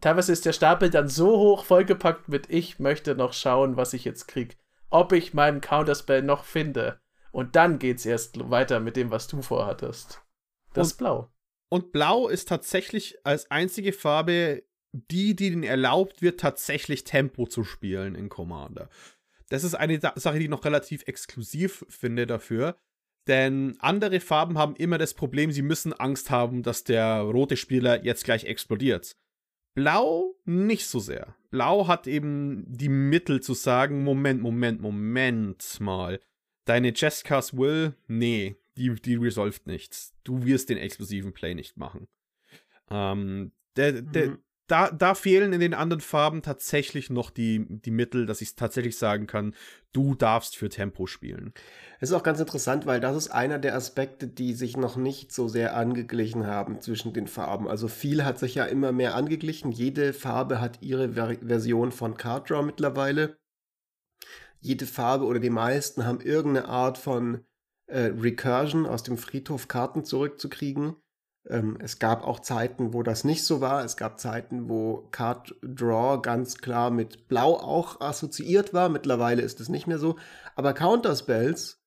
teilweise 0.00 0.32
ist 0.32 0.46
der 0.46 0.52
Stapel 0.52 0.90
dann 0.90 1.08
so 1.08 1.38
hoch 1.38 1.64
vollgepackt 1.64 2.28
mit 2.28 2.48
ich 2.50 2.78
möchte 2.78 3.14
noch 3.14 3.32
schauen, 3.32 3.76
was 3.76 3.92
ich 3.92 4.04
jetzt 4.04 4.28
krieg. 4.28 4.58
Ob 4.90 5.12
ich 5.12 5.34
meinen 5.34 5.60
Counterspell 5.60 6.22
noch 6.22 6.44
finde. 6.44 7.00
Und 7.36 7.54
dann 7.54 7.78
geht's 7.78 8.06
erst 8.06 8.48
weiter 8.48 8.80
mit 8.80 8.96
dem, 8.96 9.10
was 9.10 9.28
du 9.28 9.42
vorhattest. 9.42 10.22
Das 10.72 10.86
und, 10.86 10.90
ist 10.92 10.96
blau. 10.96 11.30
Und 11.68 11.92
blau 11.92 12.28
ist 12.28 12.48
tatsächlich 12.48 13.18
als 13.24 13.50
einzige 13.50 13.92
Farbe 13.92 14.62
die, 14.92 15.36
die 15.36 15.48
ihnen 15.48 15.62
erlaubt 15.62 16.22
wird, 16.22 16.40
tatsächlich 16.40 17.04
Tempo 17.04 17.46
zu 17.46 17.62
spielen 17.62 18.14
in 18.14 18.30
Commander. 18.30 18.88
Das 19.50 19.64
ist 19.64 19.74
eine 19.74 20.00
Sache, 20.00 20.38
die 20.38 20.44
ich 20.44 20.50
noch 20.50 20.64
relativ 20.64 21.06
exklusiv 21.06 21.84
finde 21.90 22.26
dafür. 22.26 22.78
Denn 23.26 23.76
andere 23.80 24.20
Farben 24.20 24.56
haben 24.56 24.74
immer 24.74 24.96
das 24.96 25.12
Problem, 25.12 25.52
sie 25.52 25.60
müssen 25.60 25.92
Angst 25.92 26.30
haben, 26.30 26.62
dass 26.62 26.84
der 26.84 27.18
rote 27.18 27.58
Spieler 27.58 28.02
jetzt 28.02 28.24
gleich 28.24 28.44
explodiert. 28.44 29.14
Blau 29.74 30.36
nicht 30.46 30.86
so 30.86 31.00
sehr. 31.00 31.36
Blau 31.50 31.86
hat 31.86 32.06
eben 32.06 32.64
die 32.66 32.88
Mittel 32.88 33.42
zu 33.42 33.52
sagen, 33.52 34.04
Moment, 34.04 34.40
Moment, 34.40 34.80
Moment 34.80 35.80
mal. 35.80 36.18
Deine 36.66 36.92
Jessicas 36.94 37.56
Will, 37.56 37.94
nee, 38.06 38.56
die, 38.76 38.94
die 38.94 39.16
resolved 39.16 39.66
nichts. 39.66 40.14
Du 40.22 40.44
wirst 40.44 40.68
den 40.68 40.78
explosiven 40.78 41.32
Play 41.32 41.54
nicht 41.54 41.76
machen. 41.78 42.06
Ähm, 42.90 43.52
der, 43.76 44.02
der, 44.02 44.26
mhm 44.28 44.38
da, 44.66 44.90
da 44.90 45.14
fehlen 45.14 45.52
in 45.52 45.60
den 45.60 45.74
anderen 45.74 46.00
Farben 46.00 46.42
tatsächlich 46.42 47.08
noch 47.08 47.30
die, 47.30 47.64
die 47.68 47.90
Mittel, 47.90 48.26
dass 48.26 48.40
ich 48.40 48.56
tatsächlich 48.56 48.98
sagen 48.98 49.26
kann, 49.26 49.54
du 49.92 50.14
darfst 50.14 50.56
für 50.56 50.68
Tempo 50.68 51.06
spielen. 51.06 51.52
Es 52.00 52.10
ist 52.10 52.16
auch 52.16 52.22
ganz 52.22 52.40
interessant, 52.40 52.84
weil 52.84 53.00
das 53.00 53.16
ist 53.16 53.28
einer 53.28 53.58
der 53.58 53.76
Aspekte, 53.76 54.26
die 54.26 54.54
sich 54.54 54.76
noch 54.76 54.96
nicht 54.96 55.32
so 55.32 55.46
sehr 55.48 55.76
angeglichen 55.76 56.46
haben 56.46 56.80
zwischen 56.80 57.12
den 57.12 57.28
Farben. 57.28 57.68
Also 57.68 57.88
viel 57.88 58.24
hat 58.24 58.38
sich 58.38 58.56
ja 58.56 58.64
immer 58.64 58.92
mehr 58.92 59.14
angeglichen. 59.14 59.70
Jede 59.70 60.12
Farbe 60.12 60.60
hat 60.60 60.82
ihre 60.82 61.12
Ver 61.12 61.36
Version 61.40 61.92
von 61.92 62.16
Card 62.16 62.50
Draw 62.50 62.62
mittlerweile. 62.64 63.36
Jede 64.60 64.86
Farbe 64.86 65.24
oder 65.24 65.40
die 65.40 65.50
meisten 65.50 66.04
haben 66.04 66.20
irgendeine 66.20 66.68
Art 66.68 66.98
von 66.98 67.44
äh, 67.86 68.12
Recursion 68.18 68.86
aus 68.86 69.02
dem 69.02 69.16
Friedhof 69.16 69.68
Karten 69.68 70.04
zurückzukriegen. 70.04 70.96
Ähm, 71.48 71.78
es 71.80 71.98
gab 71.98 72.24
auch 72.24 72.40
Zeiten, 72.40 72.92
wo 72.92 73.02
das 73.02 73.24
nicht 73.24 73.44
so 73.44 73.60
war. 73.60 73.84
Es 73.84 73.96
gab 73.96 74.18
Zeiten, 74.18 74.68
wo 74.68 75.08
Card 75.12 75.54
Draw 75.62 76.20
ganz 76.20 76.58
klar 76.58 76.90
mit 76.90 77.28
Blau 77.28 77.54
auch 77.54 78.00
assoziiert 78.00 78.74
war. 78.74 78.88
Mittlerweile 78.88 79.42
ist 79.42 79.60
es 79.60 79.68
nicht 79.68 79.86
mehr 79.86 79.98
so. 79.98 80.16
Aber 80.56 80.72
Counterspells 80.72 81.80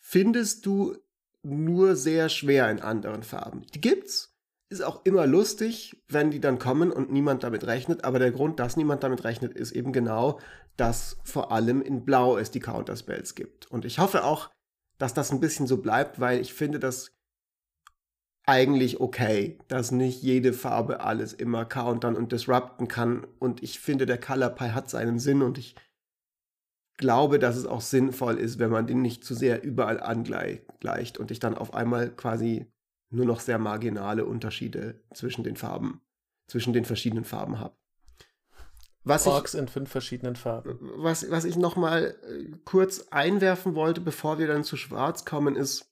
findest 0.00 0.66
du 0.66 0.96
nur 1.42 1.94
sehr 1.94 2.28
schwer 2.28 2.70
in 2.70 2.80
anderen 2.80 3.22
Farben. 3.22 3.62
Die 3.74 3.80
gibt's. 3.80 4.30
Ist 4.70 4.82
auch 4.82 5.04
immer 5.04 5.26
lustig, 5.26 6.02
wenn 6.08 6.30
die 6.30 6.40
dann 6.40 6.58
kommen 6.58 6.90
und 6.90 7.12
niemand 7.12 7.44
damit 7.44 7.66
rechnet. 7.66 8.02
Aber 8.02 8.18
der 8.18 8.32
Grund, 8.32 8.58
dass 8.58 8.76
niemand 8.76 9.04
damit 9.04 9.22
rechnet, 9.22 9.52
ist 9.52 9.72
eben 9.72 9.92
genau, 9.92 10.40
dass 10.76 11.18
vor 11.24 11.52
allem 11.52 11.82
in 11.82 12.04
Blau 12.04 12.36
es 12.36 12.50
die 12.50 12.60
Counterspells 12.60 13.34
gibt. 13.34 13.66
Und 13.70 13.84
ich 13.84 13.98
hoffe 13.98 14.24
auch, 14.24 14.50
dass 14.98 15.14
das 15.14 15.30
ein 15.30 15.40
bisschen 15.40 15.66
so 15.66 15.78
bleibt, 15.78 16.20
weil 16.20 16.40
ich 16.40 16.54
finde, 16.54 16.78
dass 16.78 17.12
eigentlich 18.46 19.00
okay, 19.00 19.58
dass 19.68 19.90
nicht 19.90 20.22
jede 20.22 20.52
Farbe 20.52 21.00
alles 21.00 21.32
immer 21.32 21.64
countern 21.64 22.16
und 22.16 22.32
disrupten 22.32 22.88
kann. 22.88 23.26
Und 23.38 23.62
ich 23.62 23.80
finde, 23.80 24.06
der 24.06 24.20
Color 24.20 24.50
Pie 24.50 24.70
hat 24.70 24.90
seinen 24.90 25.18
Sinn 25.18 25.42
und 25.42 25.58
ich 25.58 25.74
glaube, 26.96 27.38
dass 27.38 27.56
es 27.56 27.66
auch 27.66 27.80
sinnvoll 27.80 28.38
ist, 28.38 28.58
wenn 28.58 28.70
man 28.70 28.86
den 28.86 29.02
nicht 29.02 29.24
zu 29.24 29.34
sehr 29.34 29.62
überall 29.64 30.00
angleicht 30.00 31.18
und 31.18 31.30
ich 31.30 31.40
dann 31.40 31.56
auf 31.56 31.74
einmal 31.74 32.10
quasi 32.10 32.70
nur 33.10 33.26
noch 33.26 33.40
sehr 33.40 33.58
marginale 33.58 34.24
Unterschiede 34.24 35.02
zwischen 35.12 35.44
den 35.44 35.56
Farben, 35.56 36.02
zwischen 36.46 36.72
den 36.72 36.84
verschiedenen 36.84 37.24
Farben 37.24 37.58
habe. 37.58 37.76
Was 39.04 39.26
Orks 39.26 39.54
ich, 39.54 39.60
in 39.60 39.68
fünf 39.68 39.90
verschiedenen 39.90 40.34
Farben. 40.34 40.78
Was, 40.96 41.30
was 41.30 41.44
ich 41.44 41.56
noch 41.56 41.76
mal 41.76 42.16
äh, 42.22 42.56
kurz 42.64 43.06
einwerfen 43.10 43.74
wollte, 43.74 44.00
bevor 44.00 44.38
wir 44.38 44.46
dann 44.46 44.64
zu 44.64 44.76
Schwarz 44.76 45.24
kommen, 45.24 45.56
ist, 45.56 45.86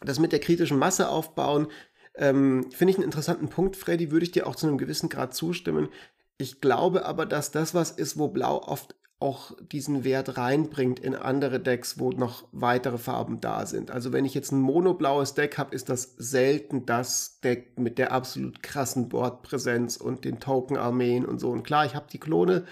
das 0.00 0.18
mit 0.18 0.32
der 0.32 0.40
kritischen 0.40 0.78
Masse 0.78 1.08
aufbauen, 1.08 1.68
ähm, 2.14 2.70
finde 2.70 2.90
ich 2.90 2.96
einen 2.96 3.04
interessanten 3.04 3.48
Punkt, 3.48 3.76
Freddy, 3.76 4.10
würde 4.10 4.24
ich 4.24 4.32
dir 4.32 4.46
auch 4.46 4.56
zu 4.56 4.66
einem 4.66 4.78
gewissen 4.78 5.08
Grad 5.08 5.34
zustimmen. 5.34 5.88
Ich 6.36 6.60
glaube 6.60 7.06
aber, 7.06 7.26
dass 7.26 7.50
das 7.50 7.74
was 7.74 7.90
ist, 7.90 8.18
wo 8.18 8.28
Blau 8.28 8.62
oft 8.62 8.94
auch 9.20 9.52
diesen 9.60 10.04
Wert 10.04 10.36
reinbringt 10.36 11.00
in 11.00 11.16
andere 11.16 11.58
Decks, 11.58 11.98
wo 11.98 12.10
noch 12.10 12.46
weitere 12.52 12.98
Farben 12.98 13.40
da 13.40 13.66
sind. 13.66 13.90
Also 13.90 14.12
wenn 14.12 14.24
ich 14.24 14.34
jetzt 14.34 14.52
ein 14.52 14.60
monoblaues 14.60 15.34
Deck 15.34 15.58
habe, 15.58 15.74
ist 15.74 15.88
das 15.88 16.14
selten 16.18 16.86
das 16.86 17.40
Deck 17.40 17.78
mit 17.78 17.98
der 17.98 18.12
absolut 18.12 18.62
krassen 18.62 19.08
Bordpräsenz 19.08 19.96
und 19.96 20.24
den 20.24 20.38
Token-Armeen 20.38 21.26
und 21.26 21.40
so. 21.40 21.50
Und 21.50 21.64
klar, 21.64 21.84
ich 21.84 21.96
habe 21.96 22.06
die 22.12 22.20
Klone, 22.20 22.64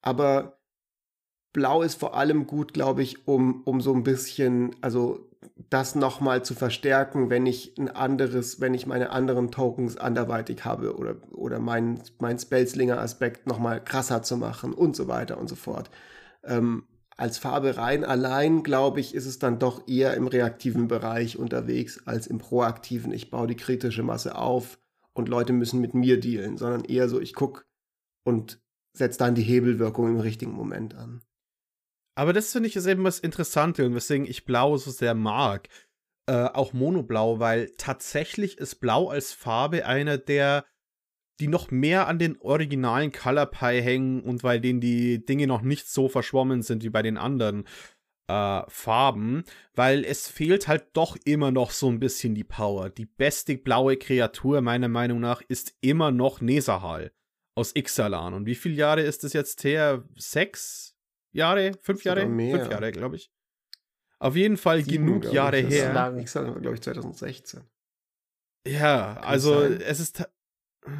aber 0.00 0.61
Blau 1.52 1.82
ist 1.82 1.98
vor 1.98 2.16
allem 2.16 2.46
gut, 2.46 2.72
glaube 2.72 3.02
ich, 3.02 3.26
um, 3.28 3.62
um 3.64 3.80
so 3.80 3.92
ein 3.94 4.04
bisschen, 4.04 4.74
also 4.80 5.28
das 5.70 5.94
nochmal 5.94 6.44
zu 6.44 6.54
verstärken, 6.54 7.30
wenn 7.30 7.46
ich 7.46 7.76
ein 7.78 7.88
anderes, 7.88 8.60
wenn 8.60 8.74
ich 8.74 8.86
meine 8.86 9.10
anderen 9.10 9.50
Tokens 9.50 9.96
anderweitig 9.96 10.64
habe 10.64 10.96
oder, 10.96 11.16
oder 11.32 11.58
mein, 11.58 12.00
mein 12.18 12.38
Spellslinger-Aspekt 12.38 13.46
nochmal 13.46 13.82
krasser 13.82 14.22
zu 14.22 14.36
machen 14.36 14.72
und 14.72 14.96
so 14.96 15.08
weiter 15.08 15.38
und 15.38 15.48
so 15.48 15.56
fort. 15.56 15.90
Ähm, 16.44 16.84
als 17.16 17.38
Farbe 17.38 17.76
rein 17.76 18.04
allein, 18.04 18.62
glaube 18.62 19.00
ich, 19.00 19.14
ist 19.14 19.26
es 19.26 19.38
dann 19.38 19.58
doch 19.58 19.86
eher 19.86 20.14
im 20.14 20.26
reaktiven 20.26 20.88
Bereich 20.88 21.38
unterwegs 21.38 22.06
als 22.06 22.26
im 22.26 22.38
proaktiven. 22.38 23.12
Ich 23.12 23.30
baue 23.30 23.46
die 23.46 23.56
kritische 23.56 24.02
Masse 24.02 24.36
auf 24.36 24.78
und 25.12 25.28
Leute 25.28 25.52
müssen 25.52 25.80
mit 25.80 25.94
mir 25.94 26.18
dealen, 26.18 26.56
sondern 26.56 26.84
eher 26.84 27.08
so, 27.08 27.20
ich 27.20 27.34
gucke 27.34 27.64
und 28.24 28.60
setze 28.94 29.18
dann 29.18 29.34
die 29.34 29.42
Hebelwirkung 29.42 30.08
im 30.08 30.20
richtigen 30.20 30.52
Moment 30.52 30.94
an. 30.94 31.22
Aber 32.14 32.32
das 32.32 32.52
finde 32.52 32.68
ich 32.68 32.76
ist 32.76 32.86
eben 32.86 33.04
was 33.04 33.18
Interessantes 33.18 33.86
und 33.86 33.94
weswegen 33.94 34.26
ich 34.26 34.44
Blau 34.44 34.76
so 34.76 34.90
sehr 34.90 35.14
mag. 35.14 35.68
Äh, 36.26 36.44
auch 36.44 36.72
Monoblau, 36.72 37.40
weil 37.40 37.72
tatsächlich 37.78 38.58
ist 38.58 38.76
Blau 38.76 39.08
als 39.08 39.32
Farbe 39.32 39.86
einer 39.86 40.18
der, 40.18 40.64
die 41.40 41.48
noch 41.48 41.70
mehr 41.70 42.06
an 42.06 42.18
den 42.18 42.40
originalen 42.40 43.10
Color 43.12 43.46
Pie 43.46 43.80
hängen 43.80 44.20
und 44.22 44.44
weil 44.44 44.60
denen 44.60 44.80
die 44.80 45.24
Dinge 45.24 45.46
noch 45.46 45.62
nicht 45.62 45.88
so 45.88 46.08
verschwommen 46.08 46.62
sind 46.62 46.84
wie 46.84 46.90
bei 46.90 47.02
den 47.02 47.16
anderen 47.16 47.64
äh, 48.28 48.62
Farben, 48.68 49.44
weil 49.74 50.04
es 50.04 50.28
fehlt 50.28 50.68
halt 50.68 50.86
doch 50.92 51.16
immer 51.24 51.50
noch 51.50 51.70
so 51.70 51.88
ein 51.88 51.98
bisschen 51.98 52.34
die 52.34 52.44
Power. 52.44 52.90
Die 52.90 53.06
beste 53.06 53.56
blaue 53.56 53.96
Kreatur 53.96 54.60
meiner 54.60 54.88
Meinung 54.88 55.20
nach 55.20 55.42
ist 55.48 55.74
immer 55.80 56.10
noch 56.10 56.40
Nesahal 56.40 57.12
aus 57.56 57.74
Ixalan. 57.74 58.34
Und 58.34 58.46
wie 58.46 58.54
viele 58.54 58.74
Jahre 58.74 59.02
ist 59.02 59.24
es 59.24 59.32
jetzt 59.32 59.64
her? 59.64 60.04
Sechs? 60.16 60.91
Jahre, 61.32 61.72
fünf 61.80 62.04
Jahre, 62.04 62.22
fünf 62.22 62.70
Jahre, 62.70 62.92
glaube 62.92 63.16
ich. 63.16 63.30
Auf 64.18 64.36
jeden 64.36 64.56
Fall 64.56 64.84
Sieben, 64.84 65.06
genug 65.06 65.32
Jahre 65.32 65.58
ich, 65.58 65.64
das 65.66 65.74
her. 65.74 65.92
lang. 65.92 66.18
Ich 66.18 66.30
sage, 66.30 66.60
glaube 66.60 66.76
ich, 66.76 66.82
2016. 66.82 67.62
Ja, 68.68 69.14
also 69.20 69.60
sein. 69.60 69.80
es 69.80 69.98
ist. 70.00 70.24
Aber 70.84 70.92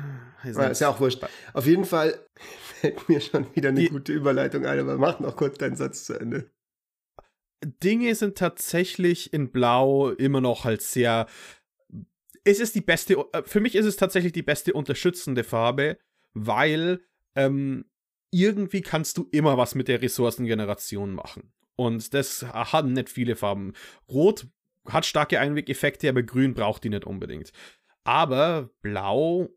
nicht. 0.45 0.57
ist 0.73 0.81
ja 0.81 0.89
auch 0.89 0.99
wurscht. 1.01 1.23
Auf 1.53 1.67
jeden 1.67 1.85
Fall 1.85 2.19
fällt 2.81 3.09
mir 3.09 3.21
schon 3.21 3.47
wieder 3.55 3.69
eine 3.69 3.81
Die- 3.81 3.89
gute 3.89 4.13
Überleitung 4.13 4.67
ein, 4.67 4.81
aber 4.81 4.99
mach 4.99 5.21
noch 5.21 5.37
kurz 5.37 5.59
deinen 5.59 5.77
Satz 5.77 6.05
zu 6.05 6.15
Ende. 6.15 6.51
Dinge 7.65 8.13
sind 8.17 8.37
tatsächlich 8.37 9.33
in 9.33 9.53
Blau 9.53 10.11
immer 10.11 10.41
noch 10.41 10.65
halt 10.65 10.83
sehr. 10.83 11.27
Es 12.45 12.59
ist 12.59 12.75
die 12.75 12.81
beste, 12.81 13.15
äh, 13.33 13.43
für 13.45 13.61
mich 13.61 13.77
ist 13.77 13.87
es 13.87 13.97
tatsächlich 13.97 14.33
die 14.33 14.43
beste 14.43 14.73
unterstützende 14.73 15.45
Farbe, 15.45 15.97
weil 16.35 17.01
ähm, 17.37 17.85
irgendwie 18.33 18.81
kannst 18.81 19.19
du 19.19 19.29
immer 19.31 19.57
was 19.57 19.77
mit 19.77 19.87
der 19.87 20.03
Ressourcengeneration 20.03 21.15
machen. 21.15 21.53
Und 21.77 22.13
das 22.15 22.43
haben 22.43 22.93
nicht 22.93 23.09
viele 23.09 23.37
Farben. 23.37 23.75
Rot 24.09 24.49
hat 24.89 25.07
starke 25.07 25.39
Einwegeffekte, 25.39 26.09
aber 26.09 26.23
grün 26.23 26.55
braucht 26.55 26.83
die 26.83 26.89
nicht 26.89 27.05
unbedingt. 27.05 27.53
Aber 28.05 28.71
blau, 28.81 29.49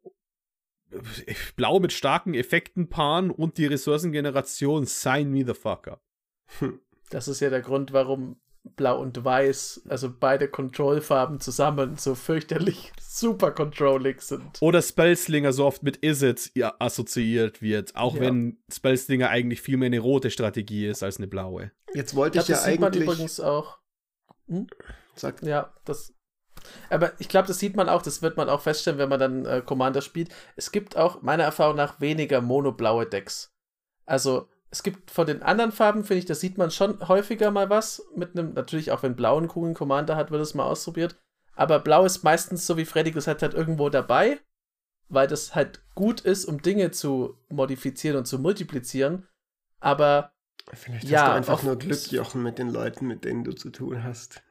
blau 1.56 1.80
mit 1.80 1.94
starken 1.94 2.34
Effekten 2.34 2.90
paaren 2.90 3.32
und 3.32 3.58
die 3.58 3.66
Ressourcengeneration, 3.66 4.86
sign 4.86 5.32
me 5.32 5.46
the 5.46 5.54
fuck 5.54 5.88
up. 5.88 6.04
Das 7.10 7.28
ist 7.28 7.40
ja 7.40 7.50
der 7.50 7.62
Grund, 7.62 7.94
warum 7.94 8.40
Blau 8.76 9.00
und 9.00 9.24
Weiß, 9.24 9.84
also 9.90 10.12
beide 10.20 10.48
Control-Farben 10.48 11.40
zusammen, 11.40 11.98
so 11.98 12.16
fürchterlich 12.16 12.92
super 13.00 13.52
controllig 13.52 14.22
sind. 14.22 14.62
Oder 14.62 14.82
Spellslinger 14.82 15.54
so 15.54 15.66
oft 15.66 15.84
mit 15.84 15.98
Is 15.98 16.22
it 16.22 16.52
ja, 16.56 16.74
assoziiert 16.80 17.62
wird, 17.62 17.96
auch 17.96 18.16
Ja. 18.16 18.22
wenn 18.22 18.58
Spellslinger 18.72 19.30
eigentlich 19.30 19.62
viel 19.62 19.78
mehr 19.78 19.88
eine 19.88 20.00
rote 20.00 20.30
Strategie 20.32 20.88
ist 20.88 21.04
als 21.04 21.18
eine 21.18 21.28
blaue. 21.28 21.72
Jetzt 21.94 22.16
wollte 22.16 22.40
Ich 22.40 22.42
ich, 22.42 22.48
glaube, 22.48 22.58
das 22.58 22.66
ja 22.66 22.72
sieht 22.72 22.82
man 22.82 22.92
eigentlich. 22.94 23.04
übrigens 23.04 23.40
auch. 23.40 23.78
Sag, 25.16 25.42
Ja, 25.44 25.74
das. 25.86 26.14
Aber 26.90 27.14
ich 27.20 27.30
glaube, 27.30 27.48
das 27.48 27.60
sieht 27.60 27.76
man 27.76 27.90
auch, 27.90 28.02
das 28.02 28.22
wird 28.22 28.38
man 28.38 28.50
auch 28.50 28.62
feststellen, 28.62 28.98
wenn 28.98 29.10
man 29.10 29.20
dann 29.20 29.46
äh, 29.46 29.62
Commander 29.64 30.02
spielt. 30.02 30.30
Es 30.56 30.72
gibt 30.72 30.98
auch 30.98 31.22
meiner 31.22 31.44
Erfahrung 31.44 31.76
nach 31.76 32.00
weniger 32.02 32.42
monoblaue 32.42 33.06
Decks. 33.06 33.54
Also, 34.06 34.48
es 34.76 34.84
gibt 34.84 35.10
von 35.10 35.26
den 35.26 35.42
anderen 35.42 35.72
Farben, 35.72 36.04
finde 36.04 36.20
ich, 36.20 36.26
da 36.26 36.36
sieht 36.36 36.58
man 36.58 36.70
schon 36.70 37.08
häufiger 37.08 37.50
mal 37.50 37.70
was. 37.70 38.04
Mit 38.14 38.38
einem, 38.38 38.54
natürlich 38.54 38.92
auch 38.92 39.04
wenn 39.04 39.16
Blau 39.16 39.38
einen 39.38 39.48
coolen 39.48 39.74
Commander 39.74 40.18
hat, 40.18 40.32
wird 40.32 40.42
es 40.42 40.54
mal 40.54 40.66
ausprobiert. 40.66 41.16
Aber 41.56 41.80
Blau 41.80 42.04
ist 42.04 42.26
meistens 42.26 42.68
so 42.68 42.76
wie 42.76 42.84
Freddy 42.84 43.12
gesagt 43.12 43.42
hat, 43.42 43.54
irgendwo 43.54 43.88
dabei, 43.88 44.42
weil 45.08 45.28
das 45.28 45.56
halt 45.56 45.82
gut 45.96 46.20
ist, 46.20 46.44
um 46.44 46.62
Dinge 46.62 46.92
zu 46.92 47.38
modifizieren 47.48 48.18
und 48.18 48.26
zu 48.26 48.38
multiplizieren. 48.38 49.30
Aber 49.80 50.34
vielleicht 50.74 51.08
Ja, 51.08 51.20
hast 51.22 51.28
du 51.30 51.36
einfach 51.38 51.64
nur 51.64 51.78
Glück, 51.78 52.12
Jochen, 52.12 52.44
mit 52.44 52.58
den 52.60 52.68
Leuten, 52.68 53.08
mit 53.08 53.24
denen 53.24 53.46
du 53.46 53.54
zu 53.54 53.70
tun 53.70 54.04
hast. 54.04 54.44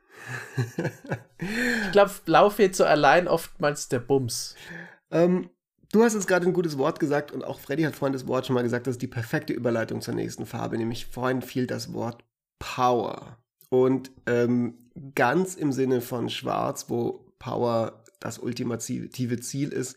ich 1.39 1.93
glaube, 1.93 2.13
Blau 2.25 2.49
fehlt 2.49 2.75
so 2.75 2.87
allein 2.87 3.29
oftmals 3.29 3.91
der 3.91 3.99
Bums. 3.99 4.57
ähm, 5.11 5.51
du 5.95 6.03
hast 6.03 6.15
jetzt 6.15 6.27
gerade 6.27 6.47
ein 6.47 6.53
gutes 6.53 6.77
Wort 6.77 6.99
gesagt 6.99 7.31
und 7.31 7.45
auch 7.45 7.61
Freddy 7.61 7.85
hat 7.85 7.95
vorhin 7.95 8.13
das 8.13 8.27
Wort 8.27 8.47
schon 8.47 8.55
mal 8.55 8.63
gesagt, 8.63 8.87
das 8.87 8.97
ist 8.97 9.03
die 9.03 9.07
perfekte 9.07 9.53
Überleitung 9.53 10.01
zur 10.01 10.15
nächsten 10.15 10.45
Farbe, 10.45 10.77
nämlich 10.77 11.07
vorhin 11.07 11.41
fiel 11.41 11.67
das 11.67 11.93
Wort 11.93 12.25
Power. 12.59 13.39
Und 13.69 14.11
ähm, 14.27 14.75
ganz 15.15 15.55
im 15.55 15.73
Sinne 15.73 16.01
von 16.01 16.29
Schwarz, 16.31 16.87
wo 16.89 17.33
Power 17.39 18.05
das 18.21 18.39
ultimative 18.39 19.41
Ziel 19.41 19.69
ist, 19.71 19.97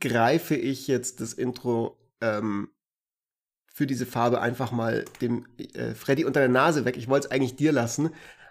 greife 0.00 0.56
ich 0.56 0.88
jetzt 0.88 1.20
das 1.20 1.32
Intro 1.34 1.96
ähm, 2.20 2.70
für 3.72 3.86
diese 3.86 4.06
Farbe 4.06 4.40
einfach 4.40 4.72
mal 4.72 5.04
dem 5.20 5.46
äh, 5.56 5.94
Freddy 5.94 6.24
unter 6.24 6.40
der 6.40 6.48
Nase 6.48 6.84
weg. 6.84 6.96
Ich 6.96 7.08
wollte 7.08 7.28
es 7.28 7.30
eigentlich 7.30 7.56
dir 7.56 7.72
lassen, 7.72 8.10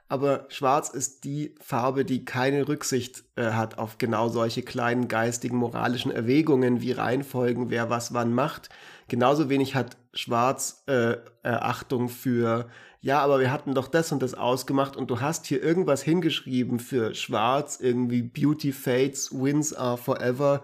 aber 0.09 0.45
Schwarz 0.49 0.89
ist 0.89 1.25
die 1.25 1.53
Farbe, 1.59 2.05
die 2.05 2.23
keine 2.23 2.67
Rücksicht 2.67 3.23
äh, 3.35 3.51
hat 3.51 3.77
auf 3.77 3.97
genau 3.97 4.29
solche 4.29 4.61
kleinen 4.61 5.07
geistigen, 5.07 5.57
moralischen 5.57 6.11
Erwägungen 6.11 6.81
wie 6.81 6.93
Reihenfolgen, 6.93 7.69
wer 7.69 7.89
was 7.89 8.13
wann 8.13 8.33
macht. 8.33 8.69
Genauso 9.09 9.49
wenig 9.49 9.75
hat 9.75 9.97
Schwarz 10.13 10.83
äh, 10.87 11.17
Achtung 11.43 12.09
für, 12.09 12.69
ja, 13.01 13.19
aber 13.19 13.39
wir 13.39 13.51
hatten 13.51 13.73
doch 13.73 13.87
das 13.87 14.11
und 14.11 14.21
das 14.21 14.33
ausgemacht 14.33 14.95
und 14.95 15.09
du 15.11 15.19
hast 15.19 15.45
hier 15.45 15.61
irgendwas 15.61 16.01
hingeschrieben 16.01 16.79
für 16.79 17.13
Schwarz, 17.13 17.79
irgendwie 17.81 18.21
Beauty 18.21 18.71
Fades, 18.71 19.31
Wins 19.31 19.73
are 19.73 19.97
forever. 19.97 20.61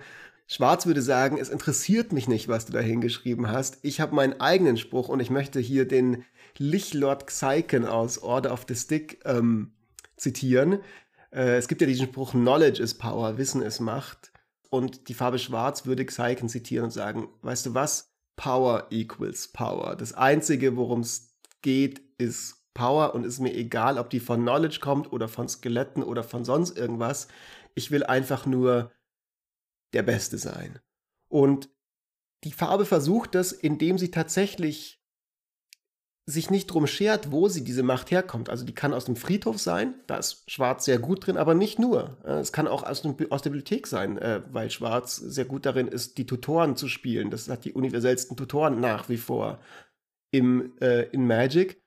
Schwarz 0.48 0.86
würde 0.86 1.02
sagen, 1.02 1.38
es 1.38 1.50
interessiert 1.50 2.12
mich 2.12 2.28
nicht, 2.28 2.48
was 2.48 2.66
du 2.66 2.74
da 2.74 2.80
hingeschrieben 2.80 3.50
hast. 3.50 3.80
Ich 3.82 4.02
habe 4.02 4.16
meinen 4.16 4.40
eigenen 4.40 4.78
Spruch 4.78 5.10
und 5.10 5.20
ich 5.20 5.30
möchte 5.30 5.60
hier 5.60 5.88
den 5.88 6.26
Lichlord 6.58 7.28
Xaiken 7.28 7.86
aus 7.86 8.18
Order 8.20 8.54
of 8.54 8.66
the 8.68 8.76
Stick 8.76 9.20
ähm, 9.26 9.74
zitieren. 10.18 10.80
Äh, 11.32 11.58
es 11.58 11.68
gibt 11.68 11.82
ja 11.82 11.88
diesen 11.88 12.08
Spruch, 12.08 12.32
Knowledge 12.32 12.82
is 12.82 12.98
Power, 12.98 13.38
Wissen 13.38 13.62
ist 13.62 13.80
Macht. 13.80 14.32
Und 14.70 15.08
die 15.08 15.14
Farbe 15.14 15.40
Schwarz 15.40 15.86
würde 15.86 16.06
Xaiken 16.06 16.50
zitieren 16.50 16.86
und 16.86 16.92
sagen, 16.92 17.30
weißt 17.42 17.68
du 17.68 17.74
was? 17.74 18.14
Power 18.36 18.88
equals 18.90 19.48
Power. 19.50 19.96
Das 19.96 20.14
Einzige, 20.14 20.76
worum 20.76 21.02
es 21.02 21.36
geht, 21.62 22.02
ist 22.18 22.64
Power 22.74 23.14
und 23.14 23.24
ist 23.24 23.40
mir 23.40 23.54
egal, 23.54 24.00
ob 24.00 24.10
die 24.10 24.20
von 24.20 24.42
Knowledge 24.42 24.80
kommt 24.80 25.12
oder 25.14 25.28
von 25.28 25.48
Skeletten 25.48 26.02
oder 26.02 26.24
von 26.24 26.44
sonst 26.44 26.78
irgendwas. 26.78 27.28
Ich 27.76 27.92
will 27.92 28.04
einfach 28.04 28.46
nur 28.46 28.92
der 29.94 30.04
Beste 30.04 30.38
sein. 30.38 30.80
Und 31.30 31.70
die 32.44 32.52
Farbe 32.52 32.86
versucht 32.86 33.36
das, 33.36 33.52
indem 33.52 33.98
sie 33.98 34.12
tatsächlich 34.12 35.03
sich 36.26 36.50
nicht 36.50 36.68
drum 36.68 36.88
schert, 36.88 37.32
wo 37.32 37.50
sie 37.50 37.64
diese 37.64 37.84
Macht 37.84 38.10
herkommt. 38.10 38.50
Also 38.50 38.66
die 38.66 38.74
kann 38.74 38.94
aus 38.94 39.06
dem 39.06 39.18
Friedhof 39.18 39.60
sein, 39.60 39.96
da 40.08 40.18
ist 40.18 40.50
Schwarz 40.50 40.86
sehr 40.86 40.98
gut 40.98 41.26
drin, 41.26 41.36
aber 41.38 41.54
nicht 41.54 41.80
nur. 41.80 42.18
Äh, 42.24 42.40
Es 42.40 42.54
kann 42.54 42.68
auch 42.68 42.84
aus, 42.84 43.02
dem, 43.02 43.16
aus 43.30 43.42
der 43.42 43.50
Bibliothek 43.50 43.88
sein, 43.88 44.18
äh, 44.18 44.42
weil 44.52 44.72
Schwarz 44.72 45.18
sehr 45.18 45.46
gut 45.46 45.66
darin 45.66 45.88
ist, 45.88 46.18
die 46.18 46.26
Tutoren 46.26 46.78
zu 46.78 46.88
spielen. 46.88 47.30
Das 47.30 47.50
hat 47.50 47.66
die 47.66 47.74
universellsten 47.74 48.38
Tutoren 48.38 48.80
nach 48.80 49.10
wie 49.10 49.18
vor 49.18 49.60
im, 50.32 50.74
äh, 50.80 51.04
in 51.10 51.28
Magic. 51.28 51.82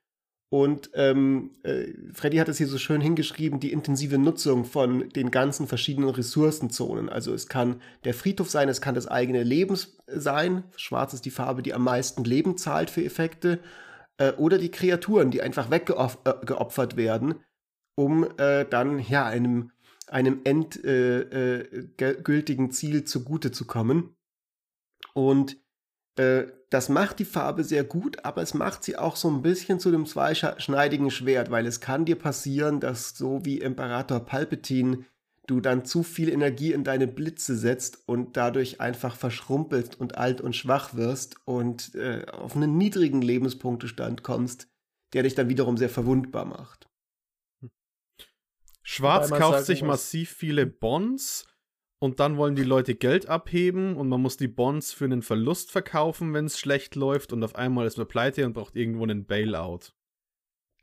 Und 0.48 0.90
ähm, 0.94 1.50
äh, 1.64 1.88
Freddy 2.12 2.36
hat 2.36 2.48
es 2.48 2.58
hier 2.58 2.68
so 2.68 2.78
schön 2.78 3.00
hingeschrieben, 3.00 3.58
die 3.58 3.72
intensive 3.72 4.16
Nutzung 4.16 4.64
von 4.64 5.08
den 5.08 5.30
ganzen 5.32 5.66
verschiedenen 5.66 6.10
Ressourcenzonen. 6.10 7.08
Also 7.08 7.34
es 7.34 7.48
kann 7.48 7.80
der 8.04 8.14
Friedhof 8.14 8.48
sein, 8.48 8.68
es 8.68 8.80
kann 8.80 8.94
das 8.94 9.08
eigene 9.08 9.42
Leben 9.42 9.76
sein. 10.06 10.62
Schwarz 10.76 11.14
ist 11.14 11.24
die 11.24 11.30
Farbe, 11.30 11.62
die 11.62 11.74
am 11.74 11.82
meisten 11.82 12.22
Leben 12.22 12.58
zahlt 12.58 12.90
für 12.90 13.04
Effekte. 13.04 13.58
Äh, 14.18 14.32
oder 14.32 14.58
die 14.58 14.70
Kreaturen, 14.70 15.30
die 15.30 15.40
einfach 15.42 15.70
weggeopfert 15.70 16.94
äh, 16.94 16.96
werden, 16.96 17.36
um 17.96 18.26
äh, 18.38 18.64
dann 18.64 18.98
ja 18.98 19.26
einem, 19.26 19.72
einem 20.06 20.40
endgültigen 20.44 22.70
Ziel 22.70 23.04
zugute 23.04 23.52
zu 23.52 23.66
kommen. 23.66 24.16
Und 25.14 25.58
das 26.70 26.88
macht 26.88 27.18
die 27.18 27.26
Farbe 27.26 27.62
sehr 27.62 27.84
gut, 27.84 28.24
aber 28.24 28.40
es 28.40 28.54
macht 28.54 28.84
sie 28.84 28.96
auch 28.96 29.16
so 29.16 29.28
ein 29.28 29.42
bisschen 29.42 29.80
zu 29.80 29.90
dem 29.90 30.06
zweischneidigen 30.06 31.10
Schwert, 31.10 31.50
weil 31.50 31.66
es 31.66 31.82
kann 31.82 32.06
dir 32.06 32.16
passieren, 32.16 32.80
dass 32.80 33.10
so 33.10 33.44
wie 33.44 33.58
Imperator 33.58 34.20
Palpatine 34.20 35.04
du 35.46 35.60
dann 35.60 35.84
zu 35.84 36.02
viel 36.02 36.28
Energie 36.28 36.72
in 36.72 36.84
deine 36.84 37.06
Blitze 37.06 37.56
setzt 37.56 38.02
und 38.06 38.36
dadurch 38.36 38.80
einfach 38.80 39.16
verschrumpelst 39.16 39.98
und 39.98 40.16
alt 40.18 40.40
und 40.40 40.56
schwach 40.56 40.94
wirst 40.94 41.36
und 41.44 41.94
äh, 41.94 42.26
auf 42.32 42.56
einen 42.56 42.76
niedrigen 42.76 43.22
Lebenspunktestand 43.22 44.22
kommst, 44.22 44.68
der 45.12 45.22
dich 45.22 45.34
dann 45.34 45.48
wiederum 45.48 45.76
sehr 45.76 45.88
verwundbar 45.88 46.44
macht. 46.44 46.88
Schwarz 48.82 49.30
man 49.30 49.40
kauft 49.40 49.64
sich 49.64 49.82
muss- 49.82 49.88
massiv 49.88 50.30
viele 50.30 50.66
Bonds 50.66 51.46
und 51.98 52.20
dann 52.20 52.36
wollen 52.36 52.54
die 52.54 52.62
Leute 52.62 52.94
Geld 52.94 53.28
abheben 53.28 53.96
und 53.96 54.08
man 54.08 54.20
muss 54.20 54.36
die 54.36 54.48
Bonds 54.48 54.92
für 54.92 55.06
einen 55.06 55.22
Verlust 55.22 55.72
verkaufen, 55.72 56.34
wenn 56.34 56.44
es 56.44 56.58
schlecht 56.58 56.94
läuft 56.94 57.32
und 57.32 57.42
auf 57.42 57.56
einmal 57.56 57.86
ist 57.86 57.98
man 57.98 58.06
pleite 58.06 58.46
und 58.46 58.52
braucht 58.52 58.76
irgendwo 58.76 59.02
einen 59.02 59.26
Bailout. 59.26 59.92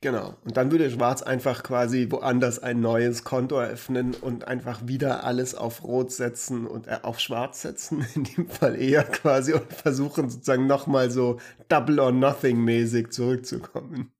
Genau. 0.03 0.35
Und 0.43 0.57
dann 0.57 0.69
würde 0.69 0.91
Schwarz 0.91 1.21
einfach 1.21 1.63
quasi 1.63 2.07
woanders 2.11 2.59
ein 2.59 2.81
neues 2.81 3.23
Konto 3.23 3.55
eröffnen 3.55 4.13
und 4.13 4.45
einfach 4.45 4.85
wieder 4.85 5.23
alles 5.23 5.55
auf 5.55 5.81
Rot 5.85 6.11
setzen 6.11 6.67
und 6.67 6.87
äh, 6.87 6.99
auf 7.03 7.21
Schwarz 7.21 7.61
setzen, 7.61 8.05
in 8.15 8.25
dem 8.25 8.49
Fall 8.49 8.75
eher 8.75 9.05
quasi 9.05 9.53
und 9.53 9.71
versuchen 9.71 10.29
sozusagen 10.29 10.67
nochmal 10.67 11.09
so 11.09 11.39
Double 11.69 12.01
or 12.01 12.11
Nothing 12.11 12.57
mäßig 12.65 13.13
zurückzukommen. 13.13 14.11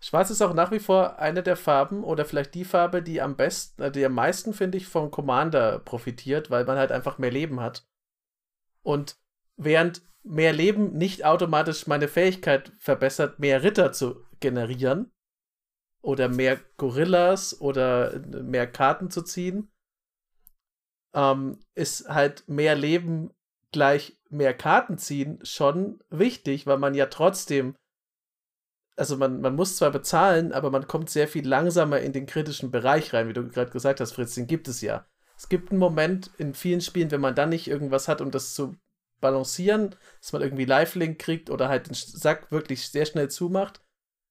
Schwarz 0.00 0.28
ist 0.28 0.42
auch 0.42 0.52
nach 0.52 0.70
wie 0.70 0.80
vor 0.80 1.18
eine 1.18 1.42
der 1.42 1.56
Farben 1.56 2.04
oder 2.04 2.26
vielleicht 2.26 2.52
die 2.52 2.66
Farbe, 2.66 3.02
die 3.02 3.22
am 3.22 3.36
besten, 3.36 3.80
äh, 3.80 3.90
die 3.90 4.04
am 4.04 4.12
meisten, 4.12 4.52
finde 4.52 4.76
ich, 4.76 4.86
vom 4.86 5.10
Commander 5.10 5.78
profitiert, 5.78 6.50
weil 6.50 6.66
man 6.66 6.76
halt 6.76 6.92
einfach 6.92 7.16
mehr 7.16 7.30
Leben 7.32 7.60
hat. 7.60 7.86
Und 8.82 9.16
während 9.56 10.02
mehr 10.22 10.52
Leben 10.52 10.92
nicht 10.92 11.24
automatisch 11.24 11.86
meine 11.86 12.08
Fähigkeit 12.08 12.72
verbessert, 12.78 13.38
mehr 13.38 13.62
Ritter 13.62 13.92
zu 13.92 14.24
generieren 14.40 15.12
oder 16.02 16.28
mehr 16.28 16.60
Gorillas 16.76 17.60
oder 17.60 18.18
mehr 18.20 18.66
Karten 18.66 19.10
zu 19.10 19.22
ziehen, 19.22 19.70
ähm, 21.14 21.60
ist 21.74 22.08
halt 22.08 22.48
mehr 22.48 22.74
Leben 22.74 23.30
gleich 23.72 24.18
mehr 24.28 24.54
Karten 24.54 24.98
ziehen 24.98 25.38
schon 25.44 26.02
wichtig, 26.10 26.66
weil 26.66 26.78
man 26.78 26.94
ja 26.94 27.06
trotzdem 27.06 27.76
also 28.96 29.16
man, 29.16 29.40
man 29.40 29.54
muss 29.54 29.76
zwar 29.76 29.90
bezahlen, 29.90 30.52
aber 30.52 30.70
man 30.70 30.86
kommt 30.86 31.10
sehr 31.10 31.28
viel 31.28 31.46
langsamer 31.46 32.00
in 32.00 32.12
den 32.12 32.26
kritischen 32.26 32.70
Bereich 32.70 33.12
rein, 33.12 33.28
wie 33.28 33.34
du 33.34 33.46
gerade 33.46 33.70
gesagt 33.70 34.00
hast, 34.00 34.12
Fritz, 34.12 34.34
den 34.34 34.46
gibt 34.46 34.68
es 34.68 34.80
ja. 34.80 35.06
Es 35.36 35.50
gibt 35.50 35.70
einen 35.70 35.78
Moment 35.78 36.30
in 36.38 36.54
vielen 36.54 36.80
Spielen, 36.80 37.10
wenn 37.10 37.20
man 37.20 37.34
dann 37.34 37.50
nicht 37.50 37.68
irgendwas 37.68 38.08
hat, 38.08 38.22
um 38.22 38.30
das 38.30 38.54
zu 38.54 38.74
balancieren, 39.26 39.96
dass 40.20 40.32
man 40.32 40.42
irgendwie 40.42 40.64
Lifelink 40.64 41.18
kriegt 41.18 41.50
oder 41.50 41.68
halt 41.68 41.88
den 41.88 41.94
Sack 41.94 42.52
wirklich 42.52 42.88
sehr 42.88 43.06
schnell 43.06 43.28
zumacht, 43.28 43.82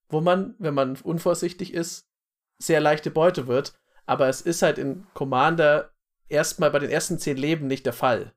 wo 0.08 0.22
man, 0.22 0.56
wenn 0.58 0.74
man 0.74 0.96
unvorsichtig 0.96 1.74
ist, 1.74 2.08
sehr 2.58 2.80
leichte 2.80 3.12
Beute 3.12 3.48
wird. 3.48 3.78
Aber 4.06 4.30
es 4.30 4.40
ist 4.40 4.62
halt 4.62 4.78
in 4.78 5.06
Commander 5.14 5.92
erstmal 6.30 6.72
bei 6.72 6.80
den 6.80 6.90
ersten 6.90 7.20
zehn 7.20 7.36
Leben 7.36 7.68
nicht 7.68 7.86
der 7.86 7.94
Fall. 7.94 8.34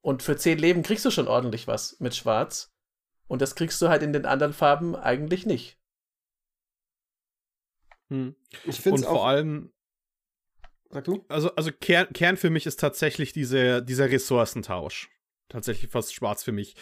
Und 0.00 0.22
für 0.22 0.36
zehn 0.36 0.58
Leben 0.58 0.82
kriegst 0.82 1.04
du 1.04 1.10
schon 1.10 1.28
ordentlich 1.28 1.68
was 1.68 2.00
mit 2.00 2.14
Schwarz. 2.16 2.72
Und 3.28 3.42
das 3.42 3.54
kriegst 3.54 3.80
du 3.82 3.88
halt 3.88 4.02
in 4.02 4.12
den 4.12 4.26
anderen 4.26 4.52
Farben 4.52 4.96
eigentlich 4.96 5.46
nicht. 5.46 5.78
Hm. 8.08 8.34
Ich 8.64 8.80
finde 8.80 9.02
Und 9.02 9.04
vor 9.04 9.26
allem. 9.26 9.72
Sag 10.90 11.04
du? 11.04 11.24
Also, 11.28 11.54
also 11.54 11.70
Kern, 11.72 12.12
Kern 12.12 12.36
für 12.36 12.50
mich 12.50 12.66
ist 12.66 12.80
tatsächlich 12.80 13.32
diese, 13.32 13.82
dieser 13.82 14.10
Ressourcentausch. 14.10 15.10
Tatsächlich, 15.48 15.92
was 15.94 16.12
Schwarz 16.12 16.42
für 16.42 16.52
mich 16.52 16.74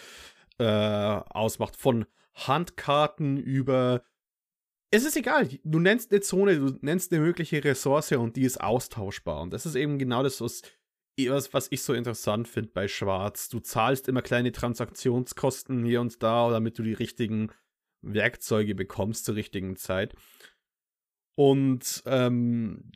äh, 0.57 0.63
ausmacht. 0.65 1.75
Von 1.75 2.05
Handkarten 2.33 3.37
über. 3.37 4.03
Es 4.91 5.03
ist 5.03 5.17
egal, 5.17 5.49
du 5.63 5.79
nennst 5.79 6.11
eine 6.11 6.21
Zone, 6.21 6.57
du 6.57 6.77
nennst 6.81 7.11
eine 7.11 7.21
mögliche 7.21 7.63
Ressource 7.63 8.13
und 8.13 8.35
die 8.35 8.43
ist 8.43 8.61
austauschbar. 8.61 9.41
Und 9.41 9.51
das 9.51 9.65
ist 9.65 9.75
eben 9.75 9.99
genau 9.99 10.23
das, 10.23 10.39
was 10.41 10.61
was, 11.17 11.53
was 11.53 11.67
ich 11.71 11.81
so 11.81 11.93
interessant 11.93 12.47
finde 12.47 12.71
bei 12.73 12.87
Schwarz. 12.87 13.49
Du 13.49 13.59
zahlst 13.59 14.07
immer 14.07 14.21
kleine 14.21 14.51
Transaktionskosten 14.51 15.85
hier 15.85 16.01
und 16.01 16.21
da, 16.21 16.49
damit 16.49 16.77
du 16.77 16.83
die 16.83 16.93
richtigen 16.93 17.51
Werkzeuge 18.01 18.75
bekommst 18.75 19.25
zur 19.25 19.35
richtigen 19.35 19.77
Zeit. 19.77 20.13
Und 21.35 22.03
ähm, 22.05 22.91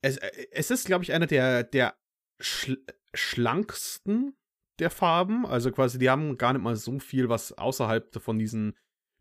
es, 0.00 0.18
es 0.18 0.70
ist, 0.70 0.86
glaube 0.86 1.04
ich, 1.04 1.12
einer 1.12 1.26
der, 1.26 1.64
der 1.64 1.96
schl 2.40 2.84
schlanksten 3.14 4.36
der 4.78 4.90
Farben. 4.90 5.46
Also 5.46 5.70
quasi, 5.72 5.98
die 5.98 6.10
haben 6.10 6.38
gar 6.38 6.52
nicht 6.52 6.62
mal 6.62 6.76
so 6.76 6.98
viel, 6.98 7.28
was 7.28 7.52
außerhalb 7.52 8.20
von 8.20 8.38
diesen 8.38 8.74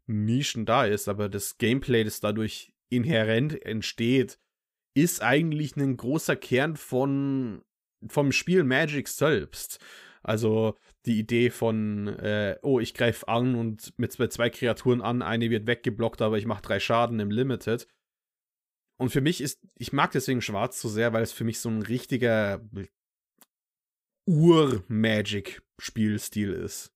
Nischen 0.08 0.66
da 0.66 0.86
ist, 0.86 1.10
aber 1.10 1.28
das 1.30 1.58
Gameplay, 1.58 2.04
das 2.04 2.20
dadurch 2.20 2.74
inhärent 2.90 3.62
entsteht, 3.66 4.40
ist 4.94 5.22
eigentlich 5.22 5.76
ein 5.76 5.98
großer 5.98 6.36
Kern 6.36 6.76
von 6.76 7.62
vom 8.08 8.32
Spiel 8.32 8.64
Magic 8.64 9.08
selbst. 9.08 9.80
Also 10.24 10.76
die 11.06 11.20
Idee 11.20 11.50
von, 11.50 12.08
äh, 12.08 12.58
oh, 12.62 12.80
ich 12.80 12.94
greife 12.94 13.28
an 13.28 13.56
und 13.56 13.94
mit 13.98 14.12
zwei 14.12 14.50
Kreaturen 14.50 15.02
an, 15.02 15.22
eine 15.22 15.50
wird 15.50 15.68
weggeblockt, 15.68 16.22
aber 16.22 16.38
ich 16.38 16.46
mache 16.46 16.62
drei 16.62 16.80
Schaden 16.80 17.20
im 17.20 17.32
Limited. 17.32 17.88
Und 18.98 19.10
für 19.10 19.22
mich 19.22 19.42
ist, 19.42 19.62
ich 19.76 19.94
mag 19.94 20.12
deswegen 20.12 20.42
Schwarz 20.42 20.82
so 20.82 20.90
sehr, 20.90 21.14
weil 21.14 21.24
es 21.24 21.32
für 21.32 21.44
mich 21.44 21.60
so 21.60 21.70
ein 21.70 21.82
richtiger 21.82 22.62
Ur-Magic-Spielstil 24.28 26.54
ist. 26.54 26.92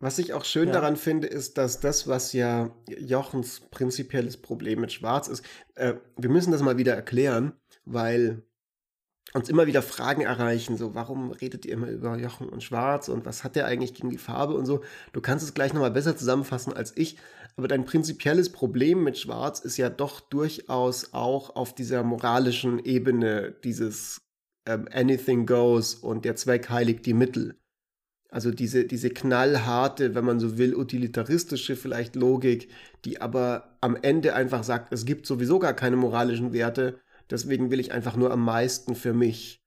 Was 0.00 0.20
ich 0.20 0.32
auch 0.32 0.44
schön 0.44 0.68
ja. 0.68 0.74
daran 0.74 0.96
finde, 0.96 1.26
ist, 1.26 1.58
dass 1.58 1.80
das, 1.80 2.06
was 2.06 2.32
ja 2.32 2.70
Jochens 2.88 3.62
prinzipielles 3.70 4.36
Problem 4.36 4.80
mit 4.80 4.92
Schwarz 4.92 5.26
ist, 5.26 5.44
äh, 5.74 5.94
wir 6.16 6.30
müssen 6.30 6.52
das 6.52 6.62
mal 6.62 6.78
wieder 6.78 6.94
erklären 6.94 7.52
weil 7.92 8.42
uns 9.34 9.50
immer 9.50 9.66
wieder 9.66 9.82
Fragen 9.82 10.22
erreichen, 10.22 10.78
so 10.78 10.94
warum 10.94 11.32
redet 11.32 11.66
ihr 11.66 11.74
immer 11.74 11.88
über 11.88 12.16
Jochen 12.16 12.48
und 12.48 12.62
Schwarz 12.62 13.08
und 13.08 13.26
was 13.26 13.44
hat 13.44 13.56
der 13.56 13.66
eigentlich 13.66 13.92
gegen 13.92 14.08
die 14.08 14.18
Farbe 14.18 14.54
und 14.54 14.64
so. 14.64 14.82
Du 15.12 15.20
kannst 15.20 15.44
es 15.44 15.52
gleich 15.52 15.74
nochmal 15.74 15.90
besser 15.90 16.16
zusammenfassen 16.16 16.72
als 16.72 16.96
ich, 16.96 17.18
aber 17.56 17.68
dein 17.68 17.84
prinzipielles 17.84 18.50
Problem 18.50 19.04
mit 19.04 19.18
Schwarz 19.18 19.60
ist 19.60 19.76
ja 19.76 19.90
doch 19.90 20.20
durchaus 20.20 21.12
auch 21.12 21.56
auf 21.56 21.74
dieser 21.74 22.04
moralischen 22.04 22.78
Ebene 22.78 23.54
dieses 23.64 24.22
ähm, 24.68 24.88
Anything 24.92 25.46
goes 25.46 25.94
und 25.94 26.24
der 26.24 26.36
Zweck 26.36 26.70
heiligt 26.70 27.06
die 27.06 27.14
Mittel. 27.14 27.58
Also 28.30 28.50
diese, 28.50 28.84
diese 28.84 29.10
knallharte, 29.10 30.14
wenn 30.14 30.24
man 30.24 30.38
so 30.38 30.58
will, 30.58 30.74
utilitaristische 30.74 31.76
vielleicht 31.76 32.14
Logik, 32.14 32.68
die 33.04 33.20
aber 33.20 33.78
am 33.80 33.96
Ende 33.96 34.34
einfach 34.34 34.64
sagt, 34.64 34.92
es 34.92 35.06
gibt 35.06 35.26
sowieso 35.26 35.58
gar 35.58 35.72
keine 35.72 35.96
moralischen 35.96 36.52
Werte 36.52 37.00
Deswegen 37.30 37.70
will 37.70 37.80
ich 37.80 37.92
einfach 37.92 38.16
nur 38.16 38.30
am 38.30 38.44
meisten 38.44 38.94
für 38.94 39.12
mich. 39.12 39.62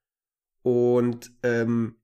Und 0.64 1.32
ähm, 1.44 1.96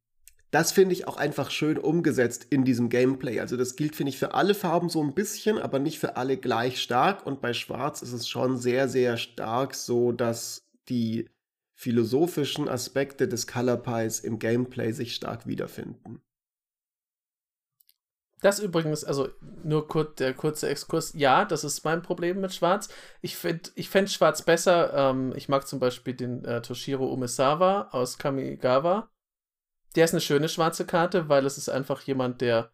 das 0.51 0.71
finde 0.71 0.93
ich 0.93 1.07
auch 1.07 1.17
einfach 1.17 1.51
schön 1.51 1.77
umgesetzt 1.77 2.47
in 2.49 2.63
diesem 2.63 2.89
Gameplay. 2.89 3.39
Also 3.39 3.57
das 3.57 3.75
gilt, 3.75 3.95
finde 3.95 4.11
ich, 4.11 4.17
für 4.17 4.33
alle 4.33 4.53
Farben 4.53 4.89
so 4.89 5.01
ein 5.03 5.13
bisschen, 5.13 5.57
aber 5.57 5.79
nicht 5.79 5.99
für 5.99 6.15
alle 6.15 6.37
gleich 6.37 6.81
stark. 6.81 7.25
Und 7.25 7.41
bei 7.41 7.53
Schwarz 7.53 8.01
ist 8.01 8.13
es 8.13 8.27
schon 8.27 8.57
sehr, 8.57 8.87
sehr 8.87 9.17
stark 9.17 9.75
so, 9.75 10.11
dass 10.11 10.67
die 10.89 11.29
philosophischen 11.77 12.67
Aspekte 12.67 13.27
des 13.27 13.45
Color 13.45 13.77
Pies 13.77 14.19
im 14.19 14.39
Gameplay 14.39 14.91
sich 14.91 15.13
stark 15.13 15.45
wiederfinden. 15.45 16.23
Das 18.41 18.59
übrigens, 18.59 19.03
also 19.03 19.29
nur 19.63 19.87
kurz, 19.87 20.15
der 20.15 20.33
kurze 20.33 20.69
Exkurs. 20.69 21.13
Ja, 21.13 21.45
das 21.45 21.63
ist 21.63 21.85
mein 21.85 22.01
Problem 22.01 22.41
mit 22.41 22.53
Schwarz. 22.53 22.89
Ich 23.21 23.35
finde 23.35 23.69
ich 23.75 23.89
fänd 23.89 24.09
Schwarz 24.09 24.41
besser. 24.41 24.91
Ähm, 24.93 25.33
ich 25.35 25.49
mag 25.49 25.67
zum 25.67 25.79
Beispiel 25.79 26.15
den 26.15 26.43
äh, 26.45 26.63
Toshiro 26.63 27.11
Umesawa 27.13 27.89
aus 27.91 28.17
Kamigawa. 28.17 29.11
Der 29.95 30.05
ist 30.05 30.13
eine 30.13 30.21
schöne 30.21 30.49
schwarze 30.49 30.85
Karte, 30.85 31.29
weil 31.29 31.45
es 31.45 31.59
ist 31.59 31.69
einfach 31.69 32.01
jemand, 32.01 32.41
der, 32.41 32.71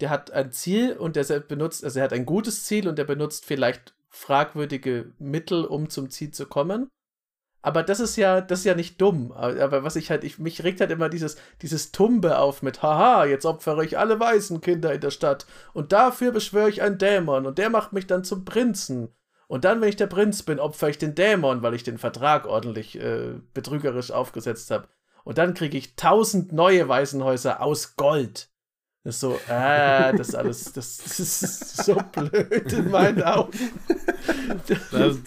der 0.00 0.10
hat 0.10 0.30
ein 0.30 0.52
Ziel 0.52 0.96
und 0.98 1.16
der 1.16 1.24
benutzt, 1.40 1.82
also 1.82 1.98
er 1.98 2.04
hat 2.04 2.12
ein 2.12 2.26
gutes 2.26 2.64
Ziel 2.64 2.88
und 2.88 2.96
der 2.96 3.04
benutzt 3.04 3.46
vielleicht 3.46 3.94
fragwürdige 4.08 5.14
Mittel, 5.18 5.64
um 5.64 5.88
zum 5.88 6.10
Ziel 6.10 6.30
zu 6.30 6.46
kommen. 6.46 6.90
Aber 7.62 7.84
das 7.84 8.00
ist 8.00 8.16
ja, 8.16 8.40
das 8.40 8.60
ist 8.60 8.64
ja 8.64 8.74
nicht 8.74 9.00
dumm. 9.00 9.30
Aber 9.32 9.84
was 9.84 9.94
ich 9.94 10.10
halt, 10.10 10.24
ich, 10.24 10.38
mich 10.38 10.64
regt 10.64 10.80
halt 10.80 10.90
immer 10.90 11.08
dieses, 11.08 11.36
dieses 11.62 11.92
Tumbe 11.92 12.38
auf 12.38 12.62
mit, 12.62 12.82
haha, 12.82 13.24
jetzt 13.24 13.46
opfere 13.46 13.84
ich 13.84 13.98
alle 13.98 14.18
weißen 14.18 14.60
Kinder 14.60 14.92
in 14.92 15.00
der 15.00 15.12
Stadt 15.12 15.46
und 15.72 15.92
dafür 15.92 16.32
beschwöre 16.32 16.68
ich 16.68 16.82
einen 16.82 16.98
Dämon 16.98 17.46
und 17.46 17.58
der 17.58 17.70
macht 17.70 17.92
mich 17.92 18.08
dann 18.08 18.24
zum 18.24 18.44
Prinzen. 18.44 19.14
Und 19.46 19.64
dann, 19.64 19.80
wenn 19.80 19.90
ich 19.90 19.96
der 19.96 20.06
Prinz 20.06 20.42
bin, 20.42 20.58
opfere 20.58 20.90
ich 20.90 20.98
den 20.98 21.14
Dämon, 21.14 21.62
weil 21.62 21.74
ich 21.74 21.84
den 21.84 21.98
Vertrag 21.98 22.46
ordentlich 22.46 22.98
äh, 22.98 23.34
betrügerisch 23.54 24.10
aufgesetzt 24.10 24.70
habe. 24.70 24.88
Und 25.24 25.38
dann 25.38 25.54
kriege 25.54 25.78
ich 25.78 25.94
tausend 25.94 26.52
neue 26.52 26.88
Waisenhäuser 26.88 27.60
aus 27.60 27.94
Gold. 27.96 28.48
Das 29.04 29.16
ist 29.16 29.20
so, 29.20 29.38
äh, 29.48 30.16
das 30.16 30.34
alles, 30.34 30.72
das, 30.72 30.96
das 30.98 31.20
ist 31.20 31.84
so 31.84 31.94
blöd 31.94 32.72
in 32.72 32.90
meinen 32.90 33.22
Augen. 33.22 33.52
Das, 34.90 35.18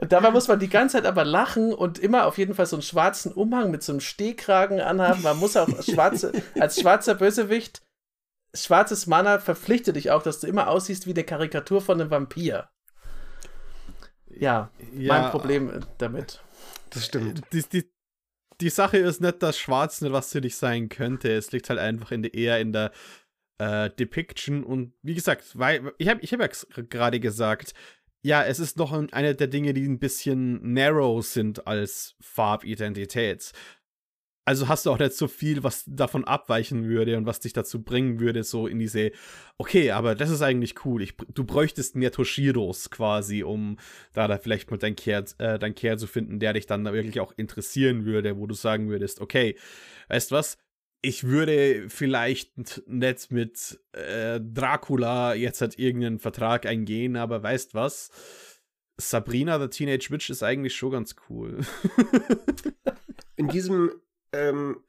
und 0.00 0.12
dabei 0.12 0.30
muss 0.30 0.48
man 0.48 0.58
die 0.58 0.68
ganze 0.68 0.96
Zeit 0.96 1.06
aber 1.06 1.24
lachen 1.24 1.72
und 1.72 1.98
immer 1.98 2.26
auf 2.26 2.38
jeden 2.38 2.54
Fall 2.54 2.66
so 2.66 2.76
einen 2.76 2.82
schwarzen 2.82 3.32
Umhang 3.32 3.70
mit 3.70 3.82
so 3.82 3.92
einem 3.92 4.00
Stehkragen 4.00 4.80
anhaben. 4.80 5.22
Man 5.22 5.38
muss 5.38 5.56
auch 5.56 5.68
schwarze, 5.82 6.32
als 6.58 6.80
schwarzer 6.80 7.14
Bösewicht, 7.14 7.82
schwarzes 8.54 9.06
Mana 9.06 9.38
verpflichtet 9.38 9.96
dich 9.96 10.10
auch, 10.10 10.22
dass 10.22 10.40
du 10.40 10.46
immer 10.46 10.68
aussiehst 10.68 11.06
wie 11.06 11.12
eine 11.12 11.24
Karikatur 11.24 11.80
von 11.80 12.00
einem 12.00 12.10
Vampir. 12.10 12.68
Ja, 14.28 14.70
ja 14.94 15.12
mein 15.12 15.30
Problem 15.30 15.84
damit. 15.98 16.42
Das 16.90 17.06
stimmt. 17.06 17.42
Die, 17.52 17.62
die, 17.62 17.90
die 18.60 18.70
Sache 18.70 18.98
ist 18.98 19.20
nicht, 19.20 19.42
dass 19.42 19.58
Schwarz 19.58 20.00
nicht 20.00 20.12
was 20.12 20.32
für 20.32 20.40
dich 20.40 20.56
sein 20.56 20.88
könnte. 20.88 21.32
Es 21.32 21.52
liegt 21.52 21.70
halt 21.70 21.78
einfach 21.78 22.12
in 22.12 22.22
der, 22.22 22.34
eher 22.34 22.60
in 22.60 22.72
der 22.72 22.92
äh, 23.58 23.90
Depiction. 23.90 24.64
Und 24.64 24.94
wie 25.02 25.14
gesagt, 25.14 25.58
weil 25.58 25.92
ich 25.98 26.08
habe 26.08 26.20
ich 26.20 26.32
hab 26.32 26.40
ja 26.40 26.48
gerade 26.88 27.20
gesagt, 27.20 27.74
ja, 28.22 28.44
es 28.44 28.60
ist 28.60 28.76
noch 28.78 28.92
eine 28.92 29.34
der 29.34 29.48
Dinge, 29.48 29.74
die 29.74 29.86
ein 29.86 29.98
bisschen 29.98 30.72
narrow 30.74 31.24
sind 31.24 31.66
als 31.66 32.14
Farbidentität. 32.20 33.52
Also 34.44 34.66
hast 34.66 34.86
du 34.86 34.90
auch 34.90 34.98
nicht 34.98 35.12
so 35.12 35.28
viel, 35.28 35.62
was 35.62 35.84
davon 35.86 36.24
abweichen 36.24 36.88
würde 36.88 37.16
und 37.16 37.26
was 37.26 37.38
dich 37.38 37.52
dazu 37.52 37.82
bringen 37.84 38.18
würde, 38.18 38.42
so 38.42 38.66
in 38.66 38.80
diese, 38.80 39.12
okay, 39.56 39.92
aber 39.92 40.16
das 40.16 40.30
ist 40.30 40.42
eigentlich 40.42 40.84
cool. 40.84 41.00
Ich, 41.02 41.16
du 41.16 41.44
bräuchtest 41.44 41.94
mehr 41.94 42.10
Toshiros 42.10 42.90
quasi, 42.90 43.44
um 43.44 43.78
da, 44.12 44.26
da 44.26 44.38
vielleicht 44.38 44.70
mal 44.72 44.78
dein 44.78 44.96
Kerl, 44.96 45.26
äh, 45.38 45.60
dein 45.60 45.76
Kerl 45.76 45.96
zu 45.96 46.08
finden, 46.08 46.40
der 46.40 46.54
dich 46.54 46.66
dann 46.66 46.84
wirklich 46.84 47.20
auch 47.20 47.32
interessieren 47.36 48.04
würde, 48.04 48.36
wo 48.36 48.48
du 48.48 48.54
sagen 48.54 48.88
würdest, 48.88 49.20
okay, 49.20 49.56
weißt 50.08 50.32
was, 50.32 50.58
ich 51.02 51.24
würde 51.24 51.88
vielleicht 51.88 52.56
nicht 52.88 53.32
mit 53.32 53.80
äh, 53.92 54.40
Dracula 54.40 55.34
jetzt 55.34 55.60
halt 55.60 55.78
irgendeinen 55.78 56.20
Vertrag 56.20 56.64
eingehen, 56.64 57.16
aber 57.16 57.42
weißt 57.42 57.74
was? 57.74 58.10
Sabrina, 59.00 59.58
the 59.58 59.68
Teenage 59.68 60.10
Witch, 60.10 60.30
ist 60.30 60.44
eigentlich 60.44 60.76
schon 60.76 60.92
ganz 60.92 61.16
cool. 61.28 61.60
In 63.36 63.48
diesem, 63.48 63.90
ähm, 64.32 64.80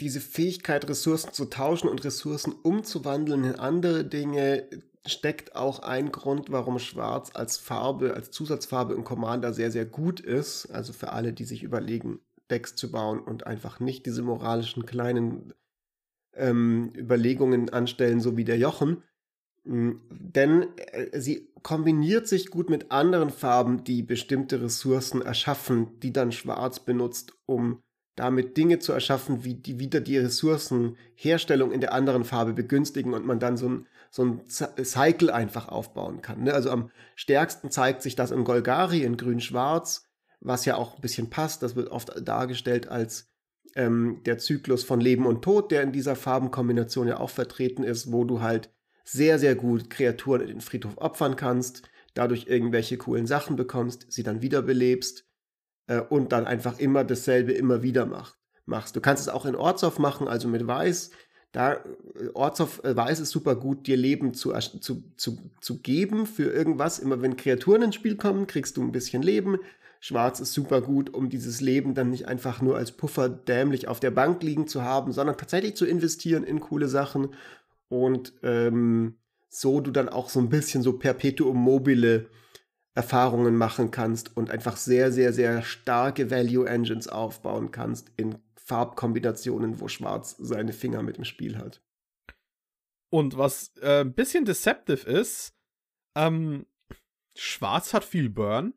diese 0.00 0.20
Fähigkeit, 0.20 0.88
Ressourcen 0.88 1.34
zu 1.34 1.44
tauschen 1.46 1.88
und 1.88 2.02
Ressourcen 2.02 2.52
umzuwandeln 2.52 3.44
in 3.44 3.56
andere 3.56 4.04
Dinge, 4.04 4.70
steckt 5.06 5.54
auch 5.54 5.80
ein 5.80 6.12
Grund, 6.12 6.50
warum 6.50 6.78
Schwarz 6.78 7.30
als 7.34 7.58
Farbe, 7.58 8.14
als 8.14 8.30
Zusatzfarbe 8.30 8.94
im 8.94 9.04
Commander 9.04 9.52
sehr, 9.52 9.70
sehr 9.70 9.86
gut 9.86 10.20
ist. 10.20 10.66
Also 10.66 10.92
für 10.92 11.12
alle, 11.12 11.32
die 11.32 11.44
sich 11.44 11.62
überlegen, 11.62 12.20
Decks 12.50 12.74
zu 12.74 12.90
bauen 12.90 13.20
und 13.20 13.46
einfach 13.46 13.80
nicht 13.80 14.06
diese 14.06 14.22
moralischen 14.22 14.86
kleinen 14.86 15.52
ähm, 16.34 16.92
Überlegungen 16.96 17.70
anstellen, 17.70 18.20
so 18.20 18.36
wie 18.36 18.44
der 18.44 18.58
Jochen. 18.58 19.02
Mhm, 19.64 20.00
denn 20.10 20.66
äh, 20.76 21.20
sie 21.20 21.52
kombiniert 21.62 22.26
sich 22.26 22.50
gut 22.50 22.70
mit 22.70 22.90
anderen 22.90 23.30
Farben, 23.30 23.84
die 23.84 24.02
bestimmte 24.02 24.62
Ressourcen 24.62 25.22
erschaffen, 25.22 26.00
die 26.00 26.12
dann 26.12 26.32
Schwarz 26.32 26.80
benutzt, 26.80 27.34
um 27.46 27.82
damit 28.16 28.56
Dinge 28.56 28.78
zu 28.80 28.92
erschaffen, 28.92 29.44
wie 29.44 29.54
die 29.54 29.78
wieder 29.78 30.00
die 30.00 30.18
Ressourcenherstellung 30.18 31.70
in 31.70 31.80
der 31.80 31.92
anderen 31.92 32.24
Farbe 32.24 32.52
begünstigen 32.52 33.14
und 33.14 33.24
man 33.24 33.38
dann 33.38 33.56
so 33.56 33.68
ein, 33.68 33.86
so 34.10 34.24
ein 34.24 34.40
Cycle 34.48 35.30
einfach 35.30 35.68
aufbauen 35.68 36.20
kann. 36.20 36.42
Ne? 36.44 36.52
Also 36.52 36.70
am 36.70 36.90
stärksten 37.14 37.70
zeigt 37.70 38.02
sich 38.02 38.16
das 38.16 38.32
in 38.32 38.44
Golgari 38.44 39.02
in 39.02 39.16
grün-schwarz, 39.16 40.07
was 40.40 40.64
ja 40.64 40.76
auch 40.76 40.96
ein 40.96 41.00
bisschen 41.00 41.30
passt. 41.30 41.62
Das 41.62 41.76
wird 41.76 41.88
oft 41.88 42.12
dargestellt 42.26 42.88
als 42.88 43.28
ähm, 43.74 44.22
der 44.24 44.38
Zyklus 44.38 44.84
von 44.84 45.00
Leben 45.00 45.26
und 45.26 45.42
Tod, 45.42 45.70
der 45.70 45.82
in 45.82 45.92
dieser 45.92 46.16
Farbenkombination 46.16 47.08
ja 47.08 47.20
auch 47.20 47.30
vertreten 47.30 47.82
ist, 47.82 48.12
wo 48.12 48.24
du 48.24 48.40
halt 48.40 48.70
sehr, 49.04 49.38
sehr 49.38 49.54
gut 49.54 49.90
Kreaturen 49.90 50.42
in 50.42 50.48
den 50.48 50.60
Friedhof 50.60 50.98
opfern 50.98 51.36
kannst, 51.36 51.82
dadurch 52.14 52.46
irgendwelche 52.46 52.98
coolen 52.98 53.26
Sachen 53.26 53.56
bekommst, 53.56 54.06
sie 54.10 54.22
dann 54.22 54.42
wiederbelebst 54.42 55.24
äh, 55.86 56.00
und 56.00 56.32
dann 56.32 56.46
einfach 56.46 56.78
immer 56.78 57.04
dasselbe 57.04 57.52
immer 57.52 57.82
wieder 57.82 58.06
macht, 58.06 58.38
machst. 58.66 58.96
Du 58.96 59.00
kannst 59.00 59.22
es 59.22 59.28
auch 59.28 59.46
in 59.46 59.56
Ortshof 59.56 59.98
machen, 59.98 60.28
also 60.28 60.48
mit 60.48 60.66
Weiß. 60.66 61.10
Da 61.52 61.74
äh, 61.74 62.28
Ortshof 62.34 62.84
äh, 62.84 62.94
Weiß 62.96 63.20
ist 63.20 63.30
super 63.30 63.56
gut, 63.56 63.86
dir 63.86 63.96
Leben 63.96 64.34
zu, 64.34 64.52
zu, 64.52 65.02
zu, 65.16 65.38
zu 65.60 65.78
geben 65.80 66.26
für 66.26 66.50
irgendwas. 66.52 66.98
Immer 66.98 67.22
wenn 67.22 67.36
Kreaturen 67.36 67.82
ins 67.82 67.94
Spiel 67.94 68.16
kommen, 68.16 68.46
kriegst 68.46 68.76
du 68.76 68.82
ein 68.82 68.92
bisschen 68.92 69.22
Leben. 69.22 69.58
Schwarz 70.00 70.40
ist 70.40 70.52
super 70.52 70.80
gut, 70.80 71.12
um 71.12 71.28
dieses 71.28 71.60
Leben 71.60 71.94
dann 71.94 72.10
nicht 72.10 72.26
einfach 72.28 72.62
nur 72.62 72.76
als 72.76 72.92
Puffer 72.92 73.28
dämlich 73.28 73.88
auf 73.88 74.00
der 74.00 74.10
Bank 74.10 74.42
liegen 74.42 74.68
zu 74.68 74.82
haben, 74.82 75.12
sondern 75.12 75.36
tatsächlich 75.36 75.76
zu 75.76 75.86
investieren 75.86 76.44
in 76.44 76.60
coole 76.60 76.88
Sachen 76.88 77.34
und 77.88 78.32
ähm, 78.42 79.16
so 79.48 79.80
du 79.80 79.90
dann 79.90 80.08
auch 80.08 80.28
so 80.28 80.40
ein 80.40 80.50
bisschen 80.50 80.82
so 80.82 80.98
Perpetuum 80.98 81.56
mobile 81.56 82.28
Erfahrungen 82.94 83.56
machen 83.56 83.90
kannst 83.90 84.36
und 84.36 84.50
einfach 84.50 84.76
sehr, 84.76 85.12
sehr, 85.12 85.32
sehr 85.32 85.62
starke 85.62 86.30
Value 86.30 86.68
Engines 86.68 87.08
aufbauen 87.08 87.70
kannst 87.70 88.10
in 88.16 88.38
Farbkombinationen, 88.56 89.80
wo 89.80 89.88
Schwarz 89.88 90.36
seine 90.38 90.72
Finger 90.72 91.02
mit 91.02 91.16
im 91.16 91.24
Spiel 91.24 91.56
hat. 91.58 91.80
Und 93.10 93.38
was 93.38 93.72
äh, 93.80 94.00
ein 94.00 94.12
bisschen 94.12 94.44
deceptive 94.44 95.08
ist, 95.08 95.54
ähm, 96.14 96.66
Schwarz 97.36 97.94
hat 97.94 98.04
viel 98.04 98.28
Burn. 98.28 98.74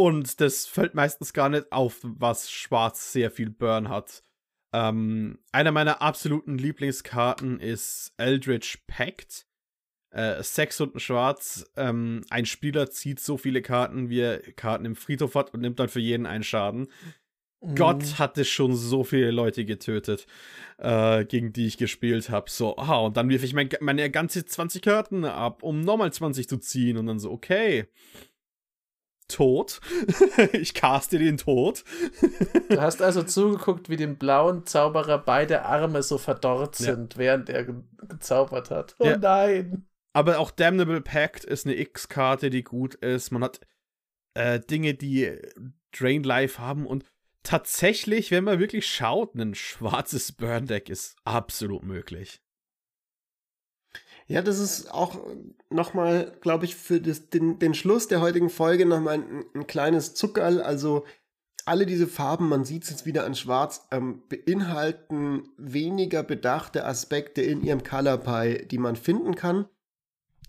Und 0.00 0.40
das 0.40 0.64
fällt 0.64 0.94
meistens 0.94 1.32
gar 1.32 1.48
nicht 1.48 1.72
auf, 1.72 1.98
was 2.04 2.52
Schwarz 2.52 3.12
sehr 3.12 3.32
viel 3.32 3.50
Burn 3.50 3.88
hat. 3.88 4.22
Ähm, 4.72 5.40
einer 5.50 5.72
meiner 5.72 6.00
absoluten 6.00 6.56
Lieblingskarten 6.56 7.58
ist 7.58 8.12
Eldritch 8.16 8.84
Pact. 8.86 9.48
Äh, 10.10 10.40
Sechs 10.44 10.80
und 10.80 10.94
ein 10.94 11.00
Schwarz. 11.00 11.68
Ähm, 11.76 12.22
ein 12.30 12.46
Spieler 12.46 12.92
zieht 12.92 13.18
so 13.18 13.36
viele 13.36 13.60
Karten, 13.60 14.08
wie 14.08 14.20
er 14.20 14.38
Karten 14.52 14.84
im 14.84 14.94
Friedhof 14.94 15.34
hat 15.34 15.52
und 15.52 15.62
nimmt 15.62 15.80
dann 15.80 15.88
für 15.88 16.00
jeden 16.00 16.26
einen 16.26 16.44
Schaden. 16.44 16.86
Mhm. 17.60 17.74
Gott 17.74 18.20
hatte 18.20 18.44
schon 18.44 18.76
so 18.76 19.02
viele 19.02 19.32
Leute 19.32 19.64
getötet, 19.64 20.28
äh, 20.78 21.24
gegen 21.24 21.52
die 21.52 21.66
ich 21.66 21.76
gespielt 21.76 22.30
habe. 22.30 22.48
So, 22.48 22.76
ah, 22.76 22.98
und 22.98 23.16
dann 23.16 23.30
wirf 23.30 23.42
ich 23.42 23.52
mein, 23.52 23.68
meine 23.80 24.08
ganze 24.12 24.44
20 24.44 24.80
Karten 24.80 25.24
ab, 25.24 25.64
um 25.64 25.80
nochmal 25.80 26.12
20 26.12 26.48
zu 26.48 26.58
ziehen. 26.58 26.98
Und 26.98 27.06
dann 27.06 27.18
so, 27.18 27.32
okay 27.32 27.88
tot. 29.28 29.80
ich 30.52 30.74
caste 30.74 31.18
den 31.18 31.36
tot. 31.36 31.84
du 32.68 32.80
hast 32.80 33.02
also 33.02 33.22
zugeguckt, 33.22 33.88
wie 33.88 33.96
dem 33.96 34.16
blauen 34.16 34.66
Zauberer 34.66 35.18
beide 35.18 35.64
Arme 35.64 36.02
so 36.02 36.18
verdorrt 36.18 36.76
sind, 36.76 37.14
ja. 37.14 37.18
während 37.18 37.48
er 37.48 37.64
ge 37.64 37.74
gezaubert 38.08 38.70
hat. 38.70 38.96
Oh 38.98 39.06
ja. 39.06 39.18
nein. 39.18 39.86
Aber 40.14 40.38
auch 40.38 40.50
Damnable 40.50 41.02
Pact 41.02 41.44
ist 41.44 41.66
eine 41.66 41.76
X-Karte, 41.76 42.50
die 42.50 42.64
gut 42.64 42.94
ist. 42.96 43.30
Man 43.30 43.44
hat 43.44 43.60
äh, 44.34 44.58
Dinge, 44.58 44.94
die 44.94 45.36
Drain 45.92 46.22
Life 46.22 46.58
haben 46.58 46.86
und 46.86 47.04
tatsächlich, 47.42 48.30
wenn 48.30 48.44
man 48.44 48.58
wirklich 48.58 48.86
schaut, 48.86 49.34
ein 49.34 49.54
schwarzes 49.54 50.32
Burn 50.32 50.66
Deck 50.66 50.88
ist 50.88 51.16
absolut 51.24 51.82
möglich. 51.82 52.40
Ja, 54.28 54.42
das 54.42 54.58
ist 54.58 54.92
auch 54.92 55.18
nochmal, 55.70 56.36
glaube 56.42 56.66
ich, 56.66 56.76
für 56.76 57.00
das, 57.00 57.30
den, 57.30 57.58
den 57.58 57.72
Schluss 57.72 58.08
der 58.08 58.20
heutigen 58.20 58.50
Folge 58.50 58.84
nochmal 58.84 59.14
ein, 59.14 59.44
ein 59.54 59.66
kleines 59.66 60.14
Zuckerl. 60.14 60.60
Also 60.60 61.06
alle 61.64 61.86
diese 61.86 62.06
Farben, 62.06 62.48
man 62.48 62.64
sieht 62.64 62.84
es 62.84 62.90
jetzt 62.90 63.06
wieder 63.06 63.24
an 63.24 63.34
Schwarz, 63.34 63.88
ähm, 63.90 64.22
beinhalten 64.28 65.48
weniger 65.56 66.22
bedachte 66.22 66.84
Aspekte 66.84 67.40
in 67.40 67.62
ihrem 67.62 67.82
Color 67.82 68.18
Pie, 68.18 68.66
die 68.66 68.78
man 68.78 68.96
finden 68.96 69.34
kann. 69.34 69.66